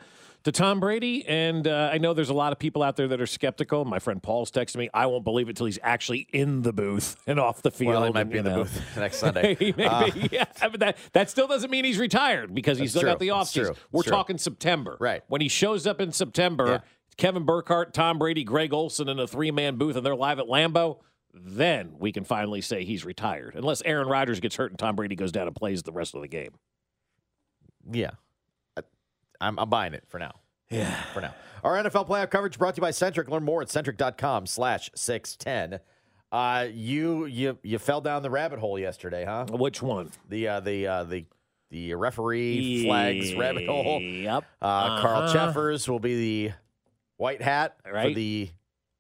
to 0.48 0.52
Tom 0.54 0.80
Brady. 0.80 1.28
And 1.28 1.68
uh, 1.68 1.90
I 1.92 1.98
know 1.98 2.14
there's 2.14 2.30
a 2.30 2.34
lot 2.34 2.54
of 2.54 2.60
people 2.60 2.82
out 2.82 2.96
there 2.96 3.10
that 3.10 3.20
are 3.20 3.28
skeptical. 3.28 3.84
My 3.84 4.00
friend 4.00 4.24
Paul's 4.24 4.50
texting 4.50 4.78
me, 4.78 4.90
I 4.94 5.06
won't 5.06 5.26
believe 5.26 5.50
it 5.50 5.58
till 5.58 5.66
he's 5.66 5.80
actually 5.84 6.28
in 6.32 6.62
the 6.62 6.72
booth 6.72 7.18
and 7.28 7.38
off 7.38 7.62
the 7.62 7.70
field. 7.70 7.96
Well, 7.96 8.06
he 8.06 8.12
might 8.14 8.22
and, 8.22 8.30
be 8.32 8.38
in 8.38 8.46
the 8.46 8.54
booth 8.56 8.82
next 8.96 9.18
Sunday. 9.20 9.74
Uh, 9.78 10.10
yeah, 10.32 10.46
but 10.62 10.80
that, 10.80 10.98
that 11.12 11.30
still 11.30 11.48
doesn't 11.48 11.70
mean 11.70 11.84
he's 11.84 11.98
retired 11.98 12.56
because 12.56 12.78
he's 12.78 12.92
still 12.92 13.04
got 13.04 13.20
the 13.20 13.28
offseason. 13.28 13.76
We're 13.92 14.04
true. 14.04 14.12
talking 14.12 14.38
September. 14.38 14.96
Right. 15.02 15.22
When 15.28 15.42
he 15.42 15.50
shows 15.50 15.86
up 15.86 16.00
in 16.00 16.14
September, 16.14 16.68
Yeah. 16.68 16.80
Kevin 17.18 17.44
Burkhardt, 17.44 17.94
Tom 17.94 18.18
Brady, 18.18 18.44
Greg 18.44 18.72
Olsen 18.74 19.10
in 19.10 19.20
a 19.20 19.28
three 19.28 19.52
man 19.52 19.76
booth 19.76 19.98
and 19.98 20.06
they're 20.06 20.16
live 20.16 20.40
at 20.40 20.46
Lambeau, 20.46 21.00
then 21.34 21.96
we 22.00 22.14
can 22.14 22.24
finally 22.24 22.62
say 22.62 22.86
he's 22.86 23.04
retired. 23.04 23.56
Unless 23.56 23.82
Aaron 23.82 24.08
Rodgers 24.08 24.40
gets 24.40 24.56
hurt 24.56 24.72
and 24.72 24.80
Tom 24.80 24.96
Brady 24.96 25.16
goes 25.16 25.32
down 25.32 25.48
and 25.48 25.56
plays 25.56 25.84
the 25.84 25.92
rest 25.92 26.16
of 26.16 26.22
the 26.22 26.28
game. 26.28 26.52
Yeah. 27.92 28.12
I'm, 29.42 29.58
I'm 29.60 29.70
buying 29.70 29.94
it 29.94 30.04
for 30.08 30.20
now. 30.20 30.34
Yeah. 30.70 30.94
For 31.14 31.22
now. 31.22 31.34
Our 31.64 31.76
NFL 31.84 32.08
playoff 32.08 32.30
coverage 32.30 32.58
brought 32.58 32.76
to 32.76 32.80
you 32.80 32.82
by 32.82 32.92
Centric. 32.92 33.30
Learn 33.30 33.44
more 33.44 33.62
at 33.62 33.70
centric.com 33.70 34.46
slash 34.48 34.90
610. 34.96 35.80
Uh, 36.32 36.68
you 36.74 37.26
you 37.26 37.58
you 37.64 37.80
fell 37.80 38.02
down 38.02 38.22
the 38.22 38.30
rabbit 38.30 38.60
hole 38.60 38.78
yesterday, 38.78 39.24
huh? 39.24 39.46
Which 39.50 39.82
one? 39.82 40.12
The 40.28 40.48
uh, 40.48 40.60
the 40.60 40.86
uh, 40.88 41.04
the 41.06 41.26
the 41.72 41.94
referee 41.94 42.84
flags 42.86 43.34
rabbit 43.34 43.66
hole. 43.66 44.02
Yep. 44.02 44.44
Uh, 44.62 45.02
Carl 45.02 45.22
Uh-huh. 45.24 45.34
Cheffers 45.34 45.88
will 45.88 46.00
be 46.00 46.48
the 46.48 46.54
white 47.16 47.42
hat 47.42 47.78
for 47.90 48.10
the 48.14 48.50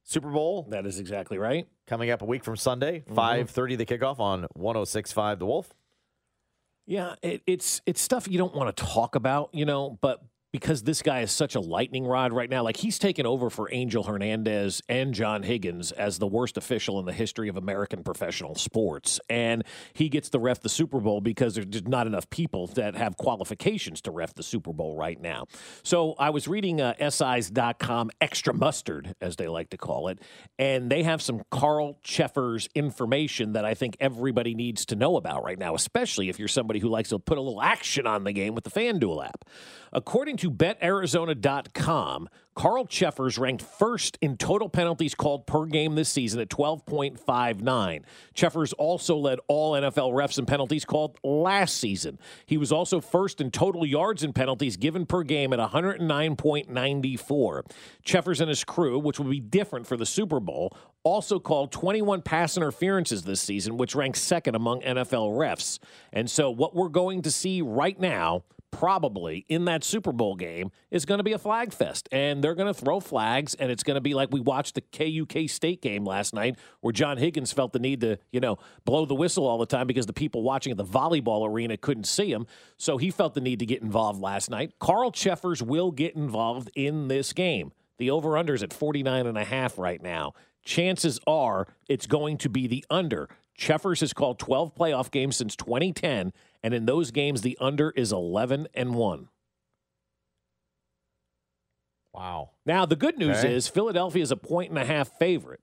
Super 0.03 0.29
Bowl 0.29 0.67
That 0.69 0.85
is 0.85 0.99
exactly 0.99 1.37
right. 1.37 1.67
coming 1.85 2.11
up 2.11 2.21
a 2.21 2.25
week 2.25 2.45
from 2.45 2.55
Sunday, 2.55 3.01
Mm-hmm. 3.09 3.19
5:30 3.19 3.77
the 3.77 3.85
kickoff 3.85 4.19
on 4.19 4.47
106.5 4.57 5.39
The 5.39 5.45
Wolf. 5.45 5.73
Yeah, 6.87 7.15
it, 7.21 7.41
it's 7.45 7.81
it's 7.85 7.99
stuff 8.01 8.29
you 8.29 8.37
don't 8.37 8.55
want 8.55 8.75
to 8.75 8.83
talk 8.83 9.15
about, 9.15 9.49
you 9.53 9.65
know, 9.65 9.99
but 10.01 10.23
because 10.51 10.83
this 10.83 11.01
guy 11.01 11.21
is 11.21 11.31
such 11.31 11.55
a 11.55 11.59
lightning 11.59 12.05
rod 12.05 12.31
right 12.31 12.49
now, 12.49 12.63
like 12.63 12.77
he's 12.77 12.97
taken 12.97 13.25
over 13.25 13.49
for 13.49 13.69
Angel 13.71 14.03
Hernandez 14.03 14.81
and 14.87 15.13
John 15.13 15.43
Higgins 15.43 15.91
as 15.91 16.19
the 16.19 16.27
worst 16.27 16.57
official 16.57 16.99
in 16.99 17.05
the 17.05 17.13
history 17.13 17.49
of 17.49 17.57
American 17.57 18.03
professional 18.03 18.55
sports. 18.55 19.19
And 19.29 19.63
he 19.93 20.09
gets 20.09 20.29
to 20.29 20.39
ref 20.39 20.61
the 20.61 20.69
Super 20.69 20.99
Bowl 20.99 21.19
because 21.19 21.55
there's 21.55 21.67
just 21.67 21.87
not 21.87 22.07
enough 22.07 22.29
people 22.29 22.67
that 22.67 22.95
have 22.95 23.17
qualifications 23.17 24.01
to 24.01 24.11
ref 24.11 24.33
the 24.35 24.43
Super 24.43 24.71
Bowl 24.71 24.95
right 24.95 25.19
now. 25.21 25.47
So 25.83 26.15
I 26.17 26.29
was 26.29 26.47
reading 26.47 26.79
uh, 26.79 26.93
SIs.com 27.09 28.11
extra 28.21 28.53
mustard, 28.53 29.15
as 29.19 29.35
they 29.35 29.47
like 29.47 29.69
to 29.71 29.77
call 29.77 30.07
it, 30.07 30.19
and 30.57 30.89
they 30.89 31.03
have 31.03 31.21
some 31.21 31.41
Carl 31.51 31.99
Cheffers 32.03 32.69
information 32.73 33.53
that 33.53 33.65
I 33.65 33.73
think 33.73 33.97
everybody 33.99 34.55
needs 34.55 34.85
to 34.87 34.95
know 34.95 35.17
about 35.17 35.43
right 35.43 35.59
now, 35.59 35.75
especially 35.75 36.29
if 36.29 36.39
you're 36.39 36.47
somebody 36.47 36.79
who 36.79 36.89
likes 36.89 37.09
to 37.09 37.19
put 37.19 37.37
a 37.37 37.41
little 37.41 37.61
action 37.61 38.07
on 38.07 38.23
the 38.23 38.31
game 38.31 38.55
with 38.55 38.63
the 38.63 38.71
FanDuel 38.71 39.25
app. 39.25 39.43
According 39.93 40.36
to 40.37 40.51
BetArizona.com, 40.51 42.29
Carl 42.57 42.85
Cheffers 42.87 43.37
ranked 43.37 43.61
first 43.61 44.17
in 44.19 44.35
total 44.35 44.67
penalties 44.67 45.13
called 45.13 45.45
per 45.45 45.65
game 45.65 45.93
this 45.93 46.09
season 46.09 46.39
at 46.39 46.49
12.59. 46.49 48.01
Cheffers 48.33 48.73
also 48.73 49.15
led 49.15 49.37
all 49.47 49.73
NFL 49.73 50.13
refs 50.13 50.39
in 50.39 50.47
penalties 50.47 50.83
called 50.83 51.19
last 51.23 51.77
season. 51.77 52.17
He 52.47 52.57
was 52.57 52.71
also 52.71 52.99
first 52.99 53.41
in 53.41 53.51
total 53.51 53.85
yards 53.85 54.23
and 54.23 54.33
penalties 54.33 54.75
given 54.75 55.05
per 55.05 55.21
game 55.21 55.53
at 55.53 55.59
109.94. 55.59 57.71
Cheffers 58.03 58.41
and 58.41 58.49
his 58.49 58.63
crew, 58.63 58.97
which 58.97 59.19
will 59.19 59.29
be 59.29 59.39
different 59.39 59.85
for 59.85 59.95
the 59.95 60.07
Super 60.07 60.39
Bowl, 60.39 60.75
also 61.03 61.39
called 61.39 61.71
21 61.71 62.23
pass 62.23 62.57
interferences 62.57 63.21
this 63.21 63.39
season, 63.39 63.77
which 63.77 63.93
ranks 63.93 64.19
second 64.19 64.55
among 64.55 64.81
NFL 64.81 65.37
refs. 65.37 65.77
And 66.11 66.27
so, 66.27 66.49
what 66.49 66.75
we're 66.75 66.89
going 66.89 67.21
to 67.21 67.29
see 67.29 67.61
right 67.61 67.99
now 67.99 68.45
probably 68.71 69.45
in 69.49 69.65
that 69.65 69.83
Super 69.83 70.11
Bowl 70.11 70.35
game 70.35 70.71
is 70.91 71.05
going 71.05 71.17
to 71.19 71.23
be 71.23 71.33
a 71.33 71.37
flag 71.37 71.73
fest. 71.73 72.07
And 72.11 72.43
they're 72.43 72.55
going 72.55 72.73
to 72.73 72.79
throw 72.79 72.99
flags, 72.99 73.55
and 73.55 73.71
it's 73.71 73.83
going 73.83 73.95
to 73.95 74.01
be 74.01 74.13
like 74.13 74.29
we 74.31 74.39
watched 74.39 74.75
the 74.75 74.81
KUK 74.81 75.49
State 75.49 75.81
game 75.81 76.05
last 76.05 76.33
night, 76.33 76.57
where 76.81 76.91
John 76.91 77.17
Higgins 77.17 77.51
felt 77.51 77.73
the 77.73 77.79
need 77.79 78.01
to, 78.01 78.17
you 78.31 78.39
know, 78.39 78.57
blow 78.85 79.05
the 79.05 79.15
whistle 79.15 79.47
all 79.47 79.57
the 79.57 79.65
time 79.65 79.87
because 79.87 80.05
the 80.05 80.13
people 80.13 80.43
watching 80.43 80.71
at 80.71 80.77
the 80.77 80.85
volleyball 80.85 81.47
arena 81.47 81.77
couldn't 81.77 82.05
see 82.05 82.31
him. 82.31 82.45
So 82.77 82.97
he 82.97 83.11
felt 83.11 83.33
the 83.33 83.41
need 83.41 83.59
to 83.59 83.65
get 83.65 83.81
involved 83.81 84.21
last 84.21 84.49
night. 84.49 84.73
Carl 84.79 85.11
Cheffers 85.11 85.63
will 85.63 85.91
get 85.91 86.15
involved 86.15 86.69
in 86.75 87.07
this 87.07 87.33
game. 87.33 87.71
The 87.97 88.11
over 88.11 88.37
under 88.37 88.53
is 88.53 88.63
at 88.63 88.73
49 88.73 89.25
and 89.25 89.37
a 89.37 89.43
half 89.43 89.77
right 89.77 90.01
now. 90.01 90.33
Chances 90.63 91.19
are 91.25 91.67
it's 91.87 92.05
going 92.05 92.37
to 92.39 92.49
be 92.49 92.67
the 92.67 92.85
under. 92.89 93.29
Cheffers 93.55 94.01
has 94.01 94.13
called 94.13 94.37
12 94.37 94.75
playoff 94.75 95.09
games 95.09 95.35
since 95.35 95.55
2010, 95.55 96.31
and 96.67 96.73
in 96.73 96.85
those 96.85 97.11
games, 97.11 97.43
the 97.43 97.57
under 97.61 97.91
is 97.91 98.11
11 98.11 98.67
and 98.73 98.93
1. 98.93 99.29
Wow. 102.13 102.49
Now, 102.65 102.85
the 102.85 102.97
good 102.97 103.17
news 103.17 103.37
Okay. 103.37 103.55
is 103.55 103.69
Philadelphia 103.69 104.21
is 104.21 104.31
a 104.31 104.35
point 104.35 104.69
and 104.69 104.77
a 104.77 104.83
half 104.83 105.07
favorite. 105.17 105.61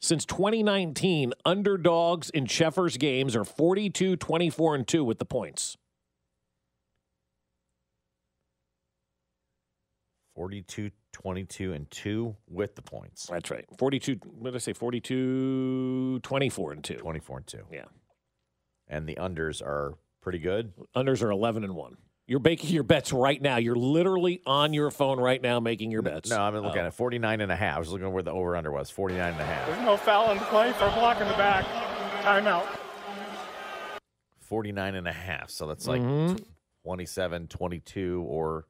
Since 0.00 0.24
2019, 0.24 1.34
underdogs 1.44 2.30
in 2.30 2.46
Cheffers 2.46 2.96
games 2.96 3.36
are 3.36 3.44
42, 3.44 4.16
24, 4.16 4.74
and 4.74 4.88
2 4.88 5.04
with 5.04 5.18
the 5.18 5.26
points. 5.26 5.76
42, 10.34 10.90
22, 11.12 11.74
and 11.74 11.90
2 11.90 12.36
with 12.48 12.74
the 12.74 12.80
points. 12.80 13.26
That's 13.26 13.50
right. 13.50 13.66
42, 13.76 14.14
what 14.24 14.52
did 14.52 14.54
I 14.54 14.58
say? 14.60 14.72
42, 14.72 16.20
24, 16.22 16.72
and 16.72 16.82
2. 16.82 16.94
24 16.94 17.36
and 17.36 17.46
2. 17.46 17.66
Yeah. 17.70 17.84
And 18.86 19.06
the 19.06 19.16
unders 19.16 19.60
are 19.60 19.98
pretty 20.20 20.38
good. 20.38 20.72
Unders 20.96 21.22
are 21.22 21.30
11 21.30 21.64
and 21.64 21.74
1. 21.74 21.96
You're 22.26 22.40
making 22.40 22.70
your 22.70 22.82
bets 22.82 23.12
right 23.12 23.40
now. 23.40 23.56
You're 23.56 23.74
literally 23.76 24.42
on 24.44 24.74
your 24.74 24.90
phone 24.90 25.18
right 25.18 25.40
now 25.40 25.60
making 25.60 25.90
your 25.90 26.02
bets. 26.02 26.28
No, 26.28 26.38
I'm 26.38 26.54
looking 26.56 26.82
Oh. 26.82 26.86
at 26.86 26.94
49 26.94 27.40
and 27.40 27.50
a 27.50 27.56
half. 27.56 27.76
I 27.76 27.78
was 27.78 27.90
looking 27.90 28.06
at 28.06 28.12
where 28.12 28.22
the 28.22 28.32
over 28.32 28.54
under 28.54 28.70
was 28.70 28.90
49 28.90 29.32
and 29.32 29.40
a 29.40 29.44
half. 29.46 29.66
There's 29.66 29.80
no 29.80 29.96
foul 29.96 30.30
in 30.32 30.38
the 30.38 30.44
play 30.44 30.72
for 30.72 30.86
a 30.86 30.92
block 30.92 31.20
in 31.22 31.28
the 31.28 31.34
back. 31.34 31.64
Timeout. 32.22 32.66
49 34.40 34.94
and 34.94 35.08
a 35.08 35.12
half. 35.12 35.50
So 35.50 35.66
that's 35.66 35.86
like 35.86 36.02
Mhm. 36.02 36.44
27, 36.84 37.48
22, 37.48 38.22
or 38.26 38.66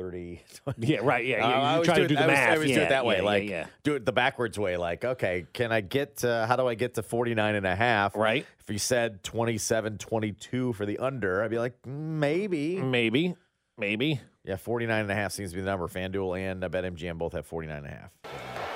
30. 0.00 0.42
Yeah, 0.78 0.98
right. 1.02 1.24
Yeah, 1.26 1.44
Uh, 1.44 1.48
yeah, 1.48 1.54
I 1.54 1.58
you're 1.60 1.66
always 1.74 1.88
to 1.88 2.08
do 2.08 2.14
the 2.14 2.14
it- 2.14 2.18
I 2.18 2.22
always- 2.22 2.36
math. 2.38 2.48
I 2.48 2.54
always 2.54 2.70
do 2.74 2.80
it 2.80 2.88
that 2.88 3.04
way. 3.06 3.14
yeah, 3.16 3.20
yeah, 3.20 3.26
like, 3.26 3.48
yeah. 3.48 3.66
do 3.82 3.94
it 3.94 4.06
the 4.06 4.12
backwards 4.12 4.58
way. 4.58 4.76
Like, 4.76 5.04
okay, 5.04 5.46
can 5.52 5.72
I 5.72 5.80
get, 5.82 6.24
uh, 6.24 6.46
how 6.46 6.56
do 6.56 6.66
I 6.66 6.74
get 6.74 6.94
to 6.94 7.02
49 7.02 7.54
and 7.54 7.66
a 7.66 7.76
half? 7.76 8.16
Right. 8.16 8.46
If 8.60 8.70
you 8.70 8.78
said 8.78 9.22
27, 9.22 9.98
22 9.98 10.72
for 10.72 10.86
the 10.86 10.98
under, 10.98 11.42
I'd 11.42 11.50
be 11.50 11.58
like, 11.58 11.74
"Mm, 11.82 12.18
maybe. 12.18 12.76
Maybe. 12.80 13.34
Maybe. 13.76 14.20
Yeah, 14.44 14.56
49 14.56 15.02
and 15.02 15.10
a 15.10 15.14
half 15.14 15.32
seems 15.32 15.50
to 15.50 15.56
be 15.56 15.62
the 15.62 15.66
number. 15.70 15.86
FanDuel 15.86 16.38
and 16.38 16.64
uh, 16.64 16.68
BetMGM 16.68 17.18
both 17.18 17.32
have 17.34 17.46
49 17.46 17.76
and 17.78 17.86
a 17.86 17.90
half. 17.90 18.10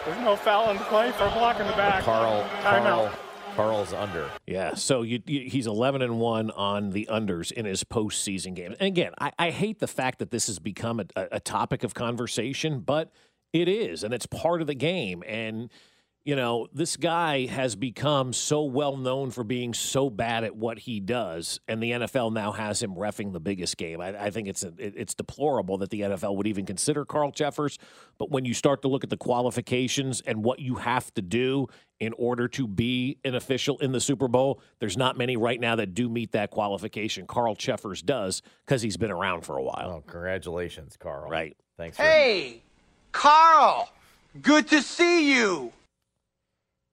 There's 0.05 0.19
no 0.21 0.37
foul 0.37 0.71
in 0.71 0.77
the 0.77 0.85
play 0.85 1.11
for 1.13 1.25
a 1.25 1.31
block 1.31 1.59
in 1.61 1.67
the 1.67 1.73
back. 1.73 2.03
Carl, 2.05 2.47
Carl, 2.63 3.07
Timeout. 3.09 3.15
Carl's 3.55 3.93
under. 3.93 4.29
Yeah, 4.47 4.75
so 4.75 5.03
you, 5.03 5.23
you, 5.27 5.49
he's 5.49 5.67
11 5.67 6.03
and 6.03 6.19
1 6.19 6.51
on 6.51 6.91
the 6.91 7.09
unders 7.11 7.53
in 7.53 7.65
his 7.65 7.85
postseason 7.85 8.55
games. 8.55 8.77
And 8.81 8.89
again, 8.89 9.13
I, 9.21 9.33
I 9.39 9.51
hate 9.51 9.79
the 9.79 9.87
fact 9.87 10.19
that 10.19 10.31
this 10.31 10.49
has 10.49 10.59
become 10.59 11.01
a, 11.01 11.07
a 11.33 11.41
topic 11.41 11.85
of 11.85 11.95
conversation, 11.95 12.81
but 12.81 13.13
it 13.53 13.69
is, 13.69 14.03
and 14.03 14.13
it's 14.13 14.27
part 14.27 14.61
of 14.61 14.67
the 14.67 14.75
game. 14.75 15.23
And, 15.27 15.71
you 16.25 16.35
know, 16.37 16.67
this 16.73 16.97
guy 16.97 17.45
has 17.47 17.77
become 17.77 18.33
so 18.33 18.63
well 18.65 18.97
known 18.97 19.31
for 19.31 19.45
being 19.45 19.75
so 19.75 20.09
bad 20.09 20.43
at 20.43 20.57
what 20.57 20.79
he 20.79 20.99
does, 20.99 21.61
and 21.69 21.83
the 21.83 21.91
NFL 21.91 22.33
now 22.33 22.51
has 22.53 22.83
him 22.83 22.95
refing 22.95 23.33
the 23.35 23.41
biggest 23.41 23.77
game. 23.77 24.01
I, 24.01 24.25
I 24.25 24.31
think 24.31 24.49
it's 24.49 24.63
a, 24.65 24.69
it- 24.79 24.95
it's 24.97 25.15
deplorable 25.15 25.77
that 25.79 25.91
the 25.91 26.01
NFL 26.01 26.37
would 26.37 26.47
even 26.47 26.65
consider 26.65 27.05
Carl 27.05 27.31
Jeffers. 27.31 27.79
But 28.17 28.31
when 28.31 28.45
you 28.47 28.55
start 28.55 28.81
to 28.83 28.89
look 28.89 29.05
at 29.05 29.11
the 29.11 29.17
qualifications 29.19 30.23
and 30.23 30.43
what 30.43 30.61
you 30.61 30.77
have 30.77 31.13
to 31.15 31.21
do 31.23 31.67
in 32.01 32.15
order 32.17 32.49
to 32.49 32.67
be 32.67 33.19
an 33.25 33.35
official 33.35 33.77
in 33.79 33.93
the 33.93 34.01
Super 34.01 34.27
Bowl, 34.29 34.61
there's 34.79 34.97
not 34.97 35.19
many 35.19 35.37
right 35.37 35.61
now 35.61 35.77
that 35.77 35.95
do 35.95 36.09
meet 36.09 36.33
that 36.33 36.51
qualification. 36.51 37.27
Carl 37.27 37.55
Jeffers 37.55 38.01
does 38.03 38.41
because 38.65 38.81
he's 38.83 38.97
been 38.97 39.11
around 39.11 39.43
for 39.43 39.59
a 39.59 39.63
while. 39.63 39.91
Oh, 39.99 40.05
congratulations, 40.11 40.97
Carl. 40.99 41.29
Right. 41.31 41.57
Thanks. 41.77 41.97
For, 41.99 42.03
Hey, 42.03 42.63
Carl, 43.13 43.91
good 44.41 44.69
to 44.69 44.81
see 44.81 45.35
you. 45.35 45.73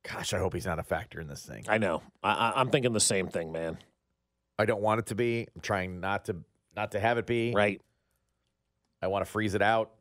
Gosh, 0.03 0.33
I 0.33 0.39
hope 0.39 0.53
he's 0.53 0.65
not 0.65 0.79
a 0.79 0.83
factor 0.83 1.19
in 1.19 1.27
this 1.27 1.45
thing. 1.45 1.65
I 1.67 1.77
know. 1.77 2.01
I, 2.23 2.31
I, 2.31 2.59
I'm 2.61 2.69
thinking 2.69 2.93
the 2.93 2.99
same 2.99 3.27
thing, 3.27 3.51
man. 3.51 3.77
I 4.57 4.65
don't 4.65 4.81
want 4.81 4.99
it 4.99 5.05
to 5.07 5.15
be. 5.15 5.47
I'm 5.55 5.61
trying 5.61 5.99
not 5.99 6.25
to 6.25 6.37
not 6.75 6.91
to 6.91 6.99
have 6.99 7.17
it 7.17 7.27
be. 7.27 7.51
Right. 7.53 7.81
I 9.01 9.07
want 9.07 9.25
to 9.25 9.31
freeze 9.31 9.55
it 9.55 9.61
out. 9.61 9.91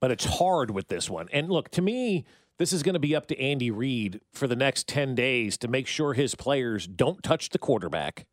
but 0.00 0.10
it's 0.10 0.24
hard 0.24 0.70
with 0.70 0.88
this 0.88 1.08
one. 1.08 1.28
And 1.32 1.48
look, 1.50 1.70
to 1.70 1.82
me, 1.82 2.24
this 2.58 2.72
is 2.72 2.82
going 2.82 2.94
to 2.94 2.98
be 3.00 3.14
up 3.16 3.26
to 3.26 3.40
Andy 3.40 3.70
Reid 3.70 4.20
for 4.32 4.46
the 4.46 4.56
next 4.56 4.86
10 4.88 5.14
days 5.14 5.56
to 5.58 5.68
make 5.68 5.86
sure 5.86 6.12
his 6.14 6.34
players 6.34 6.86
don't 6.86 7.22
touch 7.22 7.48
the 7.50 7.58
quarterback, 7.58 8.26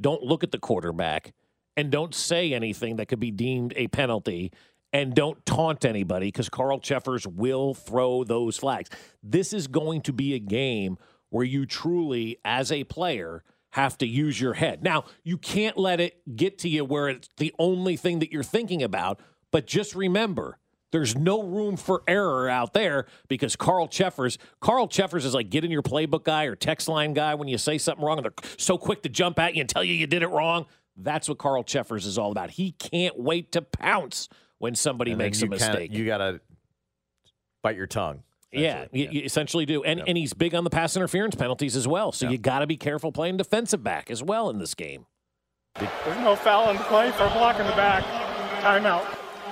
don't 0.00 0.22
look 0.22 0.42
at 0.44 0.52
the 0.52 0.58
quarterback, 0.58 1.32
and 1.76 1.90
don't 1.90 2.14
say 2.14 2.52
anything 2.52 2.96
that 2.96 3.06
could 3.06 3.20
be 3.20 3.30
deemed 3.30 3.72
a 3.76 3.88
penalty. 3.88 4.52
And 4.94 5.12
don't 5.12 5.44
taunt 5.44 5.84
anybody 5.84 6.28
because 6.28 6.48
Carl 6.48 6.78
Cheffers 6.78 7.26
will 7.26 7.74
throw 7.74 8.22
those 8.22 8.56
flags. 8.56 8.88
This 9.24 9.52
is 9.52 9.66
going 9.66 10.02
to 10.02 10.12
be 10.12 10.34
a 10.34 10.38
game 10.38 10.98
where 11.30 11.44
you 11.44 11.66
truly, 11.66 12.38
as 12.44 12.70
a 12.70 12.84
player, 12.84 13.42
have 13.70 13.98
to 13.98 14.06
use 14.06 14.40
your 14.40 14.54
head. 14.54 14.84
Now, 14.84 15.04
you 15.24 15.36
can't 15.36 15.76
let 15.76 16.00
it 16.00 16.36
get 16.36 16.58
to 16.58 16.68
you 16.68 16.84
where 16.84 17.08
it's 17.08 17.28
the 17.38 17.52
only 17.58 17.96
thing 17.96 18.20
that 18.20 18.30
you're 18.30 18.44
thinking 18.44 18.84
about, 18.84 19.18
but 19.50 19.66
just 19.66 19.96
remember, 19.96 20.58
there's 20.92 21.16
no 21.16 21.42
room 21.42 21.76
for 21.76 22.04
error 22.06 22.48
out 22.48 22.72
there 22.72 23.06
because 23.26 23.56
Carl 23.56 23.88
Cheffers, 23.88 24.38
Carl 24.60 24.86
Cheffers 24.86 25.24
is 25.24 25.34
like 25.34 25.50
get 25.50 25.64
in 25.64 25.72
your 25.72 25.82
playbook 25.82 26.22
guy 26.22 26.44
or 26.44 26.54
text 26.54 26.86
line 26.86 27.14
guy 27.14 27.34
when 27.34 27.48
you 27.48 27.58
say 27.58 27.78
something 27.78 28.04
wrong 28.04 28.18
and 28.18 28.26
they're 28.26 28.50
so 28.58 28.78
quick 28.78 29.02
to 29.02 29.08
jump 29.08 29.40
at 29.40 29.56
you 29.56 29.60
and 29.62 29.68
tell 29.68 29.82
you 29.82 29.92
you 29.92 30.06
did 30.06 30.22
it 30.22 30.28
wrong. 30.28 30.66
That's 30.96 31.28
what 31.28 31.38
Carl 31.38 31.64
Cheffers 31.64 32.06
is 32.06 32.16
all 32.16 32.30
about. 32.30 32.50
He 32.50 32.70
can't 32.70 33.18
wait 33.18 33.50
to 33.52 33.62
pounce 33.62 34.28
when 34.64 34.74
somebody 34.74 35.12
And 35.12 35.20
then 35.20 35.26
makes 35.26 35.38
a 35.42 35.44
you 35.44 35.50
kinda- 35.50 35.66
mistake. 35.66 35.92
you 35.92 36.06
got 36.06 36.18
to 36.18 36.40
bite 37.62 37.76
your 37.76 37.86
tongue. 37.86 38.22
yeah, 38.50 38.86
you, 38.92 39.08
you 39.10 39.20
essentially 39.22 39.66
do. 39.66 39.82
And 39.84 40.00
and 40.08 40.16
he's 40.16 40.32
big 40.32 40.54
on 40.54 40.64
the 40.64 40.70
pass 40.70 40.96
interference 40.96 41.34
penalties 41.34 41.76
as 41.76 41.86
well. 41.86 42.12
So 42.12 42.30
you 42.30 42.38
got 42.38 42.60
to 42.60 42.66
be 42.66 42.76
careful 42.78 43.12
playing 43.12 43.36
defensive 43.36 43.82
back 43.84 44.10
as 44.10 44.22
well 44.22 44.48
in 44.48 44.58
this 44.58 44.74
game. 44.74 45.04
There's 45.78 46.18
no 46.20 46.34
foul 46.36 46.70
in 46.70 46.76
the 46.76 46.82
play 46.84 47.10
for 47.10 47.28
blocking 47.30 47.66
the 47.66 47.72
back. 47.72 48.04
Timeout. 48.62 49.04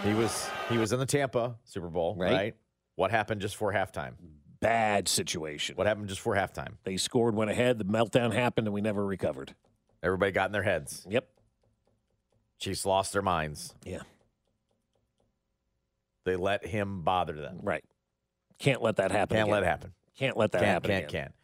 He 0.05 0.15
was 0.15 0.49
he 0.71 0.79
was 0.79 0.93
in 0.93 0.99
the 0.99 1.07
Tampa 1.07 1.57
Super 1.65 1.89
Bowl, 1.89 2.15
Right. 2.17 2.33
right? 2.33 2.57
What 2.95 3.11
happened 3.11 3.41
just 3.43 3.55
before 3.55 3.73
halftime? 3.75 4.15
Bad 4.61 5.09
situation. 5.09 5.75
What 5.77 5.87
happened 5.89 6.09
just 6.09 6.21
before 6.21 6.37
halftime? 6.37 6.75
They 6.85 6.97
scored, 6.97 7.35
went 7.35 7.51
ahead, 7.51 7.79
the 7.79 7.85
meltdown 7.85 8.33
happened, 8.33 8.69
and 8.69 8.73
we 8.75 8.81
never 8.81 9.05
recovered. 9.05 9.55
Everybody 10.03 10.31
got 10.33 10.47
in 10.47 10.53
their 10.53 10.63
heads. 10.63 11.05
Yep. 11.11 11.29
Chiefs 12.61 12.87
lost 12.87 13.13
their 13.13 13.23
minds. 13.23 13.75
Yeah. 13.85 14.03
They 16.25 16.37
let 16.37 16.67
him 16.67 17.03
bother 17.03 17.35
them. 17.35 17.61
Right. 17.63 17.85
Can't 18.59 18.83
let 18.83 18.97
that 18.97 19.11
happen. 19.11 19.37
Can't 19.37 19.49
again. 19.49 19.53
let 19.53 19.63
it 19.63 19.67
happen. 19.67 19.93
Can't 20.17 20.37
let 20.37 20.53
that 20.53 20.59
can't, 20.59 20.71
happen. 20.71 20.91
Can't, 20.91 21.05
again. 21.05 21.23
can't. 21.23 21.35